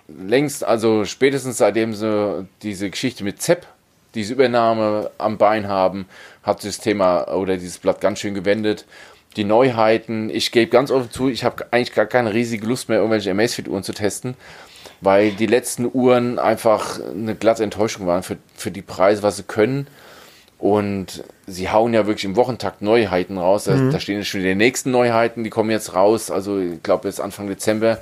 [0.07, 3.65] Längst, also spätestens seitdem sie diese Geschichte mit ZEP,
[4.15, 6.05] diese Übernahme am Bein haben,
[6.43, 8.85] hat sich das Thema oder dieses Blatt ganz schön gewendet
[9.35, 10.29] die Neuheiten.
[10.29, 13.83] Ich gebe ganz offen zu, ich habe eigentlich gar keine riesige Lust mehr, irgendwelche Amazfit-Uhren
[13.83, 14.35] zu testen,
[15.01, 19.43] weil die letzten Uhren einfach eine glatte Enttäuschung waren für, für die Preise, was sie
[19.43, 19.87] können.
[20.59, 23.67] Und sie hauen ja wirklich im Wochentakt Neuheiten raus.
[23.67, 23.91] Mhm.
[23.91, 26.31] Da, stehen jetzt schon die nächsten Neuheiten, die kommen jetzt raus.
[26.31, 27.97] Also ich glaube, jetzt Anfang Dezember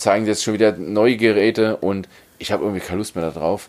[0.00, 3.68] zeigen sie jetzt schon wieder neue Geräte und ich habe irgendwie keine Lust mehr darauf.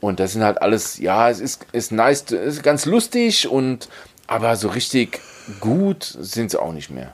[0.00, 3.88] Und das sind halt alles, ja, es ist, ist nice, es ist ganz lustig und
[4.26, 5.20] aber so richtig
[5.58, 7.12] gut sind sie auch nicht mehr.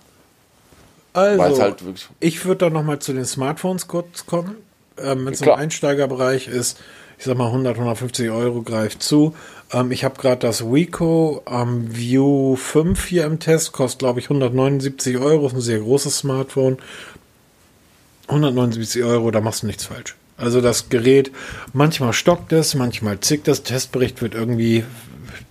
[1.14, 1.82] Also, halt
[2.20, 4.56] ich würde da nochmal zu den Smartphones kurz kommen.
[4.98, 6.78] Ähm, Wenn es im Einsteigerbereich ist,
[7.18, 9.34] ich sag mal 100, 150 Euro greift zu.
[9.72, 14.26] Ähm, ich habe gerade das Wico ähm, View 5 hier im Test, kostet glaube ich
[14.26, 16.78] 179 Euro, ist ein sehr großes Smartphone.
[18.28, 20.16] 179 Euro, da machst du nichts falsch.
[20.36, 21.32] Also das Gerät,
[21.72, 23.62] manchmal stockt es, manchmal zickt das.
[23.62, 24.84] Testbericht wird irgendwie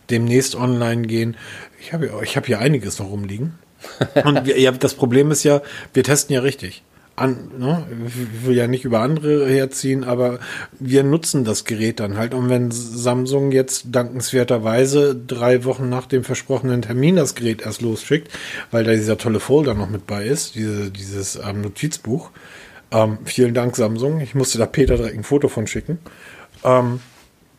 [0.10, 1.36] demnächst online gehen.
[1.82, 3.54] Ich habe ich hab hier einiges noch rumliegen.
[4.24, 5.62] Und wir, ja, das Problem ist ja,
[5.94, 6.84] wir testen ja richtig.
[7.16, 7.86] An, ne?
[8.08, 10.40] Ich will ja nicht über andere herziehen, aber
[10.80, 12.34] wir nutzen das Gerät dann halt.
[12.34, 18.30] Und wenn Samsung jetzt dankenswerterweise drei Wochen nach dem versprochenen Termin das Gerät erst losschickt,
[18.70, 22.32] weil da dieser tolle Folder noch mit bei ist, diese, dieses ähm, Notizbuch.
[22.96, 24.22] Ähm, vielen Dank, Samsung.
[24.22, 26.00] Ich musste da Peter direkt ein Foto von schicken.
[26.64, 27.02] Ähm,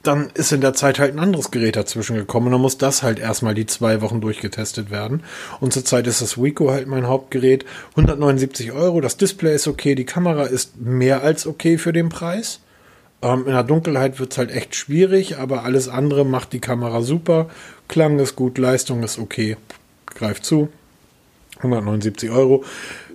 [0.02, 3.02] dann ist in der Zeit halt ein anderes Gerät dazwischen gekommen und dann muss das
[3.02, 5.22] halt erstmal die zwei Wochen durchgetestet werden.
[5.60, 7.66] Und zurzeit ist das Wico halt mein Hauptgerät.
[7.90, 12.60] 179 Euro, das Display ist okay, die Kamera ist mehr als okay für den Preis.
[13.20, 17.02] Ähm, in der Dunkelheit wird es halt echt schwierig, aber alles andere macht die Kamera
[17.02, 17.50] super.
[17.88, 19.58] Klang ist gut, Leistung ist okay.
[20.06, 20.68] Greift zu.
[21.58, 22.64] 179 Euro.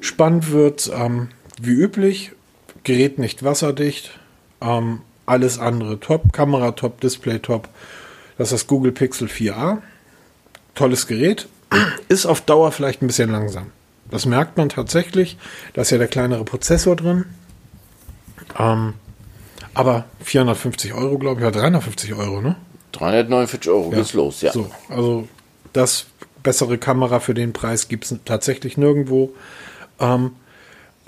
[0.01, 1.30] Spannend wird ähm,
[1.62, 2.32] wie üblich.
[2.84, 4.20] Gerät nicht wasserdicht.
[4.62, 6.34] Ähm, alles andere top.
[6.34, 7.70] Kamera top, Display top.
[8.38, 9.80] Das ist das Google Pixel 4a.
[10.76, 11.47] Tolles Gerät.
[12.09, 13.68] Ist auf Dauer vielleicht ein bisschen langsam.
[14.09, 15.38] Das merkt man tatsächlich.
[15.74, 17.26] Da ist ja der kleinere Prozessor drin.
[18.59, 18.93] Ähm,
[19.74, 22.57] aber 450 Euro, glaube ich, oder 350 Euro, ne?
[22.91, 23.97] 349 Euro ja.
[23.97, 24.51] geht's los, ja.
[24.51, 25.28] So, also
[25.72, 26.07] das
[26.43, 29.34] bessere Kamera für den Preis gibt es tatsächlich nirgendwo.
[29.99, 30.32] Ähm,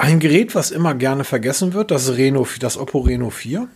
[0.04, 3.70] ein Gerät, was immer gerne vergessen wird, das Reno, das Oppo Reno 4.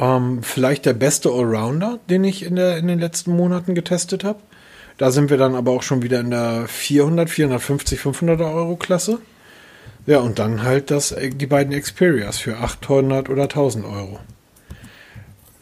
[0.00, 4.40] Ähm, vielleicht der beste Allrounder, den ich in, der, in den letzten Monaten getestet habe.
[4.98, 9.20] Da sind wir dann aber auch schon wieder in der 400, 450, 500 Euro Klasse.
[10.04, 14.18] Ja, und dann halt das, die beiden Xperias für 800 oder 1000 Euro.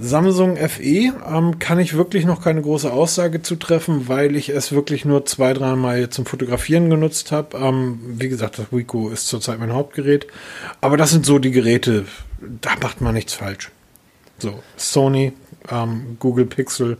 [0.00, 4.70] Samsung FE ähm, kann ich wirklich noch keine große Aussage zu treffen, weil ich es
[4.70, 7.58] wirklich nur zwei, dreimal zum Fotografieren genutzt habe.
[7.58, 10.28] Ähm, wie gesagt, das Wiko ist zurzeit mein Hauptgerät.
[10.80, 12.06] Aber das sind so die Geräte,
[12.60, 13.72] da macht man nichts falsch.
[14.38, 15.32] So, Sony,
[15.68, 16.96] ähm, Google Pixel,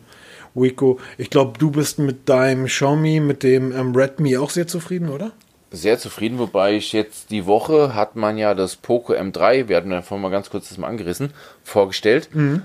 [0.55, 0.99] Wiko.
[1.19, 5.31] Ich glaube, du bist mit deinem Xiaomi, mit dem ähm, Redmi auch sehr zufrieden, oder?
[5.71, 9.93] Sehr zufrieden, wobei ich jetzt die Woche hat man ja das Poco M3, wir hatten
[9.93, 11.31] ja vorhin mal ganz kurz das mal angerissen,
[11.63, 12.31] vorgestellt.
[12.33, 12.63] Mhm.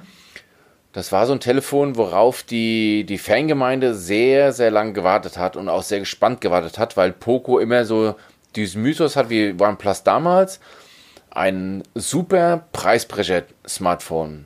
[0.93, 5.67] Das war so ein Telefon, worauf die, die Fangemeinde sehr, sehr lang gewartet hat und
[5.67, 8.15] auch sehr gespannt gewartet hat, weil Poco immer so
[8.55, 10.59] diesen Mythos hat wie OnePlus damals.
[11.31, 14.45] Ein super Preisbrecher-Smartphone.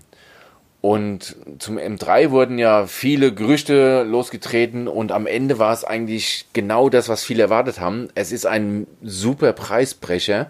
[0.79, 6.87] Und zum M3 wurden ja viele Gerüchte losgetreten und am Ende war es eigentlich genau
[6.87, 8.07] das, was viele erwartet haben.
[8.15, 10.49] Es ist ein super Preisbrecher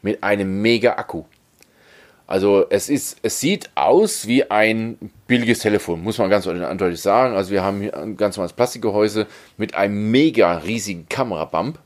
[0.00, 1.24] mit einem mega Akku.
[2.26, 7.34] Also es ist, es sieht aus wie ein billiges Telefon, muss man ganz eindeutig sagen.
[7.34, 11.78] Also wir haben hier ein ganz normales Plastikgehäuse mit einem mega riesigen Kamerabump.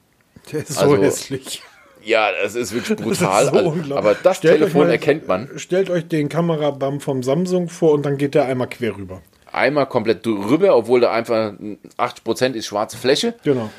[0.53, 1.63] Der ist also, so hässlich.
[2.05, 3.45] Ja, das ist wirklich brutal.
[3.45, 5.51] Ist so also, aber das stellt Telefon mal, erkennt man.
[5.57, 9.23] Stellt euch den Kamerabump vom Samsung vor und dann geht der einmal quer rüber.
[9.51, 11.55] Einmal komplett drüber, obwohl da einfach
[11.99, 13.35] 80% ist schwarze Fläche.
[13.43, 13.71] Genau.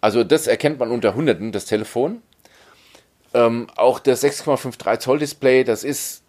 [0.00, 2.22] Also das erkennt man unter Hunderten, das Telefon.
[3.36, 6.22] Ähm, auch das 6,53 Zoll Display, das ist,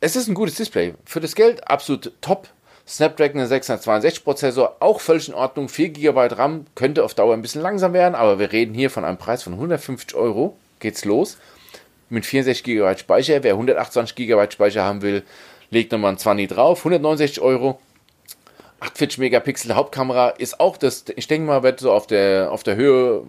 [0.00, 0.94] es ist ein gutes Display.
[1.04, 2.48] Für das Geld absolut top.
[2.86, 5.68] Snapdragon 662 Prozessor, auch völlig in Ordnung.
[5.68, 9.04] 4 GB RAM könnte auf Dauer ein bisschen langsam werden, aber wir reden hier von
[9.04, 10.56] einem Preis von 150 Euro.
[10.78, 11.38] Geht's los.
[12.10, 13.42] Mit 64 GB Speicher.
[13.42, 15.24] Wer 128 GB Speicher haben will,
[15.70, 16.78] legt nochmal ein 20 drauf.
[16.80, 17.80] 169 Euro.
[18.82, 22.74] 48 Megapixel Hauptkamera ist auch das, ich denke mal, wird so auf der, auf der
[22.74, 23.22] Höhe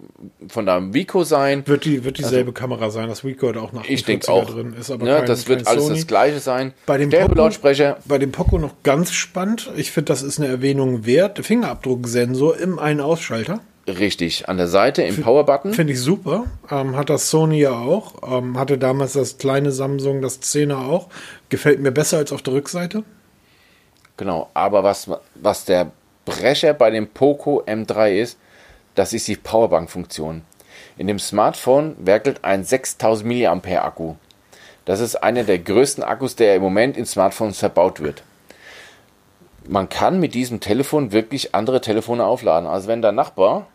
[0.48, 1.64] von der Vico sein.
[1.68, 4.50] Wird, die, wird dieselbe also, Kamera sein, das Vico hat auch nach Ich denke auch.
[4.50, 5.96] drin ist, aber ja, kein, das wird alles Sony.
[5.98, 6.74] das gleiche sein.
[6.88, 7.98] Bei dem, Poco, Lautsprecher.
[8.06, 9.72] bei dem Poco noch ganz spannend.
[9.76, 11.46] Ich finde, das ist eine Erwähnung wert.
[11.46, 13.60] Fingerabdrucksensor im Ein-Ausschalter.
[13.88, 15.74] Richtig, an der Seite im Power-Button.
[15.74, 16.46] Finde ich super.
[16.72, 18.14] Ähm, hat das Sony ja auch.
[18.26, 21.10] Ähm, hatte damals das kleine Samsung, das 10er auch.
[21.50, 23.04] Gefällt mir besser als auf der Rückseite.
[24.18, 25.92] Genau, aber was, was der
[26.26, 28.38] Brecher bei dem Poco M3 ist,
[28.96, 30.44] das ist die Powerbank-Funktion.
[30.98, 34.16] In dem Smartphone werkelt ein 6000 mAh Akku.
[34.86, 38.24] Das ist einer der größten Akkus, der im Moment in Smartphones verbaut wird.
[39.66, 42.68] Man kann mit diesem Telefon wirklich andere Telefone aufladen.
[42.68, 43.68] Also wenn der Nachbar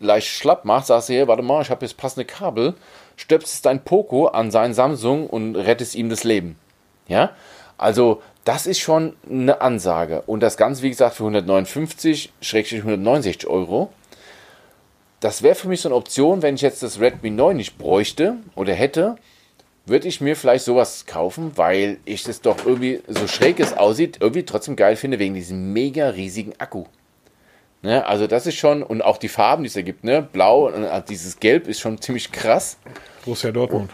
[0.00, 2.74] leicht schlapp macht, sagst du hier, warte mal, ich habe jetzt passende Kabel,
[3.16, 6.58] stöpst dein Poco an seinen Samsung und rettest ihm das Leben.
[7.08, 7.30] Ja?
[7.78, 10.22] Also das ist schon eine Ansage.
[10.26, 13.92] Und das Ganze, wie gesagt, für 159, 169 Euro.
[15.20, 18.36] Das wäre für mich so eine Option, wenn ich jetzt das Redmi 9 nicht bräuchte
[18.54, 19.16] oder hätte,
[19.86, 24.18] würde ich mir vielleicht sowas kaufen, weil ich das doch irgendwie, so schräg es aussieht,
[24.20, 26.84] irgendwie trotzdem geil finde, wegen diesem mega riesigen Akku.
[27.82, 30.22] Ne, also das ist schon, und auch die Farben, die es ergibt, ne?
[30.22, 32.78] Blau und äh, dieses Gelb ist schon ziemlich krass.
[33.24, 33.90] Borussia Dortmund.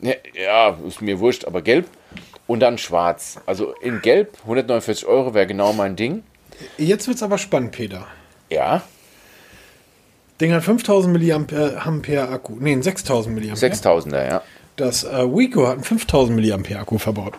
[0.00, 1.86] Ja, ja, ist mir wurscht, aber gelb
[2.50, 3.38] und dann schwarz.
[3.46, 6.24] Also in gelb, 149 Euro wäre genau mein Ding.
[6.78, 8.08] Jetzt wird es aber spannend, Peter.
[8.50, 8.82] Ja.
[10.40, 12.56] Ding hat 5000 mAh Akku.
[12.58, 13.54] Nee, 6000 mAh.
[13.54, 14.42] 6000er, ja.
[14.74, 17.34] Das äh, Wico hat einen 5000 mAh Akku verbaut.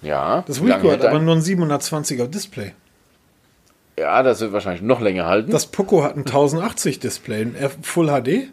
[0.00, 0.44] Ja.
[0.46, 2.72] Das Wico hat aber nur ein 720er Display.
[3.98, 5.50] Ja, das wird wahrscheinlich noch länger halten.
[5.50, 8.48] Das Poco hat ein 1080 Display, ein Full HD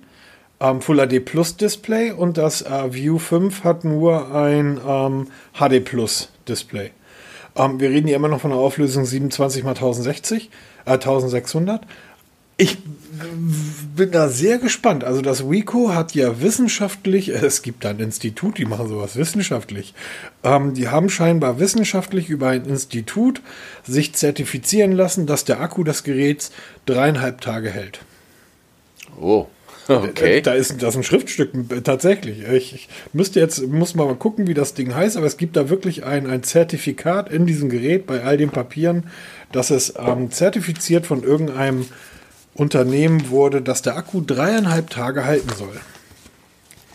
[0.63, 5.83] ähm, Full HD Plus Display und das äh, View 5 hat nur ein ähm, HD
[5.83, 6.91] Plus Display.
[7.55, 10.49] Ähm, wir reden hier immer noch von einer Auflösung 27 x 1060,
[10.85, 11.81] äh, 1600.
[12.55, 12.77] Ich
[13.95, 15.03] bin da sehr gespannt.
[15.03, 19.93] Also das WICO hat ja wissenschaftlich, es gibt da ein Institut, die machen sowas wissenschaftlich.
[20.43, 23.41] Ähm, die haben scheinbar wissenschaftlich über ein Institut
[23.83, 26.51] sich zertifizieren lassen, dass der Akku des Geräts
[26.85, 27.99] dreieinhalb Tage hält.
[29.19, 29.47] Oh.
[29.93, 30.41] Okay.
[30.41, 31.51] Da ist das ist ein Schriftstück
[31.83, 32.47] tatsächlich.
[32.47, 35.69] Ich, ich, müsste jetzt muss mal gucken, wie das Ding heißt, aber es gibt da
[35.69, 39.07] wirklich ein, ein Zertifikat in diesem Gerät bei all den Papieren,
[39.51, 41.85] dass es ähm, zertifiziert von irgendeinem
[42.53, 45.79] Unternehmen wurde, dass der Akku dreieinhalb Tage halten soll.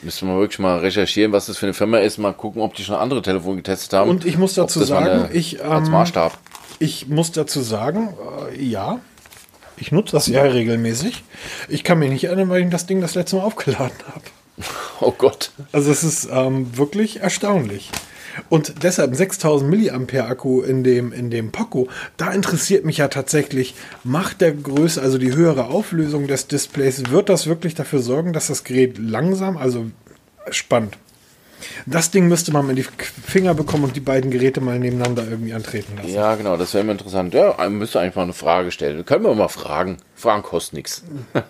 [0.02, 2.84] Müssen wir wirklich mal recherchieren, was das für eine Firma ist, mal gucken, ob die
[2.84, 4.08] schon andere Telefone getestet haben.
[4.08, 6.38] Und ich muss dazu sagen, ich ähm, als Maßstab.
[6.78, 8.14] Ich muss dazu sagen,
[8.52, 9.00] äh, ja,
[9.80, 11.24] ich nutze das ja regelmäßig.
[11.68, 14.24] Ich kann mich nicht erinnern, weil ich das Ding das letzte Mal aufgeladen habe.
[15.00, 15.52] Oh Gott.
[15.70, 17.92] Also es ist ähm, wirklich erstaunlich.
[18.48, 23.74] Und deshalb 6000 mAh Akku in dem, in dem Poco, da interessiert mich ja tatsächlich,
[24.02, 28.48] macht der Größe, also die höhere Auflösung des Displays, wird das wirklich dafür sorgen, dass
[28.48, 29.86] das Gerät langsam, also
[30.50, 30.98] spannend.
[31.86, 35.52] Das Ding müsste man in die Finger bekommen und die beiden Geräte mal nebeneinander irgendwie
[35.52, 36.12] antreten lassen.
[36.12, 37.34] Ja, genau, das wäre immer interessant.
[37.34, 39.04] Ja, man müsste einfach eine Frage stellen.
[39.04, 39.98] Können wir mal fragen.
[40.14, 41.02] Fragen kosten nichts.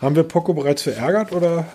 [0.00, 1.66] Haben wir Poco bereits verärgert oder?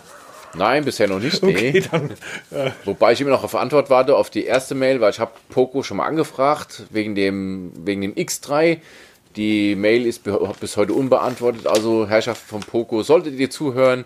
[0.56, 1.44] Nein, bisher noch nicht.
[1.44, 1.84] Okay, nee.
[1.92, 2.12] dann,
[2.52, 2.72] äh.
[2.86, 5.84] Wobei ich immer noch auf Antwort warte auf die erste Mail, weil ich habe Poco
[5.84, 8.80] schon mal angefragt wegen dem, wegen dem X3.
[9.36, 10.24] Die Mail ist
[10.60, 11.68] bis heute unbeantwortet.
[11.68, 14.06] Also Herrschaft von Poco, solltet ihr zuhören,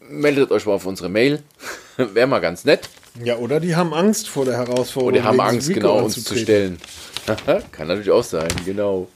[0.00, 1.42] meldet euch mal auf unsere Mail.
[1.96, 2.88] Wäre mal ganz nett.
[3.22, 5.08] Ja, oder die haben Angst vor der Herausforderung.
[5.08, 6.78] Oder die haben Angst, genau, uns zu stellen.
[7.72, 9.08] Kann natürlich auch sein, genau.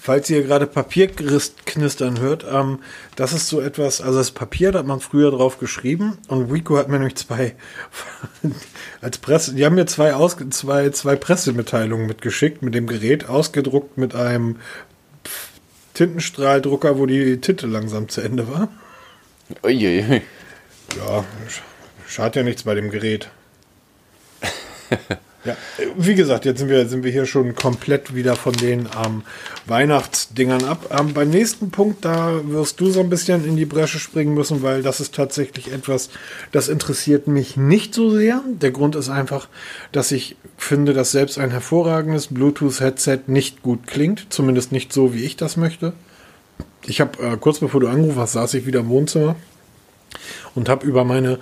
[0.00, 2.78] Falls ihr gerade Papierknistern hört, ähm,
[3.16, 6.78] das ist so etwas, also das Papier, da hat man früher drauf geschrieben und Rico
[6.78, 7.56] hat mir nämlich zwei
[9.02, 13.98] als Presse, die haben mir zwei, aus, zwei, zwei Pressemitteilungen mitgeschickt mit dem Gerät, ausgedruckt
[13.98, 14.56] mit einem
[15.94, 18.68] Tintenstrahldrucker, wo die Tinte langsam zu Ende war.
[19.62, 20.22] Uiuiui.
[20.96, 21.24] Ja,
[22.08, 23.30] schadet ja nichts bei dem Gerät.
[25.44, 25.56] ja,
[25.96, 29.22] wie gesagt, jetzt sind wir, sind wir hier schon komplett wieder von den ähm,
[29.66, 30.94] Weihnachtsdingern ab.
[30.98, 34.62] Ähm, beim nächsten Punkt, da wirst du so ein bisschen in die Bresche springen müssen,
[34.62, 36.10] weil das ist tatsächlich etwas,
[36.52, 38.42] das interessiert mich nicht so sehr.
[38.46, 39.48] Der Grund ist einfach,
[39.92, 44.26] dass ich finde, dass selbst ein hervorragendes Bluetooth-Headset nicht gut klingt.
[44.30, 45.92] Zumindest nicht so, wie ich das möchte.
[46.86, 49.36] Ich habe äh, kurz bevor du angerufen hast, saß ich wieder im Wohnzimmer
[50.54, 51.38] und habe über meine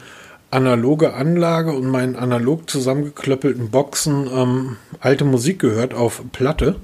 [0.50, 6.76] analoge Anlage und meinen analog zusammengeklöppelten Boxen ähm, alte Musik gehört auf Platte.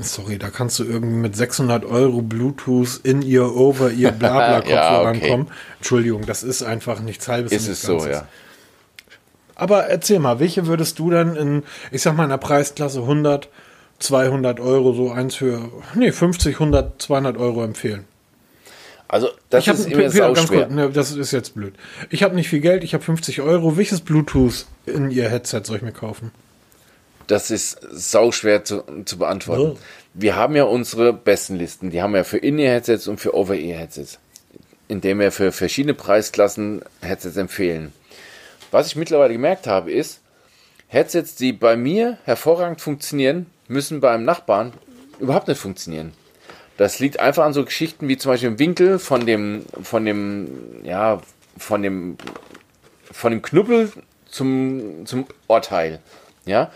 [0.00, 5.04] Sorry, da kannst du irgendwie mit 600 Euro Bluetooth in ihr over ihr Blabla Kopfhörer
[5.04, 5.28] ja, okay.
[5.28, 5.46] kommen.
[5.78, 7.52] Entschuldigung, das ist einfach nichts halbes.
[7.52, 8.26] Ist es so, ja.
[9.54, 11.62] Aber erzähl mal, welche würdest du dann in,
[11.92, 13.48] ich sag mal, in der Preisklasse 100,
[14.00, 18.04] 200 Euro, so eins für, nee, 50, 100, 200 Euro empfehlen?
[19.14, 20.66] Also, das ist immer sau schwer.
[20.66, 21.74] ne, das ist jetzt blöd.
[22.10, 23.76] Ich habe nicht viel Geld, ich habe 50 Euro.
[23.76, 26.32] Welches Bluetooth in ihr Headset soll ich mir kaufen?
[27.28, 29.76] Das ist sau schwer zu, zu beantworten.
[29.76, 29.78] Oh.
[30.14, 31.90] Wir haben ja unsere besten Listen.
[31.90, 34.18] Die haben wir für In-Ear-Headsets und für Over-Ear-Headsets.
[34.88, 37.92] Indem wir für verschiedene Preisklassen Headsets empfehlen.
[38.72, 40.22] Was ich mittlerweile gemerkt habe, ist,
[40.88, 44.72] Headsets, die bei mir hervorragend funktionieren, müssen beim Nachbarn
[45.20, 46.14] überhaupt nicht funktionieren.
[46.76, 50.82] Das liegt einfach an so Geschichten wie zum Beispiel im Winkel von dem, von dem,
[50.82, 51.20] ja,
[51.56, 52.16] von dem,
[53.10, 53.92] von dem Knubbel
[54.28, 56.00] zum, zum Ohrteil.
[56.46, 56.70] Ja,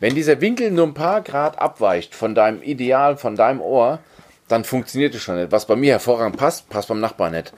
[0.00, 4.00] wenn dieser Winkel nur ein paar Grad abweicht von deinem Ideal, von deinem Ohr,
[4.48, 5.52] dann funktioniert es schon nicht.
[5.52, 7.52] Was bei mir hervorragend passt, passt beim Nachbarn nicht.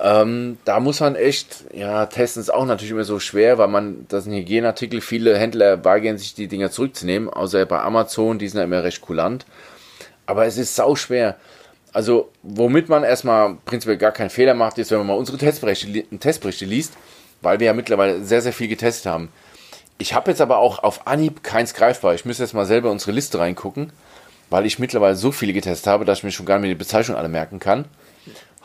[0.00, 4.06] Ähm, da muss man echt, ja, testen ist auch natürlich immer so schwer, weil man,
[4.08, 8.58] das sind Hygieneartikel, viele Händler weigern sich die Dinger zurückzunehmen, außer bei Amazon, die sind
[8.58, 9.44] ja immer recht kulant.
[10.28, 11.36] Aber es ist sau schwer.
[11.94, 16.04] Also, womit man erstmal prinzipiell gar keinen Fehler macht, ist, wenn man mal unsere Testberichte,
[16.18, 16.92] Testberichte liest,
[17.40, 19.30] weil wir ja mittlerweile sehr, sehr viel getestet haben.
[19.96, 22.14] Ich habe jetzt aber auch auf Anhieb keins greifbar.
[22.14, 23.90] Ich müsste jetzt mal selber unsere Liste reingucken,
[24.50, 26.78] weil ich mittlerweile so viele getestet habe, dass ich mir schon gar nicht mehr die
[26.78, 27.86] Bezeichnung alle merken kann.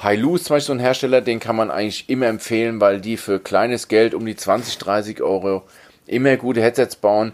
[0.01, 3.15] Hailu ist zum Beispiel so ein Hersteller, den kann man eigentlich immer empfehlen, weil die
[3.15, 5.63] für kleines Geld um die 20, 30 Euro
[6.07, 7.31] immer gute Headsets bauen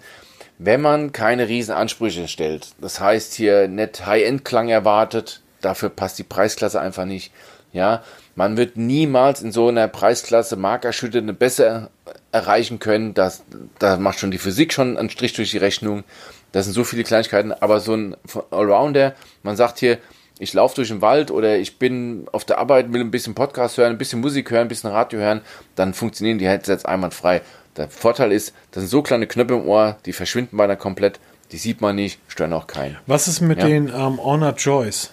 [0.60, 2.74] wenn man keine riesen Ansprüche stellt.
[2.80, 7.32] Das heißt hier nicht High-End-Klang erwartet, dafür passt die Preisklasse einfach nicht.
[7.72, 8.04] Ja,
[8.36, 11.90] man wird niemals in so einer Preisklasse markerschütternde besser
[12.32, 13.14] erreichen können.
[13.14, 13.44] Das,
[13.80, 16.04] da macht schon die Physik schon einen Strich durch die Rechnung.
[16.52, 18.18] Das sind so viele Kleinigkeiten, aber so ein
[18.52, 19.98] Allrounder, man sagt hier,
[20.40, 23.78] ich laufe durch den Wald oder ich bin auf der Arbeit, will ein bisschen Podcast
[23.78, 25.42] hören, ein bisschen Musik hören, ein bisschen Radio hören,
[25.76, 27.42] dann funktionieren die Headsets einwandfrei.
[27.80, 31.20] Der Vorteil ist, das sind so kleine Knöpfe im Ohr, die verschwinden beinahe komplett,
[31.54, 32.98] die sieht man nicht, stören auch keinen.
[33.08, 33.68] Was ist mit ja.
[33.68, 35.12] den ähm, Honor Joys?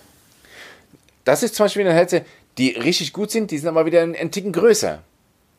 [1.25, 2.23] Das ist zum Beispiel eine Headset,
[2.59, 4.99] die richtig gut sind, die sind aber wieder einen, einen Ticken größer.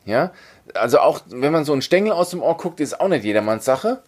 [0.04, 0.32] Ja,
[0.74, 3.64] also auch wenn man so einen Stängel aus dem Ohr guckt, ist auch nicht jedermanns
[3.64, 4.02] Sache.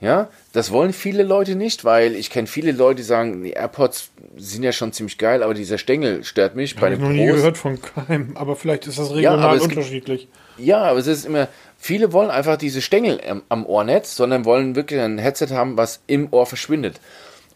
[0.00, 4.10] Ja, das wollen viele Leute nicht, weil ich kenne viele Leute, die sagen, die AirPods
[4.36, 6.74] sind ja schon ziemlich geil, aber dieser Stängel stört mich.
[6.74, 10.28] Hab bei ich noch nie gehört von keinem, aber vielleicht ist das regional ja, unterschiedlich.
[10.56, 11.48] Gibt, ja, aber es ist immer,
[11.78, 16.28] Viele wollen einfach diese Stängel am Ohrnetz, sondern wollen wirklich ein Headset haben, was im
[16.32, 17.00] Ohr verschwindet.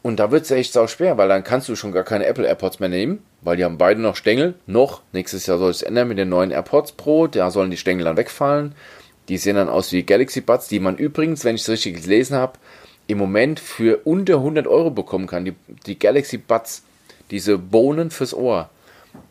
[0.02, 2.46] Und da wird es echt sau schwer, weil dann kannst du schon gar keine Apple
[2.46, 4.54] AirPods mehr nehmen, weil die haben beide noch Stängel.
[4.66, 8.04] Noch, nächstes Jahr soll es ändern mit den neuen AirPods Pro, da sollen die Stängel
[8.04, 8.74] dann wegfallen.
[9.28, 12.36] Die sehen dann aus wie Galaxy Buds, die man übrigens, wenn ich es richtig gelesen
[12.36, 12.54] habe,
[13.06, 15.44] im Moment für unter 100 Euro bekommen kann.
[15.44, 15.54] Die,
[15.86, 16.82] die Galaxy Buds,
[17.30, 18.70] diese Bohnen fürs Ohr.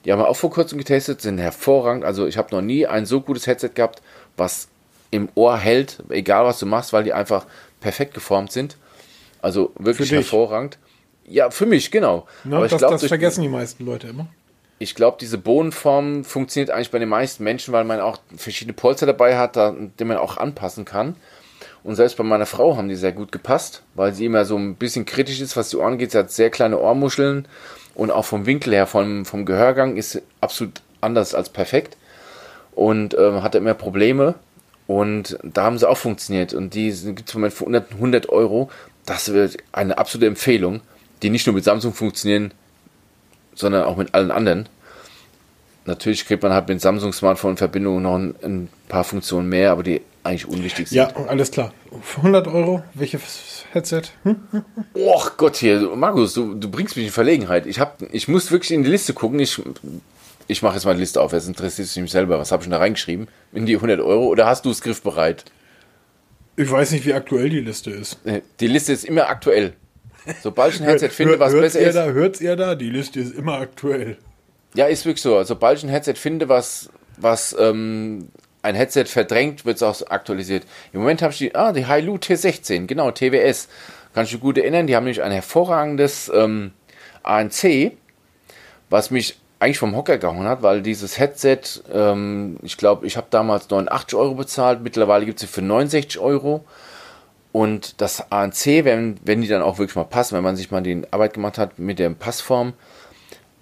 [0.06, 2.04] Die haben wir auch vor kurzem getestet, sind hervorragend.
[2.04, 4.02] Also ich habe noch nie ein so gutes Headset gehabt,
[4.38, 4.68] was
[5.12, 7.46] im Ohr hält, egal was du machst, weil die einfach
[7.80, 8.78] perfekt geformt sind.
[9.42, 10.78] Also wirklich hervorragend.
[11.26, 12.28] Ja, für mich, genau.
[12.44, 14.28] Na, Aber ich das, glaub, das vergessen die meisten Leute immer.
[14.80, 19.06] ich glaube, diese Bohnenform funktioniert eigentlich bei den meisten Menschen, weil man auch verschiedene Polster
[19.06, 21.16] dabei hat, da, die man auch anpassen kann.
[21.84, 24.76] Und selbst bei meiner Frau haben die sehr gut gepasst, weil sie immer so ein
[24.76, 26.12] bisschen kritisch ist, was die Ohren geht.
[26.12, 27.48] Sie hat sehr kleine Ohrmuscheln
[27.96, 31.96] und auch vom Winkel her, vom, vom Gehörgang ist sie absolut anders als perfekt
[32.76, 34.36] und ähm, hatte immer Probleme.
[34.90, 36.56] Und da haben sie auch funktioniert.
[36.56, 38.72] Und die gibt es im Moment für 100, 100 Euro.
[39.06, 40.82] Das wird eine absolute Empfehlung,
[41.22, 42.52] die nicht nur mit Samsung funktionieren,
[43.54, 44.68] sondern auch mit allen anderen.
[45.86, 49.74] Natürlich kriegt man halt mit Samsung Smartphone in Verbindung noch ein, ein paar Funktionen mehr,
[49.74, 50.98] aber die eigentlich unwichtig sind.
[50.98, 51.72] Ja, alles klar.
[52.02, 54.02] Für 100 Euro, welches Headset?
[54.24, 54.38] Hm?
[54.96, 57.68] Oh Gott, hier, Markus, du, du bringst mich in Verlegenheit.
[57.68, 59.40] Ich, hab, ich muss wirklich in die Liste gucken.
[59.40, 59.62] Ich,
[60.50, 61.32] ich mache jetzt mal die Liste auf.
[61.32, 62.40] Jetzt interessiert mich selber.
[62.40, 63.28] Was habe ich denn da reingeschrieben?
[63.54, 64.26] In die 100 Euro?
[64.26, 65.46] Oder hast du es griffbereit?
[66.56, 68.18] Ich weiß nicht, wie aktuell die Liste ist.
[68.26, 69.74] Äh, die Liste ist immer aktuell.
[70.42, 71.96] Sobald ich ein Headset finde, was hört's besser ihr ist.
[71.96, 72.74] Da, hört's ihr da?
[72.74, 74.18] Die Liste ist immer aktuell.
[74.74, 75.42] Ja, ist wirklich so.
[75.44, 78.30] Sobald ich ein Headset finde, was, was ähm,
[78.64, 80.66] ein Headset verdrängt, wird es auch aktualisiert.
[80.94, 83.70] Im Moment habe ich die, ah, die Hailu T16, genau, TWS.
[84.16, 86.72] Kann ich mich gut erinnern, die haben nämlich ein hervorragendes ähm,
[87.22, 87.92] ANC,
[88.90, 91.60] was mich eigentlich vom Hocker gehauen hat, weil dieses Headset,
[91.94, 96.20] ähm, ich glaube, ich habe damals 89 Euro bezahlt, mittlerweile gibt es sie für 69
[96.20, 96.64] Euro.
[97.52, 100.82] Und das ANC, wenn, wenn die dann auch wirklich mal passen, wenn man sich mal
[100.82, 102.74] die Arbeit gemacht hat mit der Passform,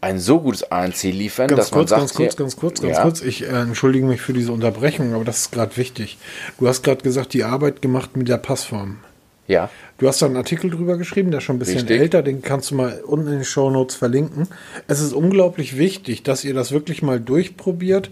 [0.02, 2.82] ein so gutes ANC liefern, Ganz dass kurz, man ganz sagt, kurz, hier- ganz kurz,
[2.82, 3.22] ganz ja, kurz.
[3.22, 6.18] Ich äh, entschuldige mich für diese Unterbrechung, aber das ist gerade wichtig.
[6.60, 9.00] Du hast gerade gesagt, die Arbeit gemacht mit der Passform.
[9.48, 12.00] Ja, Du hast da einen Artikel drüber geschrieben, der ist schon ein bisschen Richtig.
[12.00, 14.48] älter, den kannst du mal unten in den Show Notes verlinken.
[14.88, 18.12] Es ist unglaublich wichtig, dass ihr das wirklich mal durchprobiert.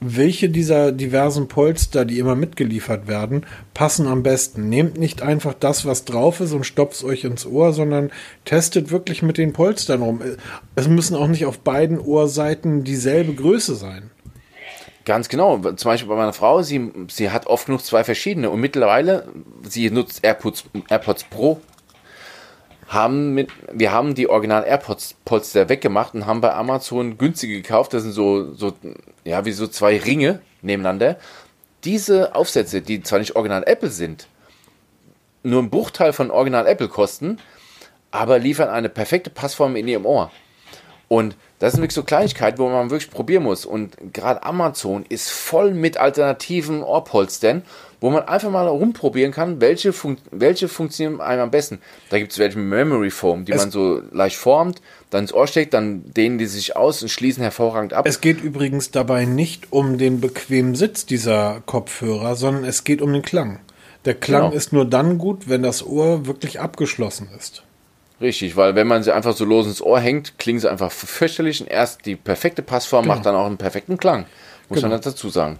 [0.00, 4.68] Welche dieser diversen Polster, die immer mitgeliefert werden, passen am besten?
[4.68, 8.10] Nehmt nicht einfach das, was drauf ist und stopft euch ins Ohr, sondern
[8.44, 10.20] testet wirklich mit den Polstern rum.
[10.74, 14.10] Es müssen auch nicht auf beiden Ohrseiten dieselbe Größe sein.
[15.04, 15.58] Ganz genau.
[15.58, 19.28] Zum Beispiel bei meiner Frau, sie, sie hat oft genug zwei verschiedene und mittlerweile,
[19.62, 21.60] sie nutzt AirPods, AirPods Pro,
[22.86, 27.94] haben mit, wir haben die Original AirPods Polster weggemacht und haben bei Amazon günstige gekauft.
[27.94, 28.74] Das sind so, so,
[29.24, 31.16] ja, wie so zwei Ringe nebeneinander.
[31.84, 34.28] Diese Aufsätze, die zwar nicht Original Apple sind,
[35.42, 37.38] nur ein Bruchteil von Original Apple kosten,
[38.10, 40.30] aber liefern eine perfekte Passform in ihrem Ohr.
[41.08, 43.64] Und das sind wirklich so Kleinigkeiten, wo man wirklich probieren muss.
[43.64, 47.62] Und gerade Amazon ist voll mit alternativen Ohrpolstern,
[48.00, 51.78] wo man einfach mal rumprobieren kann, welche, fun welche funktionieren einem am besten.
[52.10, 55.32] Da gibt es welche mit Memory Foam, die Es- man so leicht formt, dann ins
[55.32, 58.06] Ohr steckt, dann dehnen die sich aus und schließen hervorragend ab.
[58.08, 63.12] Es geht übrigens dabei nicht um den bequemen Sitz dieser Kopfhörer, sondern es geht um
[63.12, 63.60] den Klang.
[64.04, 64.56] Der Klang Genau.
[64.56, 67.62] ist nur dann gut, wenn das Ohr wirklich abgeschlossen ist.
[68.22, 71.60] Richtig, weil wenn man sie einfach so los ins Ohr hängt, klingen sie einfach fürchterlich.
[71.60, 73.14] Und erst die perfekte Passform Genau.
[73.16, 74.26] macht dann auch einen perfekten Klang.
[74.68, 74.90] Muss Genau.
[74.92, 75.58] man dazu sagen.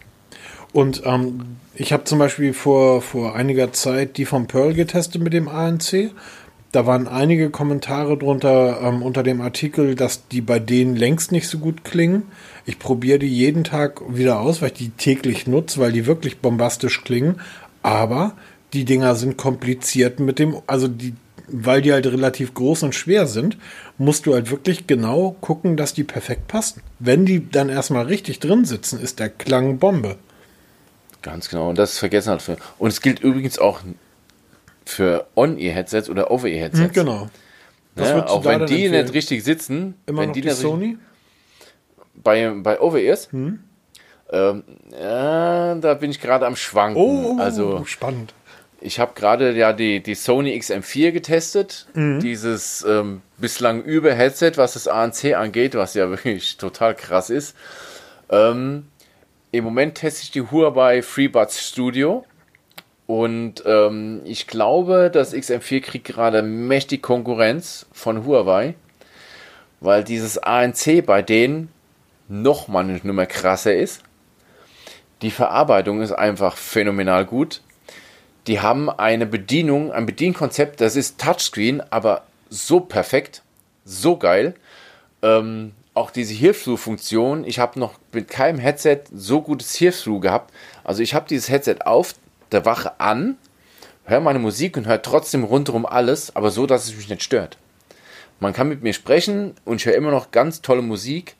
[0.72, 5.32] Und ähm, ich habe zum Beispiel vor, vor einiger Zeit die von Pearl getestet mit
[5.32, 6.12] dem ANC.
[6.70, 11.48] Da waren einige Kommentare drunter ähm, unter dem Artikel, dass die bei denen längst nicht
[11.48, 12.22] so gut klingen.
[12.64, 16.38] Ich probiere die jeden Tag wieder aus, weil ich die täglich nutze, weil die wirklich
[16.38, 17.40] bombastisch klingen.
[17.82, 18.32] Aber
[18.72, 21.12] die Dinger sind kompliziert mit dem, also die,
[21.52, 23.56] weil die halt relativ groß und schwer sind,
[23.98, 26.82] musst du halt wirklich genau gucken, dass die perfekt passen.
[26.98, 30.16] Wenn die dann erstmal richtig drin sitzen, ist der Klang Bombe.
[31.22, 31.68] Ganz genau.
[31.68, 32.42] Und das vergessen halt.
[32.42, 32.56] Für.
[32.78, 33.80] Und es gilt übrigens auch
[34.84, 36.92] für On-Ear-Headsets oder Over-Ear-Headsets.
[36.94, 37.28] Genau.
[37.94, 39.04] Das Ja, würdest du auch wenn die empfehlen?
[39.04, 40.98] nicht richtig sitzen, Immer wenn noch die die, Sony?
[42.14, 43.60] bei, bei Over-Ears, Hm?
[44.32, 44.64] ähm,
[44.98, 47.00] ja, da bin ich gerade am Schwanken.
[47.00, 48.34] Oh, also spannend.
[48.82, 51.86] Ich habe gerade ja die, die Sony XM4 getestet.
[51.94, 52.20] Mhm.
[52.20, 57.56] Dieses ähm, bislang über Headset, was das ANC angeht, was ja wirklich total krass ist.
[58.30, 58.86] Ähm,
[59.50, 62.24] Im Moment teste ich die Huawei FreeBuds Studio.
[63.06, 68.74] Und ähm, ich glaube, das XM4 kriegt gerade mächtig Konkurrenz von Huawei,
[69.80, 71.68] weil dieses ANC bei denen
[72.28, 74.02] noch mal eine Nummer krasser ist.
[75.20, 77.60] Die Verarbeitung ist einfach phänomenal gut.
[78.46, 83.42] Die haben eine Bedienung, ein Bedienkonzept, das ist Touchscreen, aber so perfekt,
[83.84, 84.54] so geil.
[85.22, 90.52] Ähm, auch diese Hear-Through-Funktion, ich habe noch mit keinem Headset so gutes Hear-Through gehabt.
[90.82, 92.14] Also ich habe dieses Headset auf
[92.50, 93.36] der Wache an,
[94.04, 97.58] höre meine Musik und höre trotzdem rundherum alles, aber so, dass es mich nicht stört.
[98.40, 101.36] Man kann mit mir sprechen und ich höre immer noch ganz tolle Musik.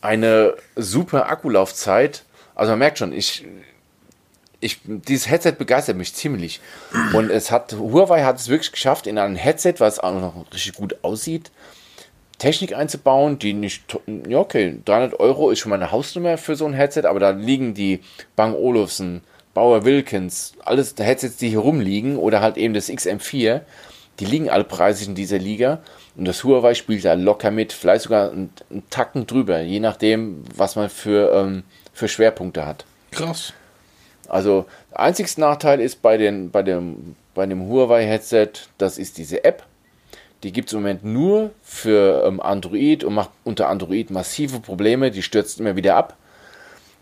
[0.00, 2.24] Eine super Akkulaufzeit.
[2.56, 3.46] Also man merkt schon, ich,
[4.60, 6.60] ich, dieses Headset begeistert mich ziemlich.
[7.12, 10.74] Und es hat, Huawei hat es wirklich geschafft, in einem Headset, was auch noch richtig
[10.74, 11.50] gut aussieht,
[12.38, 13.98] Technik einzubauen, die nicht,
[14.28, 17.30] ja okay, 300 Euro ist schon mal eine Hausnummer für so ein Headset, aber da
[17.30, 18.00] liegen die
[18.34, 19.22] Bang Olufsen,
[19.54, 23.62] Bauer Wilkins, alles Headsets, die hier rumliegen oder halt eben das XM4,
[24.20, 25.80] die liegen alle preisig in dieser Liga
[26.14, 30.44] und das Huawei spielt da locker mit, vielleicht sogar einen, einen Tacken drüber, je nachdem,
[30.54, 31.62] was man für, ähm,
[31.94, 32.84] für Schwerpunkte hat.
[33.12, 33.54] Krass.
[34.28, 39.44] Also, der einzigste Nachteil ist bei, den, bei, dem, bei dem Huawei-Headset, das ist diese
[39.44, 39.62] App.
[40.42, 45.10] Die gibt es im Moment nur für ähm, Android und macht unter Android massive Probleme.
[45.10, 46.16] Die stürzt immer wieder ab.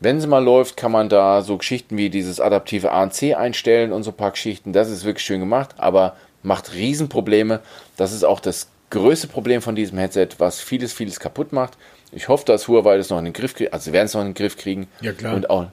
[0.00, 4.02] Wenn sie mal läuft, kann man da so Geschichten wie dieses adaptive ANC einstellen und
[4.02, 4.72] so ein paar Geschichten.
[4.72, 7.60] Das ist wirklich schön gemacht, aber macht Riesenprobleme.
[7.96, 11.76] Das ist auch das größte Problem von diesem Headset, was vieles, vieles kaputt macht.
[12.12, 13.72] Ich hoffe, dass Huawei das noch in den Griff kriegt.
[13.72, 14.86] Also, sie werden es noch in den Griff kriegen.
[15.00, 15.34] Ja, klar.
[15.34, 15.66] Und auch,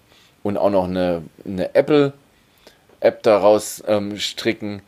[0.44, 4.82] und auch noch eine, eine Apple-App daraus ähm, stricken.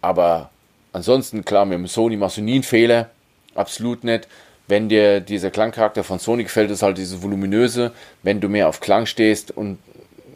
[0.00, 0.50] Aber
[0.92, 3.10] ansonsten, klar, mit dem Sony machst du nie einen Fehler.
[3.54, 4.28] Absolut nicht.
[4.68, 7.92] Wenn dir dieser Klangcharakter von Sony gefällt, ist halt dieses voluminöse.
[8.22, 9.78] Wenn du mehr auf Klang stehst und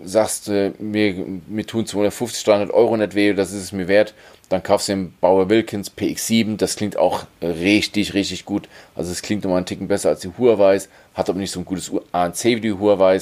[0.02, 1.14] sagst, äh, mir,
[1.46, 4.14] mir tun 250, 300 Euro nicht weh, das ist es mir wert,
[4.48, 6.56] dann kaufst du den Bauer Wilkins PX7.
[6.56, 8.68] Das klingt auch richtig, richtig gut.
[8.94, 10.80] Also es klingt nochmal einen Ticken besser als die Huawei.
[11.14, 13.20] Hat aber nicht so ein gutes ANC wie die Huawei.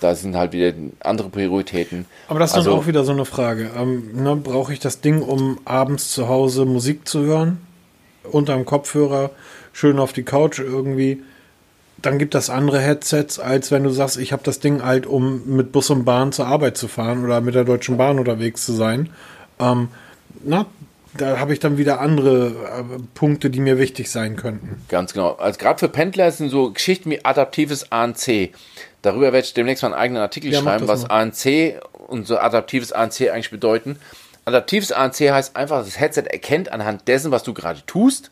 [0.00, 2.06] Da sind halt wieder andere Prioritäten.
[2.28, 3.70] Aber das ist also, dann auch wieder so eine Frage.
[3.76, 7.58] Ähm, ne, Brauche ich das Ding, um abends zu Hause Musik zu hören?
[8.24, 9.30] Unterm Kopfhörer,
[9.72, 11.22] schön auf die Couch irgendwie.
[11.98, 15.42] Dann gibt das andere Headsets, als wenn du sagst, ich habe das Ding halt, um
[15.54, 18.72] mit Bus und Bahn zur Arbeit zu fahren oder mit der Deutschen Bahn unterwegs zu
[18.72, 19.10] sein.
[19.58, 19.88] Ähm,
[20.42, 20.64] na,
[21.14, 24.82] da habe ich dann wieder andere äh, Punkte, die mir wichtig sein könnten.
[24.88, 25.32] Ganz genau.
[25.32, 28.50] Also gerade für Pendler sind so Geschichten wie adaptives ANC.
[29.02, 31.22] Darüber werde ich demnächst mal einen eigenen Artikel Ja, schreiben, was mal.
[31.22, 33.98] ANC und so adaptives ANC eigentlich bedeuten.
[34.44, 38.30] Adaptives ANC heißt einfach, das Headset erkennt anhand dessen, was du gerade tust,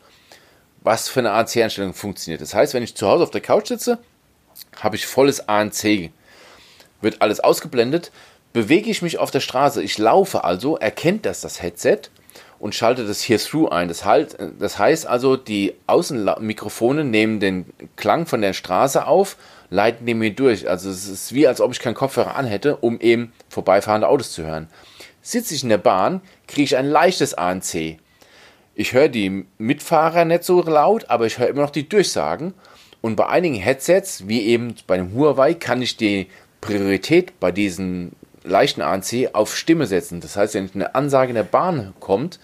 [0.81, 2.41] was für eine ANC-Einstellung funktioniert.
[2.41, 3.99] Das heißt, wenn ich zu Hause auf der Couch sitze,
[4.77, 6.11] habe ich volles ANC.
[7.01, 8.11] Wird alles ausgeblendet.
[8.53, 12.01] Bewege ich mich auf der Straße, ich laufe also, erkennt das das Headset
[12.57, 13.87] und schaltet das hier through ein.
[13.87, 17.65] Das, halt, das heißt also, die Außenmikrofone nehmen den
[17.95, 19.37] Klang von der Straße auf,
[19.69, 20.69] leiten den mir durch.
[20.69, 24.43] Also es ist wie, als ob ich keinen Kopfhörer anhätte, um eben vorbeifahrende Autos zu
[24.43, 24.67] hören.
[25.21, 27.97] Sitze ich in der Bahn, kriege ich ein leichtes ANC.
[28.75, 32.53] Ich höre die Mitfahrer nicht so laut, aber ich höre immer noch die Durchsagen.
[33.01, 36.27] Und bei einigen Headsets, wie eben bei dem Huawei, kann ich die
[36.61, 38.13] Priorität bei diesen
[38.43, 40.21] leichten ANC auf Stimme setzen.
[40.21, 42.39] Das heißt, wenn eine Ansage in der Bahn kommt,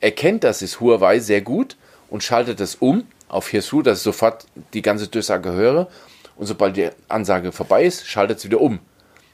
[0.00, 1.76] erkennt das das Huawei sehr gut
[2.08, 5.88] und schaltet es um auf Through, dass ich sofort die ganze Durchsage höre.
[6.36, 8.78] Und sobald die Ansage vorbei ist, schaltet es wieder um.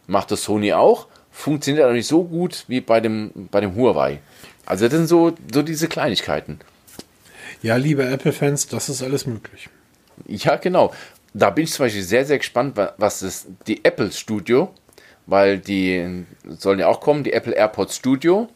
[0.07, 4.21] Macht das Sony auch, funktioniert aber nicht so gut wie bei dem, bei dem Huawei.
[4.65, 6.61] Also das sind so, so diese Kleinigkeiten.
[7.63, 9.69] Ja, liebe Apple-Fans, das ist alles möglich.
[10.27, 10.93] Ja, genau.
[11.35, 14.73] Da bin ich zum Beispiel sehr, sehr gespannt, wa- was das, die Apple Studio,
[15.27, 16.25] weil die
[16.59, 18.49] sollen ja auch kommen, die Apple AirPods Studio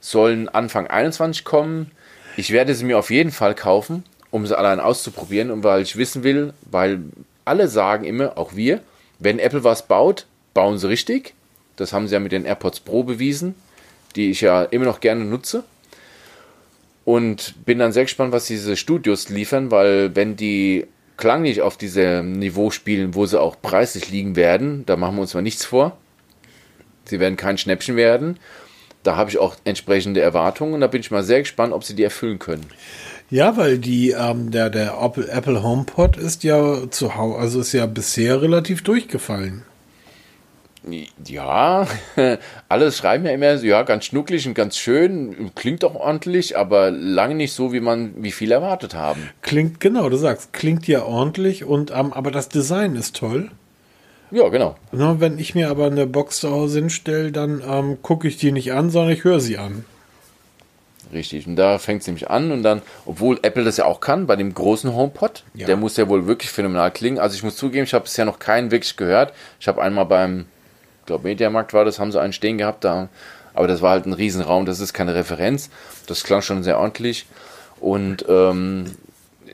[0.00, 1.90] sollen Anfang 21 kommen.
[2.36, 5.96] Ich werde sie mir auf jeden Fall kaufen, um sie allein auszuprobieren und weil ich
[5.96, 7.00] wissen will, weil
[7.48, 8.80] alle sagen immer, auch wir,
[9.18, 11.34] wenn Apple was baut, bauen sie richtig.
[11.76, 13.54] Das haben sie ja mit den AirPods Pro bewiesen,
[14.16, 15.64] die ich ja immer noch gerne nutze.
[17.04, 20.86] Und bin dann sehr gespannt, was diese Studios liefern, weil wenn die
[21.16, 25.34] klanglich auf diesem Niveau spielen, wo sie auch preislich liegen werden, da machen wir uns
[25.34, 25.96] mal nichts vor.
[27.06, 28.38] Sie werden kein Schnäppchen werden.
[29.02, 31.94] Da habe ich auch entsprechende Erwartungen und da bin ich mal sehr gespannt, ob sie
[31.94, 32.66] die erfüllen können.
[33.30, 37.84] Ja, weil die, ähm, der, der Apple, HomePod ist ja zu Hause, also ist ja
[37.84, 39.64] bisher relativ durchgefallen.
[41.26, 41.86] Ja,
[42.68, 46.90] alle schreiben ja immer, so, ja, ganz schnucklig und ganz schön, klingt auch ordentlich, aber
[46.90, 49.28] lange nicht so, wie man, wie viel erwartet haben.
[49.42, 53.50] Klingt, genau, du sagst, klingt ja ordentlich und, ähm, aber das Design ist toll.
[54.30, 54.76] Ja, genau.
[54.92, 58.52] Na, wenn ich mir aber eine Box zu Hause hinstelle, dann ähm, gucke ich die
[58.52, 59.84] nicht an, sondern ich höre sie an.
[61.12, 61.46] Richtig.
[61.46, 64.36] Und da fängt es nämlich an und dann, obwohl Apple das ja auch kann, bei
[64.36, 65.66] dem großen HomePod, Ja.
[65.66, 67.18] der muss ja wohl wirklich phänomenal klingen.
[67.18, 69.32] Also ich muss zugeben, ich habe bisher noch keinen wirklich gehört.
[69.60, 70.46] Ich habe einmal beim,
[71.00, 73.08] ich glaube Mediamarkt war das, haben sie einen stehen gehabt, da,
[73.54, 75.70] aber das war halt ein Riesenraum, das ist keine Referenz.
[76.06, 77.26] Das klang schon sehr ordentlich.
[77.80, 78.86] Und ähm,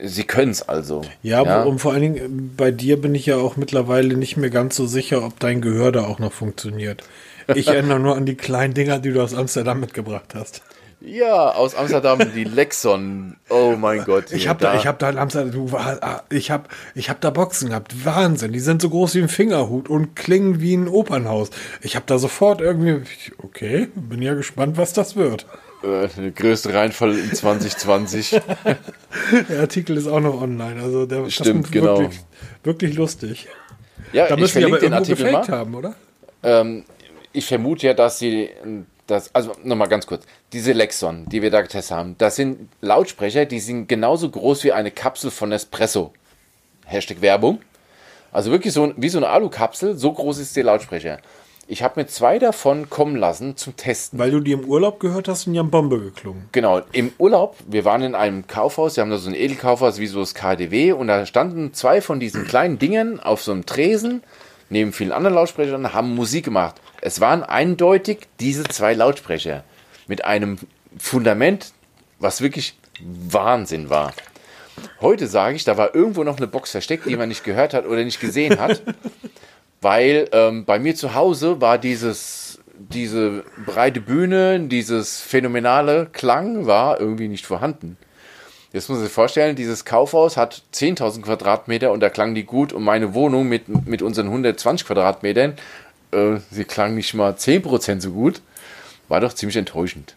[0.03, 1.01] sie können es also.
[1.23, 2.27] Ja, und vor allen Dingen äh,
[2.57, 5.91] bei dir bin ich ja auch mittlerweile nicht mehr ganz so sicher, ob dein Gehör
[5.91, 7.03] da auch noch funktioniert.
[7.53, 10.61] Ich erinnere nur an die kleinen Dinger, die du aus Amsterdam mitgebracht hast.
[11.05, 13.37] Ja, aus Amsterdam, die Lexon.
[13.49, 14.31] Oh mein Gott.
[14.31, 17.29] Ich habe da, ich habe da in Amsterdam, du, ah, ich habe, ich habe da
[17.29, 18.05] Boxen gehabt.
[18.05, 21.51] Wahnsinn, die sind so groß wie ein Fingerhut und klingen wie ein Opernhaus.
[21.81, 23.03] Ich habe da sofort irgendwie,
[23.37, 25.45] okay, bin ja gespannt, was das wird.
[25.83, 28.31] Äh, der größte Reinfall in 2020.
[29.49, 30.81] der Artikel ist auch noch online.
[30.81, 31.99] Also der Stimmt, genau.
[31.99, 32.19] Wirklich,
[32.63, 33.47] wirklich lustig.
[34.11, 35.47] Ja, Da ich müssen aber verlinke den Artikel mal.
[35.47, 35.93] haben, oder?
[36.41, 36.83] Ähm,
[37.31, 38.49] ich vermute ja, dass sie
[39.07, 40.23] das, also nochmal ganz kurz,
[40.53, 44.71] diese Lexon, die wir da getestet haben, das sind Lautsprecher, die sind genauso groß wie
[44.71, 46.13] eine Kapsel von Espresso.
[46.85, 47.59] Hashtag Werbung.
[48.31, 51.19] Also wirklich so wie so eine Alukapsel, so groß ist der Lautsprecher.
[51.67, 54.19] Ich habe mir zwei davon kommen lassen zum Testen.
[54.19, 56.47] Weil du die im Urlaub gehört hast und die haben Bombe geklungen.
[56.51, 60.05] Genau, im Urlaub, wir waren in einem Kaufhaus, wir haben da so ein Edelkaufhaus wie
[60.05, 64.21] so das KDW und da standen zwei von diesen kleinen Dingern auf so einem Tresen
[64.69, 66.75] neben vielen anderen Lautsprechern haben Musik gemacht.
[67.01, 69.63] Es waren eindeutig diese zwei Lautsprecher
[70.07, 70.57] mit einem
[70.97, 71.73] Fundament,
[72.19, 74.13] was wirklich Wahnsinn war.
[75.01, 77.85] Heute sage ich, da war irgendwo noch eine Box versteckt, die man nicht gehört hat
[77.85, 78.81] oder nicht gesehen hat,
[79.81, 86.99] weil ähm, bei mir zu Hause war dieses, diese breite Bühne, dieses phänomenale Klang war
[86.99, 87.97] irgendwie nicht vorhanden.
[88.75, 92.83] Jetzt muss sich vorstellen, dieses Kaufhaus hat 10.000 Quadratmeter und da klang die gut und
[92.83, 95.53] meine Wohnung mit, mit unseren 120 Quadratmetern,
[96.11, 98.41] äh, sie klang nicht mal 10% so gut.
[99.07, 100.15] War doch ziemlich enttäuschend.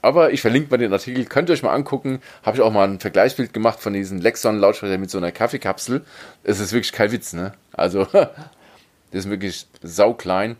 [0.00, 2.22] Aber ich verlinke mal den Artikel, könnt ihr euch mal angucken.
[2.44, 6.02] Habe ich auch mal ein Vergleichsbild gemacht von diesen Lexon-Lautsprecher mit so einer Kaffeekapsel.
[6.44, 7.54] Es ist wirklich kein Witz, ne?
[7.72, 8.30] Also, das
[9.10, 10.56] ist wirklich sauklein.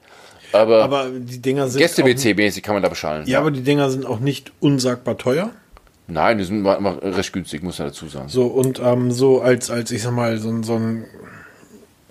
[0.51, 1.78] Aber, Aber die Dinger sind.
[1.78, 3.28] Gäste-WC-mäßig kann man da beschallen.
[3.28, 5.52] Ja, aber die Dinger sind auch nicht unsagbar teuer.
[6.10, 8.28] Nein, die sind mal recht günstig, muss man dazu sagen.
[8.28, 11.05] So, und ähm, so als, als, ich sag mal, so, ein- so ein.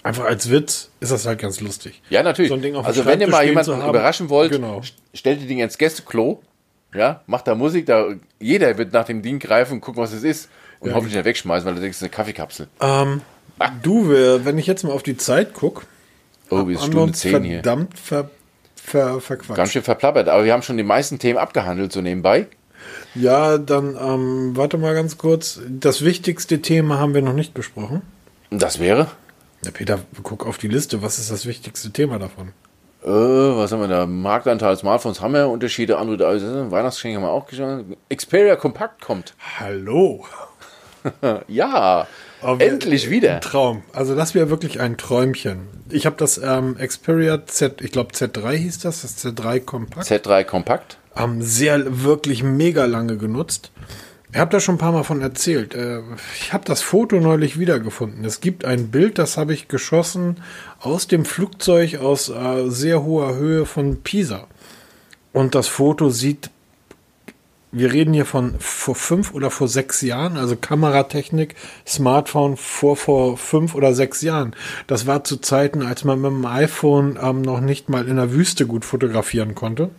[0.04, 2.02] Einfach als Witz ist das halt ganz lustig.
[2.10, 2.50] Ja, natürlich.
[2.50, 4.80] So also wenn ihr mal jemanden überraschen wollt, Genau.
[4.80, 6.42] st- stellt die Dinge ins Gästeklo,
[6.94, 8.06] ja, macht da Musik, da
[8.40, 10.50] jeder wird nach dem Ding greifen und gucken, was es ist
[10.80, 10.96] und Ja.
[10.96, 12.68] hoffentlich nicht wegschmeißen, weil du denkst, es ist eine Kaffeekapsel.
[12.80, 13.22] Ähm,
[13.84, 15.86] du, wir- wenn ich jetzt mal auf die Zeit gucke,
[16.50, 17.56] Oh, wie ist Stunde uns 10 hier.
[17.56, 18.30] verdammt ver,
[18.76, 19.58] ver, verquatscht.
[19.58, 22.48] Ganz schön verplappert, aber wir haben schon die meisten Themen abgehandelt, so nebenbei.
[23.20, 25.60] Ja, dann ähm, warte mal ganz kurz.
[25.68, 28.02] Das wichtigste Thema haben wir noch nicht besprochen.
[28.50, 29.08] Das wäre?
[29.66, 31.02] Ja, Peter, guck auf die Liste.
[31.02, 32.50] Was ist das wichtigste Thema davon?
[33.04, 34.06] Äh, was haben wir da?
[34.06, 37.86] Marktanteil Smartphones haben wir, Unterschiede, andere äh, Weihnachtsgeschenke haben wir auch geschaut.
[38.14, 39.34] Xperia Kompakt kommt.
[39.60, 40.26] Hallo.
[41.48, 42.06] Ja,
[42.42, 43.36] Aber wir- endlich wieder.
[43.36, 43.84] Ein Traum.
[43.94, 45.60] Also das wäre wirklich ein Träumchen.
[45.90, 50.44] Ich habe das ähm, Xperia Z, ich glaube Z3 hieß das, das Z3 Kompakt, Z3
[50.44, 50.98] Kompakt.
[51.18, 53.72] Ähm, sehr wirklich mega lange genutzt.
[54.32, 55.74] Ich habe da schon ein paar Mal von erzählt.
[55.74, 56.02] Äh,
[56.40, 58.26] ich habe das Foto neulich wiedergefunden.
[58.26, 60.38] Es gibt ein Bild, das habe ich geschossen
[60.80, 64.48] aus dem Flugzeug aus äh, sehr hoher Höhe von Pisa.
[65.34, 66.50] Und das Foto sieht,
[67.72, 73.38] wir reden hier von vor fünf oder vor sechs Jahren, also Kameratechnik, Smartphone vor vor
[73.38, 74.56] fünf oder sechs Jahren.
[74.88, 78.32] Das war zu Zeiten, als man mit dem iPhone ähm, noch nicht mal in der
[78.34, 79.90] Wüste gut fotografieren konnte.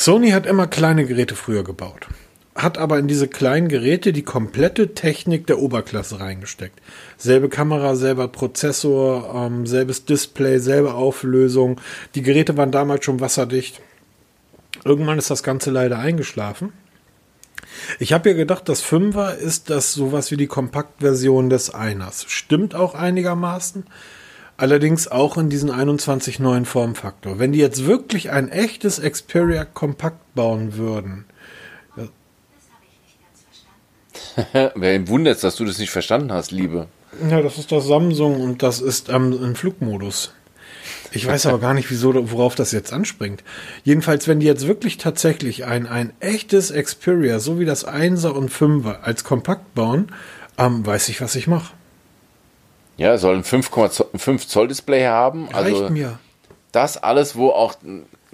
[0.00, 2.06] Sony hat immer kleine Geräte früher gebaut,
[2.54, 6.78] hat aber in diese kleinen Geräte die komplette Technik der Oberklasse reingesteckt.
[7.16, 11.80] Selbe Kamera, selber Prozessor, ähm, selbes Display, selbe Auflösung.
[12.14, 13.80] Die Geräte waren damals schon wasserdicht.
[14.84, 16.72] Irgendwann ist das Ganze leider eingeschlafen.
[17.98, 22.24] Ich habe ja gedacht, das Fünfer ist das sowas wie die Kompaktversion des Einers.
[22.28, 23.84] Stimmt auch einigermaßen.
[24.58, 27.38] Allerdings auch in diesen 21 neuen Formfaktor.
[27.38, 31.24] Wenn die jetzt wirklich ein echtes Xperia Kompakt bauen würden,
[34.74, 36.88] Wer wundert, dass du das nicht verstanden hast, Liebe?
[37.30, 40.32] ja, das ist das Samsung und das ist ähm, im Flugmodus.
[41.10, 43.42] Ich weiß aber gar nicht, wieso, worauf das jetzt anspringt.
[43.82, 48.50] Jedenfalls, wenn die jetzt wirklich tatsächlich ein, ein echtes Xperia, so wie das 1er und
[48.50, 50.12] 5er, als Kompakt bauen,
[50.58, 51.72] ähm, weiß ich, was ich mache.
[52.98, 55.44] Ja, soll ein 5,5 Zoll Display haben.
[55.46, 56.18] Reicht Also mir.
[56.72, 57.74] das alles, wo auch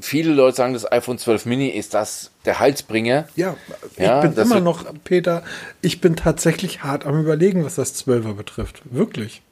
[0.01, 3.28] viele Leute sagen, das iPhone 12 Mini ist das der Halsbringer.
[3.36, 3.57] Ja,
[3.93, 5.43] ich Ja, bin immer noch, Peter,
[5.82, 8.82] ich bin tatsächlich hart am überlegen, was das 12er betrifft.
[8.85, 9.43] Wirklich.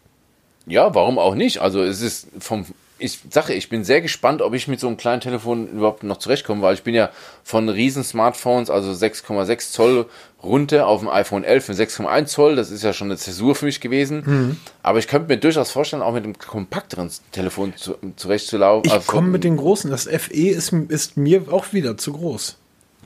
[0.66, 1.59] Ja, warum auch nicht?
[1.60, 2.66] Also es ist vom
[3.02, 6.18] ich sage, ich bin sehr gespannt, ob ich mit so einem kleinen Telefon überhaupt noch
[6.18, 7.10] zurechtkomme, weil ich bin ja
[7.42, 10.06] von riesen Smartphones, also 6,6 Zoll
[10.42, 12.56] runter auf dem iPhone 11 mit 6,1 Zoll.
[12.56, 14.58] Das ist ja schon eine Zäsur für mich gewesen.
[14.82, 18.86] Aber ich könnte mir durchaus vorstellen, auch mit einem kompakteren Telefon zu, zurechtzulaufen.
[18.86, 19.90] Ich Also komme mit den großen.
[19.90, 22.56] Das FE ist, ist mir auch wieder zu groß.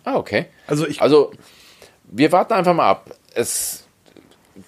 [0.05, 0.47] Ah, okay.
[0.67, 1.33] Also ich, Also,
[2.05, 3.11] wir warten einfach mal ab.
[3.35, 3.85] Es,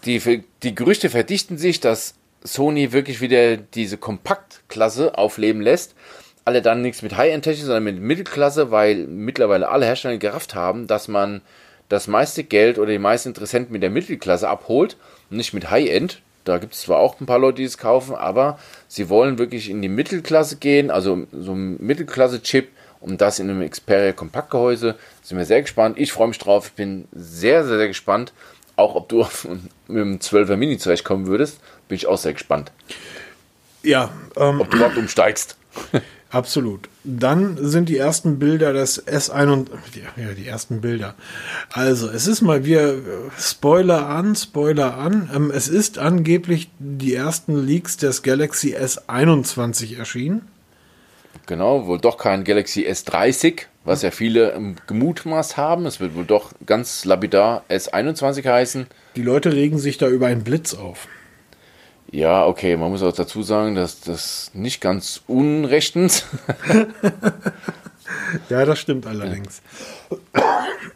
[0.05, 5.95] die, die Gerüchte verdichten sich, dass Sony wirklich wieder diese Kompaktklasse aufleben lässt.
[6.45, 11.09] Alle dann nichts mit High-End-Technik, sondern mit Mittelklasse, weil mittlerweile alle Hersteller gerafft haben, dass
[11.09, 11.43] man
[11.89, 14.97] das meiste Geld oder die meisten Interessenten mit der Mittelklasse abholt
[15.31, 16.23] und nicht mit High-End.
[16.45, 18.59] Da gibt es zwar auch ein paar Leute, die es kaufen, aber
[18.89, 22.69] sie wollen wirklich in die Mittelklasse gehen, also so ein Mittelklasse-Chip
[23.01, 24.97] und das in einem Xperia Kompaktgehäuse.
[25.23, 25.99] Sind wir sehr gespannt.
[25.99, 26.69] Ich freue mich drauf.
[26.69, 28.33] Ich bin sehr, sehr, sehr gespannt.
[28.77, 29.27] Auch ob du
[29.89, 32.73] mit dem 12er Mini zurechtkommen würdest, bin ich auch sehr gespannt.
[33.83, 35.57] Ja, ähm, ob du überhaupt umsteigst.
[36.31, 36.91] Absolut.
[37.05, 39.67] Dann sind die ersten Bilder des S1
[40.17, 41.15] ja, die ersten Bilder.
[41.73, 43.03] Also, es ist mal wir
[43.39, 45.31] Spoiler an, Spoiler an.
[45.35, 50.43] Ähm, es ist angeblich die ersten Leaks des Galaxy S21 erschienen.
[51.47, 55.87] Genau, wohl doch kein Galaxy S30, was ja viele gemutmaßt haben.
[55.87, 58.87] Es wird wohl doch ganz lapidar S21 heißen.
[59.17, 61.09] Die Leute regen sich da über einen Blitz auf.
[62.11, 66.25] Ja, okay, man muss auch dazu sagen, dass das nicht ganz unrechtens.
[68.49, 69.61] ja, das stimmt allerdings.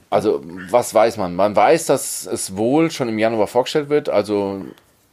[0.09, 1.37] Also, was weiß man?
[1.37, 4.09] Man weiß, dass es wohl schon im Januar vorgestellt wird.
[4.09, 4.65] Also,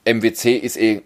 [0.06, 1.02] MWC ist eh,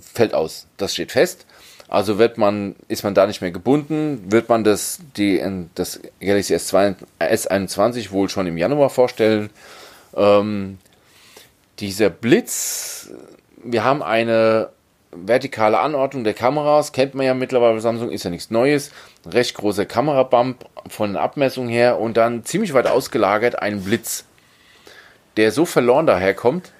[0.00, 0.66] fällt aus.
[0.76, 1.44] Das steht fest.
[1.88, 5.40] Also wird man, ist man da nicht mehr gebunden, wird man das, die,
[5.76, 9.50] das Galaxy S2, S21 wohl schon im Januar vorstellen.
[10.16, 10.78] Ähm,
[11.78, 13.10] dieser Blitz
[13.66, 14.70] wir haben eine
[15.12, 18.90] vertikale Anordnung der Kameras, kennt man ja mittlerweile bei Samsung, ist ja nichts Neues.
[19.26, 24.24] recht großer Kamerabump von der Abmessung her und dann ziemlich weit ausgelagert ein Blitz,
[25.36, 26.72] der so verloren daherkommt.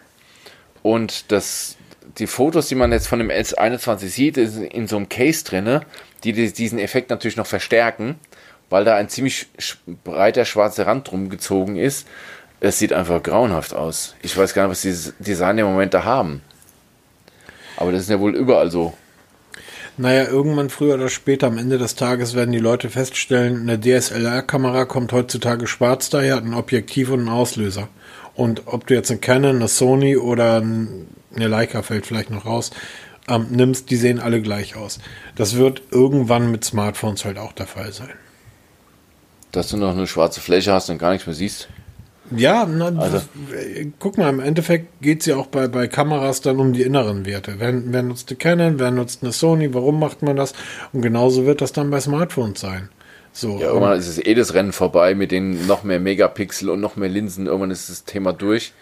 [0.82, 1.76] Und das,
[2.18, 5.82] die Fotos, die man jetzt von dem S21 sieht, ist in so einem Case drinne,
[6.24, 8.16] die diesen Effekt natürlich noch verstärken,
[8.70, 9.48] weil da ein ziemlich
[10.04, 12.06] breiter schwarzer Rand drum gezogen ist.
[12.60, 14.14] Es sieht einfach grauenhaft aus.
[14.22, 16.42] Ich weiß gar nicht, was die Designer im Moment da haben.
[17.77, 18.94] Aber das ist ja wohl überall so.
[19.98, 24.85] Naja, irgendwann früher oder später am Ende des Tages werden die Leute feststellen, eine DSLR-Kamera
[24.85, 27.89] kommt heutzutage schwarz daher, hat ein Objektiv und einen Auslöser.
[28.35, 32.73] Und ob du jetzt eine Canon, eine Sony oder eine Leica fällt vielleicht noch raus,
[33.28, 34.98] ähm, nimmst, die sehen alle gleich aus.
[35.35, 38.12] Das wird irgendwann mit Smartphones halt auch der Fall sein.
[39.53, 41.69] Dass du noch eine schwarze Fläche hast und gar nichts mehr siehst.
[42.35, 43.23] Ja, na, also.
[43.98, 47.24] guck mal, im Endeffekt geht es ja auch bei, bei Kameras dann um die inneren
[47.27, 47.55] Werte.
[47.59, 50.53] Wer, wer nutzt eine Canon, wer nutzt eine Sony, warum macht man das?
[50.93, 52.89] Und genauso wird das dann bei Smartphones sein.
[53.32, 56.81] So, ja, irgendwann ist es eh das Rennen vorbei mit den noch mehr Megapixel und
[56.81, 57.47] noch mehr Linsen.
[57.47, 58.73] Irgendwann ist das Thema durch.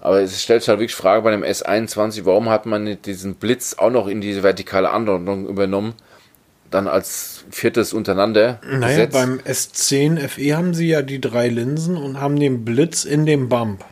[0.00, 3.36] Aber es stellt sich halt wirklich Frage bei dem S21, warum hat man nicht diesen
[3.36, 5.94] Blitz auch noch in diese vertikale Anordnung übernommen?
[6.74, 8.60] dann als viertes untereinander.
[8.64, 9.12] Naja, gesetzt.
[9.12, 13.48] beim S10 FE haben sie ja die drei Linsen und haben den Blitz in dem
[13.48, 13.84] Bump.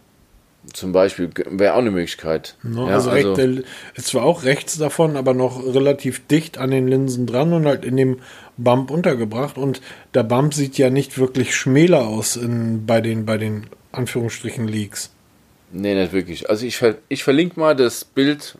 [0.72, 2.56] Zum Beispiel wäre auch eine Möglichkeit.
[2.62, 3.64] No, ja, also, also recht,
[3.94, 7.84] ist zwar auch rechts davon, aber noch relativ dicht an den Linsen dran und halt
[7.84, 8.18] in dem
[8.56, 9.58] Bump untergebracht.
[9.58, 9.80] Und
[10.14, 15.10] der Bump sieht ja nicht wirklich schmäler aus in, bei den, bei den Anführungsstrichen Leaks.
[15.72, 16.48] Nee, nicht wirklich.
[16.48, 18.56] Also ich, ich verlinke mal das Bild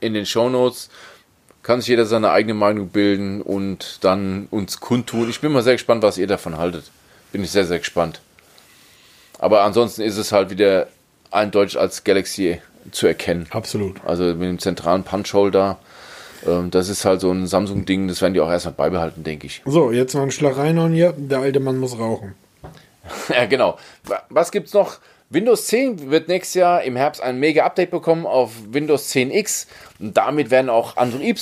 [0.00, 0.90] in den Show Notes
[1.66, 5.28] kann sich jeder seine eigene Meinung bilden und dann uns kundtun.
[5.28, 6.92] Ich bin mal sehr gespannt, was ihr davon haltet.
[7.32, 8.20] Bin ich sehr, sehr gespannt.
[9.40, 10.86] Aber ansonsten ist es halt wieder
[11.32, 12.60] eindeutig als Galaxy
[12.92, 13.48] zu erkennen.
[13.50, 13.96] Absolut.
[14.04, 15.78] Also mit dem zentralen Punch-Holder.
[16.46, 19.62] Ähm, das ist halt so ein Samsung-Ding, das werden die auch erstmal beibehalten, denke ich.
[19.66, 21.14] So, jetzt noch ein Schlag rein hier.
[21.16, 22.36] Der alte Mann muss rauchen.
[23.28, 23.76] ja, genau.
[24.28, 24.98] Was gibt's noch?
[25.28, 29.66] Windows 10 wird nächstes Jahr im Herbst ein Mega-Update bekommen auf Windows 10X.
[29.98, 31.34] Und damit werden auch äh,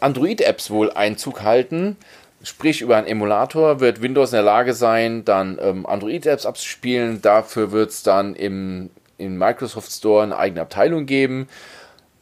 [0.00, 1.96] Android-Apps wohl Einzug halten.
[2.42, 7.22] Sprich, über einen Emulator wird Windows in der Lage sein, dann ähm, Android-Apps abzuspielen.
[7.22, 11.48] Dafür wird es dann im, im Microsoft Store eine eigene Abteilung geben.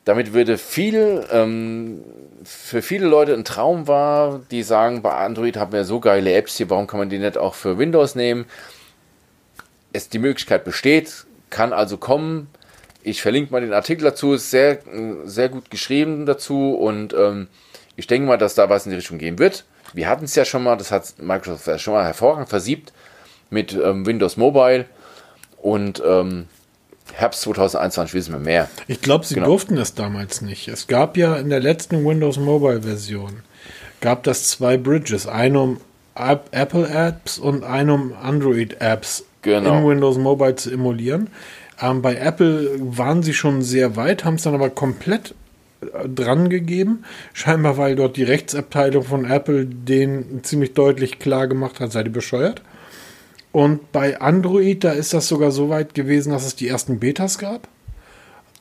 [0.05, 2.05] Damit würde viel, ähm,
[2.45, 6.59] für viele Leute ein Traum war, die sagen, bei Android haben wir so geile Apps
[6.59, 8.45] hier, warum kann man die nicht auch für Windows nehmen?
[9.93, 12.49] Es die Möglichkeit besteht, kann also kommen.
[13.03, 14.81] Ich verlinke mal den Artikel dazu, ist sehr,
[15.25, 17.49] sehr gut geschrieben dazu und ähm,
[17.97, 19.65] ich denke mal, dass da was in die Richtung gehen wird.
[19.93, 22.93] Wir hatten es ja schon mal, das hat Microsoft ja schon mal hervorragend versiebt
[23.49, 24.87] mit ähm, Windows Mobile
[25.59, 26.47] und ähm,
[27.13, 28.69] Herbst 2021 wissen wir mehr.
[28.89, 29.47] Ich glaube, sie genau.
[29.47, 30.69] durften es damals nicht.
[30.69, 33.43] Es gab ja in der letzten Windows Mobile Version
[34.01, 35.81] gab das zwei Bridges, eine um
[36.17, 39.79] Apple Apps und eine um Android Apps genau.
[39.79, 41.29] in Windows Mobile zu emulieren.
[41.81, 45.35] Ähm, bei Apple waren sie schon sehr weit, haben es dann aber komplett
[45.81, 47.05] äh, dran gegeben.
[47.33, 52.13] Scheinbar, weil dort die Rechtsabteilung von Apple den ziemlich deutlich klar gemacht hat, seid ihr
[52.13, 52.63] bescheuert.
[53.53, 57.39] Und bei Android, da ist das sogar so weit gewesen, dass es die ersten Betas
[57.39, 57.69] gab.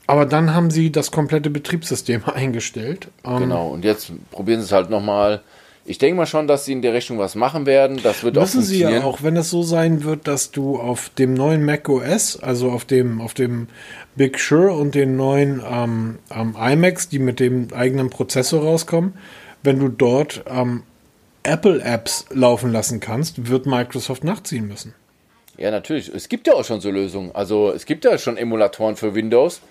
[0.07, 3.07] Aber dann haben sie das komplette Betriebssystem eingestellt.
[3.25, 5.41] Ähm, genau, und jetzt probieren sie es halt nochmal
[5.87, 7.99] ich denke mal schon, dass sie in der Richtung was machen werden.
[8.01, 11.09] Das wird Müssen auch sie ja auch, wenn es so sein wird, dass du auf
[11.09, 13.67] dem neuen Mac OS, also auf dem, auf dem
[14.15, 19.13] Big Sure und den neuen ähm, ähm, iMacs, die mit dem eigenen Prozessor rauskommen,
[19.61, 20.83] wenn du dort ähm,
[21.43, 24.95] Apple-Apps laufen lassen kannst, wird Microsoft nachziehen müssen.
[25.57, 26.09] Ja, natürlich.
[26.09, 27.33] Es gibt ja auch schon so Lösungen.
[27.33, 29.61] Also es gibt ja schon Emulatoren für Windows,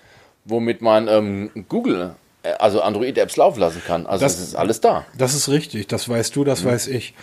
[0.45, 2.15] womit man ähm, Google
[2.59, 4.05] also Android-Apps laufen lassen kann.
[4.05, 5.05] Also das, es ist alles da.
[5.17, 6.67] Das ist richtig, das weißt du, das mhm.
[6.69, 7.13] weiß ich.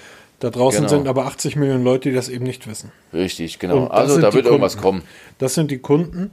[0.40, 0.89] Da draußen genau.
[0.89, 2.90] sind aber 80 Millionen Leute, die das eben nicht wissen.
[3.12, 3.86] Richtig, genau.
[3.86, 4.47] Also da wird Kunden.
[4.49, 5.03] irgendwas kommen.
[5.39, 6.32] Das sind die Kunden.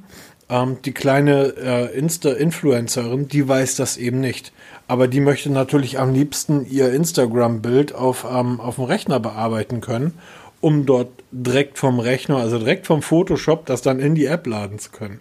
[0.49, 4.51] Ähm, die kleine äh, Insta-Influencerin, die weiß das eben nicht.
[4.87, 10.15] Aber die möchte natürlich am liebsten ihr Instagram-Bild auf, ähm, auf dem Rechner bearbeiten können,
[10.59, 14.79] um dort direkt vom Rechner, also direkt vom Photoshop, das dann in die App laden
[14.79, 15.19] zu können.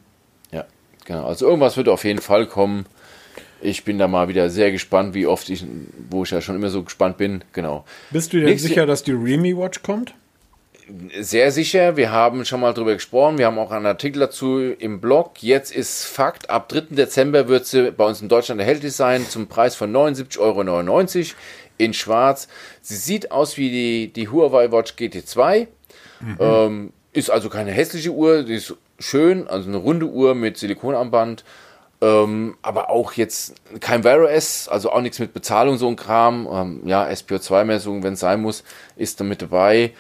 [0.51, 0.65] Ja,
[1.05, 1.27] genau.
[1.27, 2.87] Also irgendwas wird auf jeden Fall kommen
[3.61, 5.65] ich bin da mal wieder sehr gespannt, wie oft ich,
[6.11, 7.85] wo ich ja schon immer so gespannt bin, genau.
[8.11, 10.15] Bist du dir Nächste, sicher, dass die Realme Watch kommt?
[11.21, 15.01] Sehr sicher, wir haben schon mal drüber gesprochen, wir haben auch einen Artikel dazu im
[15.01, 15.43] Blog.
[15.43, 16.95] Jetzt ist Fakt, ab 3.
[16.95, 21.37] Dezember wird sie bei uns in Deutschland erhältlich sein zum Preis von 79,99 Euro
[21.77, 22.49] in schwarz.
[22.81, 25.67] Sie sieht aus wie die, die Huawei Watch GT2,
[26.21, 26.37] mhm.
[26.41, 31.45] ähm, ist also keine hässliche Uhr, sie ist schön, also eine runde Uhr mit Silikonarmband.
[32.01, 36.49] Ähm, aber auch jetzt kein Vero S, also auch nichts mit Bezahlung, so ein Kram.
[36.51, 38.63] Ähm, ja, SPO2-Messung, wenn es sein muss,
[38.97, 39.93] ist damit dabei.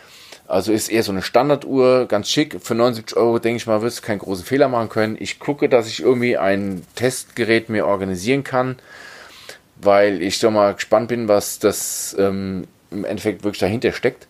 [0.46, 2.56] Also ist eher so eine Standarduhr, ganz schick.
[2.62, 5.16] Für 79 Euro, denke ich mal, wirst du keinen großen Fehler machen können.
[5.20, 8.76] Ich gucke, dass ich irgendwie ein Testgerät mir organisieren kann,
[9.76, 14.26] weil ich doch mal gespannt bin, was das ähm, im Endeffekt wirklich dahinter steckt.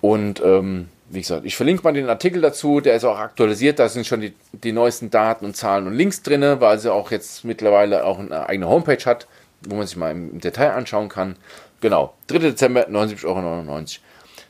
[0.00, 3.88] Und ähm, wie gesagt, ich verlinke mal den Artikel dazu, der ist auch aktualisiert, da
[3.90, 7.44] sind schon die, die neuesten Daten und Zahlen und Links drin, weil sie auch jetzt
[7.44, 9.26] mittlerweile auch eine eigene Homepage hat,
[9.68, 11.36] wo man sich mal im Detail anschauen kann.
[11.82, 12.38] Genau, 3.
[12.38, 13.84] Dezember 79,99 Euro.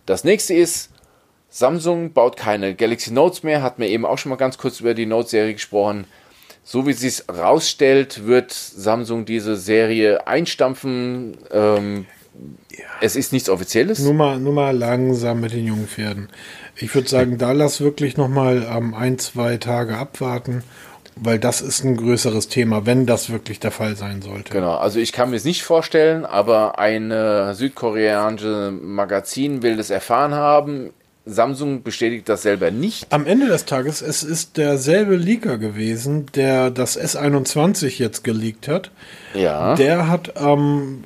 [0.07, 0.91] Das nächste ist,
[1.51, 4.95] Samsung baut keine Galaxy Notes mehr, hat mir eben auch schon mal ganz kurz über
[4.95, 6.07] die Note-Serie gesprochen.
[6.63, 11.37] So wie sie es rausstellt, wird Samsung diese Serie einstampfen.
[11.51, 12.07] Ähm,
[13.01, 14.01] es ist nichts Offizielles.
[14.01, 16.29] Nur mal, nur mal langsam mit den jungen Pferden.
[16.77, 20.63] Ich würde sagen, da lass wirklich noch mal ähm, ein, zwei Tage abwarten,
[21.17, 24.53] weil das ist ein größeres Thema, wenn das wirklich der Fall sein sollte.
[24.53, 27.11] Genau, also ich kann mir es nicht vorstellen, aber ein
[27.55, 30.91] südkoreanisches Magazin will das erfahren haben,
[31.25, 33.07] Samsung bestätigt das selber nicht.
[33.13, 38.91] Am Ende des Tages, es ist derselbe Leaker gewesen, der das S21 jetzt geleakt hat.
[39.35, 39.77] Ja.
[39.77, 41.05] Der hat ähm,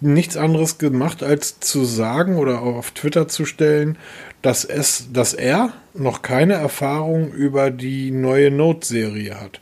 [0.00, 3.98] nichts anderes gemacht, als zu sagen oder auch auf Twitter zu stellen,
[4.42, 9.60] dass, es, dass er noch keine Erfahrung über die neue Note-Serie hat.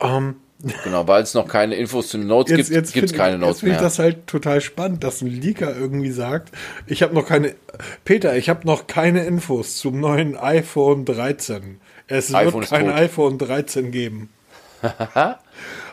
[0.00, 0.36] Ähm,
[0.84, 3.56] Genau, weil es noch keine Infos zu den Notes jetzt, gibt, gibt es keine Notes
[3.56, 3.72] jetzt mehr.
[3.72, 6.52] Ich finde das halt total spannend, dass ein Leaker irgendwie sagt,
[6.86, 7.54] ich habe noch keine,
[8.04, 11.80] Peter, ich habe noch keine Infos zum neuen iPhone 13.
[12.06, 14.30] Es iPhone wird kein iPhone 13 geben.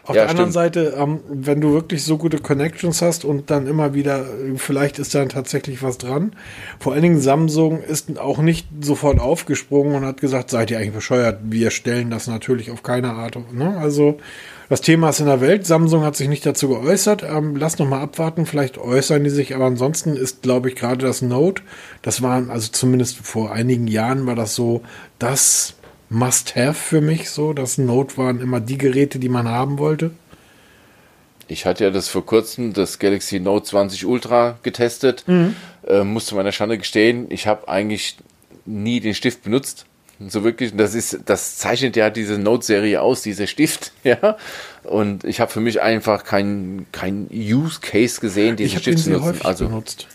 [0.03, 0.53] Auf ja, der anderen stimmt.
[0.53, 4.26] Seite, ähm, wenn du wirklich so gute Connections hast und dann immer wieder,
[4.57, 6.35] vielleicht ist dann tatsächlich was dran.
[6.80, 10.95] Vor allen Dingen Samsung ist auch nicht sofort aufgesprungen und hat gesagt, seid ihr eigentlich
[10.95, 13.38] bescheuert, wir stellen das natürlich auf keine Art.
[13.53, 13.77] Ne?
[13.77, 14.18] Also
[14.72, 15.68] das Thema ist in der Welt.
[15.68, 17.23] Samsung hat sich nicht dazu geäußert.
[17.23, 18.45] Ähm, lass noch mal abwarten.
[18.45, 19.53] Vielleicht äußern die sich.
[19.53, 21.61] Aber ansonsten ist, glaube ich, gerade das Note,
[22.02, 24.81] das war also zumindest vor einigen Jahren war das so
[25.19, 25.73] das
[26.07, 27.31] Must-Have für mich.
[27.31, 30.11] So, das Note waren immer die Geräte, die man haben wollte.
[31.49, 35.26] Ich hatte ja das vor kurzem, das Galaxy Note 20 Ultra getestet.
[35.27, 35.53] Mhm.
[35.85, 38.15] Äh, musste meiner Schande gestehen, ich habe eigentlich
[38.65, 39.85] nie den Stift benutzt.
[40.30, 44.38] So wirklich, das ist, das zeichnet ja diese Note-Serie aus, dieser Stift, ja.
[44.84, 49.45] Und ich habe für mich einfach keinen kein Use Case gesehen, diesen Stift zu nutzen.
[49.45, 50.07] also, benutzt.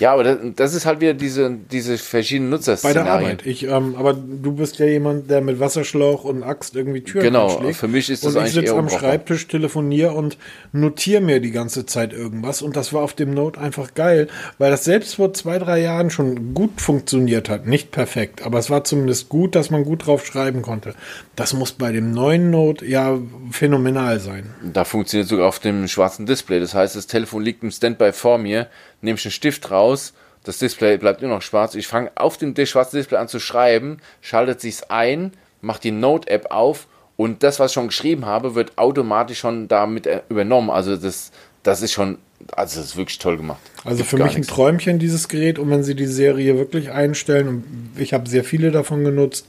[0.00, 3.04] Ja, aber das, das, ist halt wieder diese, diese verschiedenen Nutzerszenarien.
[3.04, 3.46] Bei der Arbeit.
[3.46, 7.48] Ich, ähm, aber du bist ja jemand, der mit Wasserschlauch und Axt irgendwie Türen genau,
[7.48, 7.62] schlägt.
[7.62, 10.36] Genau, für mich ist das und eigentlich ich sitze am Schreibtisch, telefoniere und
[10.72, 12.62] notiere mir die ganze Zeit irgendwas.
[12.62, 14.28] Und das war auf dem Note einfach geil,
[14.58, 17.66] weil das selbst vor zwei, drei Jahren schon gut funktioniert hat.
[17.66, 20.94] Nicht perfekt, aber es war zumindest gut, dass man gut drauf schreiben konnte.
[21.36, 23.18] Das muss bei dem neuen Note ja
[23.50, 24.54] phänomenal sein.
[24.62, 26.60] Da funktioniert sogar auf dem schwarzen Display.
[26.60, 28.68] Das heißt, das Telefon liegt im Standby vor mir
[29.04, 31.74] nehme ich einen Stift raus, das Display bleibt immer noch schwarz.
[31.74, 36.50] Ich fange auf dem schwarzen Display an zu schreiben, schaltet sich's ein, macht die Note-App
[36.50, 36.86] auf
[37.16, 40.70] und das, was ich schon geschrieben habe, wird automatisch schon damit äh, übernommen.
[40.70, 41.30] Also das,
[41.62, 42.18] das ist schon,
[42.52, 43.60] also das ist wirklich toll gemacht.
[43.84, 44.48] Also Gibt für mich nichts.
[44.48, 45.58] ein Träumchen, dieses Gerät.
[45.58, 47.64] Und wenn sie die Serie wirklich einstellen, und
[47.96, 49.46] ich habe sehr viele davon genutzt,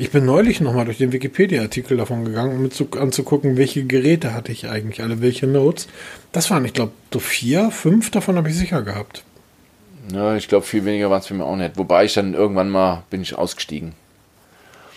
[0.00, 4.50] ich bin neulich nochmal durch den Wikipedia-Artikel davon gegangen, um zu, anzugucken, welche Geräte hatte
[4.50, 5.88] ich eigentlich alle, welche Notes.
[6.32, 9.24] Das waren, ich glaube, so vier, fünf davon habe ich sicher gehabt.
[10.10, 11.76] Ja, ich glaube, viel weniger waren es für mich auch nicht.
[11.76, 13.92] Wobei ich dann irgendwann mal bin ich ausgestiegen.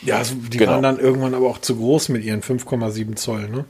[0.04, 0.72] Ja, also die genau.
[0.72, 3.66] waren dann irgendwann aber auch zu groß mit ihren 5,7 Zoll, ne?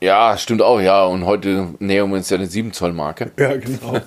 [0.00, 1.04] Ja, stimmt auch, ja.
[1.04, 3.32] Und heute nähern wir uns ja eine 7 Zoll Marke.
[3.36, 4.00] Ja, genau.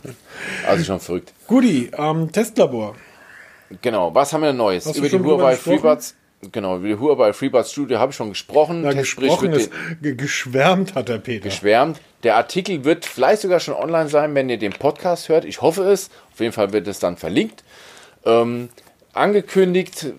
[0.66, 1.34] also schon verrückt.
[1.46, 2.94] Guti, ähm, Testlabor.
[3.82, 4.86] Genau, was haben wir denn Neues?
[4.86, 5.56] Hast über die Huawei?
[5.56, 6.14] FreeBuds.
[6.52, 8.82] Genau, über die Huawei FreeBuds Studio habe ich schon gesprochen.
[8.82, 9.70] Testbericht gesprochen ist,
[10.02, 11.44] ge- geschwärmt hat der Peter.
[11.44, 12.00] geschwärmt.
[12.22, 15.44] Der Artikel wird vielleicht sogar schon online sein, wenn ihr den Podcast hört.
[15.46, 16.10] Ich hoffe es.
[16.32, 17.64] Auf jeden Fall wird es dann verlinkt.
[18.26, 18.68] Ähm,
[19.14, 20.12] angekündigt,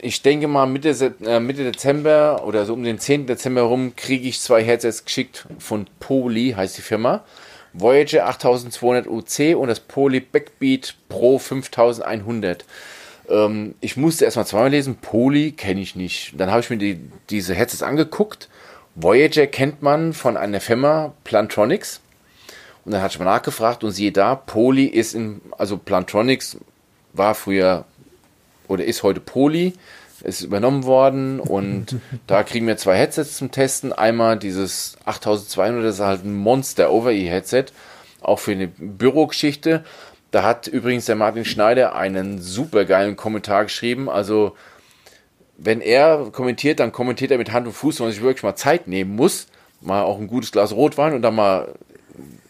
[0.00, 3.26] ich denke mal Mitte, äh, Mitte Dezember oder so um den 10.
[3.26, 7.24] Dezember rum kriege ich zwei Headsets geschickt von Poly, heißt die Firma.
[7.72, 12.64] Voyager 8200 UC und das Poly Backbeat Pro 5100.
[13.28, 14.96] Ähm, ich musste erstmal zweimal lesen.
[14.96, 16.34] Poly kenne ich nicht.
[16.36, 18.48] Dann habe ich mir die, diese Headsets angeguckt.
[18.94, 22.00] Voyager kennt man von einer Firma, Plantronics.
[22.84, 26.56] Und dann hatte ich mal nachgefragt und siehe da, Poly ist in, also Plantronics
[27.12, 27.84] war früher
[28.68, 29.74] oder ist heute Poly,
[30.22, 33.92] ist übernommen worden und da kriegen wir zwei Headsets zum Testen.
[33.92, 37.66] Einmal dieses 8200, das ist halt ein Monster Over-E-Headset,
[38.20, 39.84] auch für eine Bürogeschichte.
[40.30, 44.08] Da hat übrigens der Martin Schneider einen super geilen Kommentar geschrieben.
[44.08, 44.54] Also,
[45.58, 48.54] wenn er kommentiert, dann kommentiert er mit Hand und Fuß, wo man sich wirklich mal
[48.54, 49.46] Zeit nehmen muss.
[49.80, 51.74] Mal auch ein gutes Glas Rotwein und dann mal,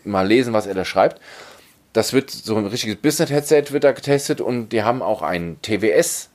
[0.05, 1.20] mal lesen, was er da schreibt.
[1.92, 6.30] Das wird so ein richtiges Business-Headset wird da getestet und die haben auch ein TWS,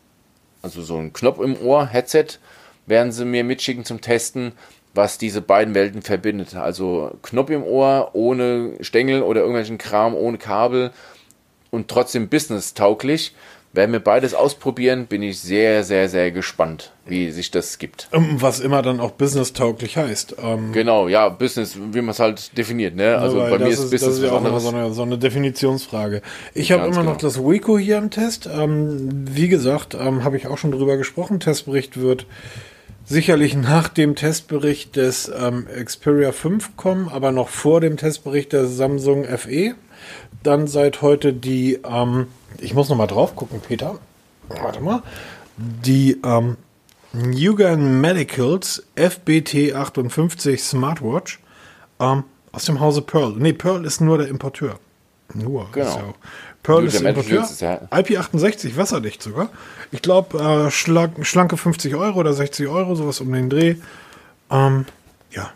[0.66, 2.40] also so ein Knopf im Ohr Headset,
[2.88, 4.52] werden sie mir mitschicken zum Testen,
[4.96, 6.56] was diese beiden Welten verbindet.
[6.56, 10.92] Also Knopf im Ohr ohne Stängel oder irgendwelchen Kram, ohne Kabel
[11.70, 13.36] und trotzdem business-tauglich.
[13.76, 18.08] Werden wir beides ausprobieren, bin ich sehr, sehr, sehr gespannt, wie sich das gibt.
[18.14, 20.38] Ähm, Was immer dann auch businesstauglich heißt.
[20.42, 23.18] Ähm, Genau, ja, Business, wie man es halt definiert, ne?
[23.18, 25.18] Also bei mir das ist Business das ist ja auch immer so eine, so eine
[25.18, 26.22] Definitionsfrage.
[26.54, 27.34] Ich habe immer noch genau.
[27.34, 28.48] das Wico hier im Test.
[28.52, 31.42] Ähm, wie gesagt, ähm, habe ich auch schon drüber gesprochen.
[31.42, 32.26] Testbericht wird
[33.04, 38.68] sicherlich nach dem Testbericht des ähm, Xperia 5 kommen, aber noch vor dem Testbericht der
[38.68, 39.76] Samsung FE.
[40.44, 42.28] Dann seit heute die, ähm,
[42.62, 43.98] ich muss noch mal drauf gucken, Peter.
[44.50, 45.02] Warte mal.
[45.58, 46.58] Die ähm,
[47.14, 51.40] Newgan Medicals FBT 58 Smartwatch
[52.00, 53.34] ähm, aus dem Hause Pearl.
[53.38, 54.80] Nee, Pearl ist nur der Importeur.
[55.34, 55.68] Nur.
[55.72, 56.14] Genau.
[56.62, 57.44] Pearl Newgan ist der Importeur.
[57.44, 59.50] Ist ja- IP68 wasserdicht sogar.
[59.92, 63.76] Ich glaube, äh, schlank, schlanke 50 Euro oder 60 Euro, sowas um den Dreh.
[64.52, 64.86] Ähm,
[65.32, 65.52] ja.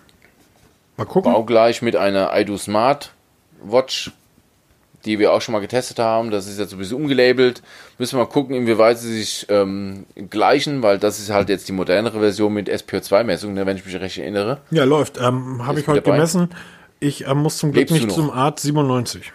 [0.98, 1.34] Mal gucken.
[1.34, 3.12] Baugleich mit einer iDo Smart
[3.64, 4.12] Watch,
[5.06, 6.32] die wir auch schon mal getestet haben.
[6.32, 7.62] Das ist jetzt sowieso umgelabelt.
[7.98, 11.72] Müssen wir mal gucken, inwieweit sie sich ähm, gleichen, weil das ist halt jetzt die
[11.72, 14.60] modernere Version mit SPO2-Messung, ne, wenn ich mich recht erinnere.
[14.72, 15.18] Ja, läuft.
[15.18, 16.18] Ähm, Habe ich heute dabei?
[16.18, 16.50] gemessen.
[17.00, 19.32] Ich ähm, muss zum Glück Lebst nicht zum Art 97.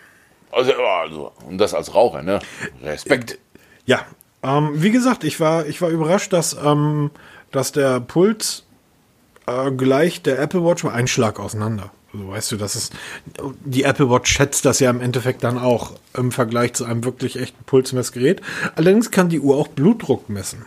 [0.52, 2.38] Also, also, und das als Raucher, ne?
[2.82, 3.38] Respekt.
[3.86, 4.02] Ja,
[4.42, 7.10] ähm, wie gesagt, ich war, ich war überrascht, dass, ähm,
[7.50, 8.64] dass der Puls
[9.46, 11.90] äh, gleich der Apple Watch war ein Schlag auseinander.
[12.14, 12.92] Also weißt du, das ist
[13.64, 17.36] die Apple Watch schätzt das ja im Endeffekt dann auch im Vergleich zu einem wirklich
[17.38, 18.40] echten Pulsmessgerät.
[18.76, 20.64] Allerdings kann die Uhr auch Blutdruck messen.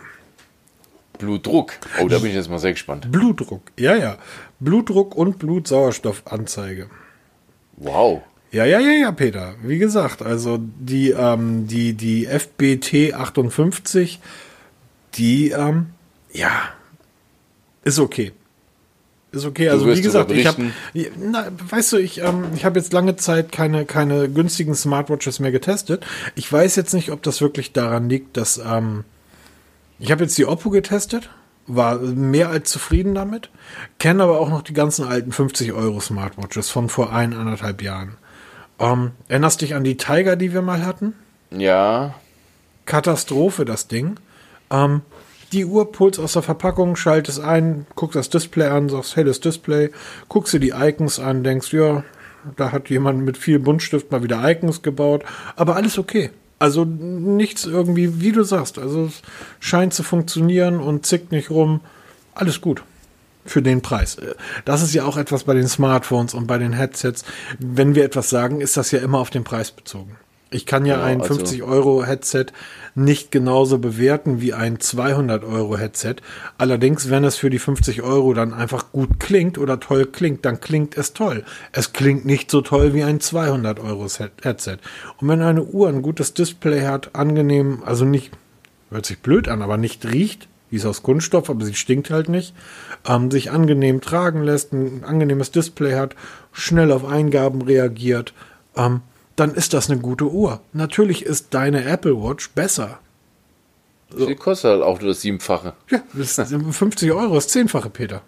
[1.18, 1.72] Blutdruck.
[2.00, 3.10] Oh, da bin ich jetzt mal sehr gespannt.
[3.10, 4.18] Blutdruck, ja, ja.
[4.60, 6.88] Blutdruck und Blutsauerstoffanzeige.
[7.76, 8.22] Wow.
[8.50, 9.54] Ja, ja, ja, ja, Peter.
[9.62, 14.20] Wie gesagt, also die, ähm, die, die FBT 58,
[15.14, 15.86] die, ähm,
[16.32, 16.68] ja,
[17.84, 18.32] ist okay.
[19.30, 19.68] Ist okay.
[19.68, 23.84] Also wie gesagt, ich habe, weißt du, ich, ähm, ich habe jetzt lange Zeit keine,
[23.84, 26.06] keine günstigen Smartwatches mehr getestet.
[26.34, 29.04] Ich weiß jetzt nicht, ob das wirklich daran liegt, dass ähm,
[29.98, 31.28] ich habe jetzt die Oppo getestet,
[31.66, 33.50] war mehr als zufrieden damit,
[33.98, 38.16] kenne aber auch noch die ganzen alten 50 Euro Smartwatches von vor ein, anderthalb Jahren.
[38.78, 41.12] Ähm, erinnerst dich an die Tiger, die wir mal hatten?
[41.50, 42.14] Ja.
[42.86, 44.18] Katastrophe, das Ding.
[44.70, 45.02] Ähm,
[45.52, 49.90] die Uhr Puls aus der Verpackung, schaltest ein, guckst das Display an, sagst helles Display,
[50.28, 52.04] guckst dir die Icons an, denkst, ja,
[52.56, 55.24] da hat jemand mit viel Buntstift mal wieder Icons gebaut,
[55.56, 56.30] aber alles okay.
[56.58, 59.22] Also nichts irgendwie, wie du sagst, also es
[59.60, 61.80] scheint zu funktionieren und zickt nicht rum.
[62.34, 62.82] Alles gut
[63.48, 64.16] für den Preis.
[64.16, 64.34] Äh,
[64.64, 67.24] Das ist ja auch etwas bei den Smartphones und bei den Headsets.
[67.58, 70.16] Wenn wir etwas sagen, ist das ja immer auf den Preis bezogen.
[70.50, 72.46] Ich kann ja Ja, ein also- 50 Euro Headset
[72.94, 76.16] nicht genauso bewerten wie ein 200 Euro Headset.
[76.56, 80.60] Allerdings, wenn es für die 50 Euro dann einfach gut klingt oder toll klingt, dann
[80.60, 81.44] klingt es toll.
[81.72, 84.78] Es klingt nicht so toll wie ein 200 Euro Set- Headset.
[85.20, 88.32] Und wenn eine Uhr ein gutes Display hat, angenehm, also nicht,
[88.90, 92.28] hört sich blöd an, aber nicht riecht, die ist aus Kunststoff, aber sie stinkt halt
[92.28, 92.54] nicht,
[93.06, 96.14] ähm, sich angenehm tragen lässt, ein angenehmes Display hat,
[96.52, 98.32] schnell auf Eingaben reagiert,
[98.76, 99.00] ähm,
[99.38, 100.60] dann ist das eine gute Uhr.
[100.72, 102.98] Natürlich ist deine Apple Watch besser.
[104.16, 105.74] Die kostet halt auch nur das Siebenfache.
[105.90, 108.22] Ja, das ist 50 Euro, das Zehnfache, Peter.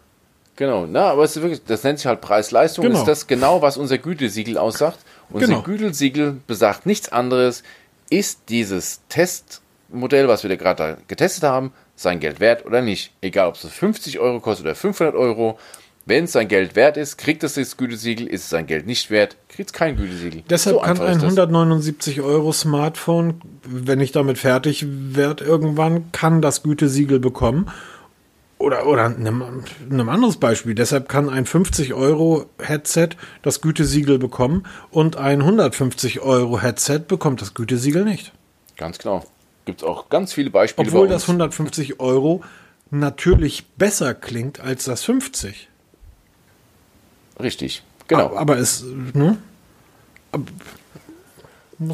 [0.57, 2.85] Genau, na, aber es ist wirklich, das nennt sich halt Preis-Leistung.
[2.85, 2.99] Genau.
[2.99, 4.99] Ist das genau, was unser Gütesiegel aussagt?
[5.31, 5.63] Unser Genau.
[5.63, 7.63] Gütesiegel besagt nichts anderes.
[8.11, 13.13] Ist dieses Testmodell, was wir da gerade getestet haben, sein Geld wert oder nicht?
[13.23, 15.59] Egal, ob es 50 Euro kostet oder 500 Euro.
[16.05, 18.27] Wenn es sein Geld wert ist, kriegt es das Gütesiegel.
[18.27, 20.43] Ist es sein Geld nicht wert, kriegt es kein Gütesiegel.
[20.49, 21.23] Deshalb So kann ein ist das.
[21.25, 27.71] 179 Euro Smartphone, wenn ich damit fertig werde, irgendwann kann das Gütesiegel bekommen.
[28.57, 29.27] Oder, oder ein,
[29.91, 30.75] ein anderes Beispiel.
[30.75, 33.11] Deshalb kann ein 50 Euro Headset
[33.43, 38.33] das Gütesiegel bekommen und ein 150 Euro Headset bekommt das Gütesiegel nicht.
[38.79, 39.27] Ganz genau.
[39.67, 41.41] Gibt es auch ganz viele Beispiele Obwohl das uns.
[41.41, 42.43] 150 Euro
[42.91, 45.69] natürlich besser klingt als das 50.
[47.41, 48.37] Richtig, genau.
[48.37, 49.39] Aber es, ne?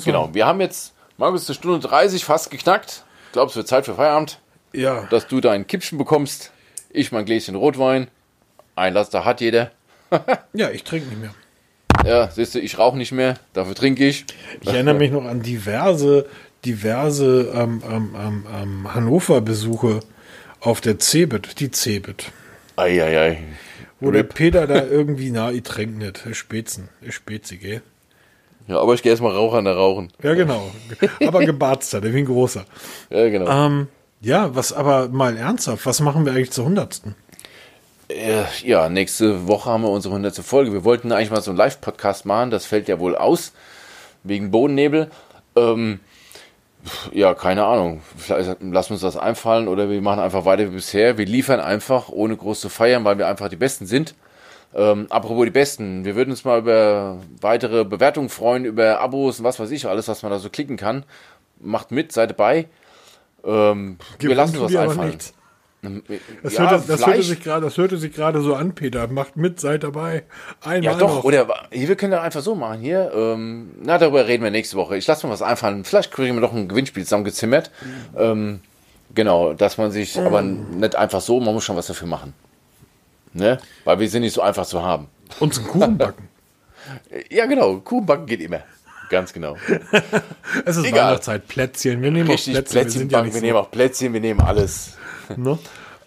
[0.05, 3.05] Genau, wir haben jetzt, Markus, eine Stunde 30 fast geknackt.
[3.27, 4.41] Ich glaube, es wird Zeit für Feierabend,
[4.73, 5.07] Ja.
[5.11, 6.51] dass du dein Kippchen bekommst.
[6.91, 8.09] Ich mein Gläschen Rotwein.
[8.75, 9.71] Ein Laster hat jeder.
[10.53, 11.35] Ja, ich trinke nicht mehr.
[12.05, 14.25] Ja, siehst du, ich rauche nicht mehr, dafür trinke ich.
[14.61, 16.27] Ich erinnere mich noch an diverse,
[16.65, 20.01] diverse ähm, ähm, ähm, ähm, Hannover-Besuche
[20.61, 22.31] auf der Cebit, die Cebit.
[22.77, 23.43] Eieiei.
[23.99, 27.83] Wo der Peter da irgendwie, na, ich trinke nicht, ich spätzen, ich spätze, gell?
[28.69, 30.13] Ja, aber ich gehe erstmal Raucher da rauchen.
[30.23, 30.71] Ja, genau.
[31.27, 32.65] Aber gebarzter, der wie ein großer.
[33.11, 33.49] Ja, genau.
[33.49, 33.89] Ähm,
[34.21, 37.15] ja, was aber mal ernsthaft, was machen wir eigentlich zur Hundertsten?
[38.09, 40.37] Äh, ja, nächste Woche haben wir unsere 100.
[40.37, 40.73] Folge.
[40.73, 42.51] Wir wollten eigentlich mal so einen Live-Podcast machen.
[42.51, 43.53] Das fällt ja wohl aus.
[44.23, 45.11] Wegen Bodennebel.
[45.57, 46.01] Ähm,
[47.13, 48.03] ja, keine Ahnung.
[48.17, 51.19] Vielleicht lassen wir uns das einfallen oder wir machen einfach weiter wie bisher.
[51.19, 54.15] Wir liefern einfach, ohne groß zu feiern, weil wir einfach die Besten sind.
[54.77, 59.45] Ähm, apropos die Besten, wir würden uns mal über weitere Bewertungen freuen, über Abos und
[59.45, 61.05] was weiß ich, alles, was man da so klicken kann.
[61.59, 62.67] Macht mit, seid dabei.
[63.43, 65.09] Ähm, wir lassen uns was einfallen.
[65.09, 65.33] nichts.
[66.43, 69.07] Das, Ja, hörte, das, hörte sich gerade, das hörte sich gerade so an, Peter.
[69.09, 70.25] Macht mit, seid dabei.
[70.61, 71.25] Einmal Ja, doch, noch.
[71.25, 73.13] oder hier, wir können doch einfach so machen hier.
[73.15, 74.97] Ähm, na, darüber reden wir nächste Woche.
[74.97, 75.85] Ich lasse mir was einfallen.
[75.85, 77.71] Vielleicht kriegen wir noch ein Gewinnspiel zusammengezimmert.
[78.17, 78.61] Ähm,
[79.15, 82.35] genau, dass man sich, aber nicht einfach so, man muss schon was dafür machen.
[83.37, 83.59] Ne?
[83.85, 85.09] Weil wir sind nicht so einfach zu haben.
[85.41, 86.29] Uns einen Kuchen backen.
[87.31, 88.61] Ja, genau, Kuchenbacken geht immer.
[89.11, 89.57] Ganz genau.
[90.65, 91.07] Es ist Egal.
[91.09, 92.01] Weihnachtszeit, Plätzchen.
[92.01, 92.81] Wir nehmen Richtig, auch Plätzchen.
[92.81, 93.47] Plätzchen wir ja backen, nicht wir so.
[93.47, 94.97] nehmen auch Plätzchen, wir nehmen alles.
[95.37, 95.59] Ne?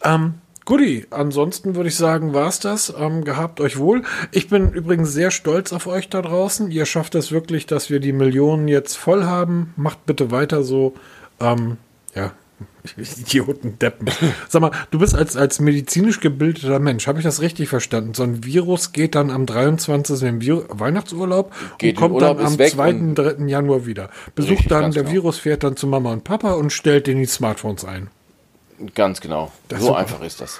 [0.05, 2.93] Ähm, Guti, ansonsten würde ich sagen, war's das.
[2.97, 4.03] Ähm, gehabt euch wohl.
[4.31, 6.71] Ich bin übrigens sehr stolz auf euch da draußen.
[6.71, 9.73] Ihr schafft es wirklich, dass wir die Millionen jetzt voll haben.
[9.75, 10.93] Macht bitte weiter so.
[11.41, 11.75] Ähm,
[12.15, 12.31] ja,
[12.97, 14.09] Idioten, Deppen.
[14.47, 18.13] Sag mal, du bist als, als medizinisch gebildeter Mensch, habe ich das richtig verstanden?
[18.13, 20.21] So ein Virus geht dann am 23.
[20.23, 22.89] im Wir Weihnachtsurlaub Geht und kommt Urlaub, dann am ist weg 2.
[22.89, 23.47] und- 3.
[23.47, 24.09] Januar wieder.
[24.35, 25.13] Besucht dann, der genau.
[25.15, 28.09] Virus fährt dann zu Mama und Papa und stellt denen die Smartphones ein.
[28.95, 29.51] Ganz genau.
[29.67, 29.99] Das so super.
[29.99, 30.59] einfach ist das.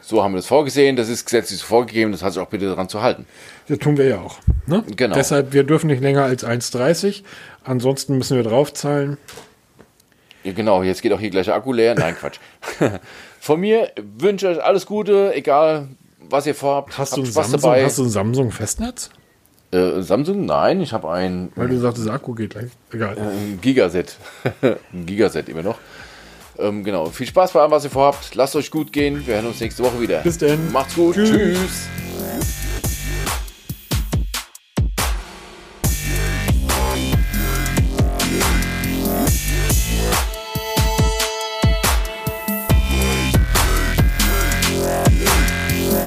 [0.00, 2.88] So haben wir das vorgesehen, das ist gesetzlich vorgegeben, das hat sich auch bitte daran
[2.88, 3.26] zu halten.
[3.68, 4.38] Das tun wir ja auch.
[4.66, 4.82] Ne?
[4.96, 5.14] Genau.
[5.14, 7.22] Deshalb, wir dürfen nicht länger als 1,30.
[7.64, 9.18] Ansonsten müssen wir draufzahlen.
[10.48, 11.94] Ja, genau, jetzt geht auch hier gleich der Akku leer.
[11.94, 12.38] Nein, Quatsch.
[13.40, 15.88] Von mir wünsche ich euch alles Gute, egal
[16.30, 16.96] was ihr vorhabt.
[16.96, 17.84] Hast, Habt du ein Spaß Samsung, dabei.
[17.84, 19.10] hast du ein Samsung Festnetz?
[19.72, 20.46] äh, Samsung?
[20.46, 22.70] Nein, ich habe ein, Weil du sagtest, der Akku geht gleich.
[22.92, 23.16] Egal.
[23.18, 24.16] ein Gigaset.
[24.62, 25.78] ein Gigaset immer noch.
[26.58, 28.34] Ähm, genau, viel Spaß bei allem, was ihr vorhabt.
[28.34, 29.26] Lasst euch gut gehen.
[29.26, 30.20] Wir hören uns nächste Woche wieder.
[30.22, 30.72] Bis denn.
[30.72, 31.14] Macht's gut.
[31.14, 31.30] Tschüss.
[31.30, 32.67] Tschüss.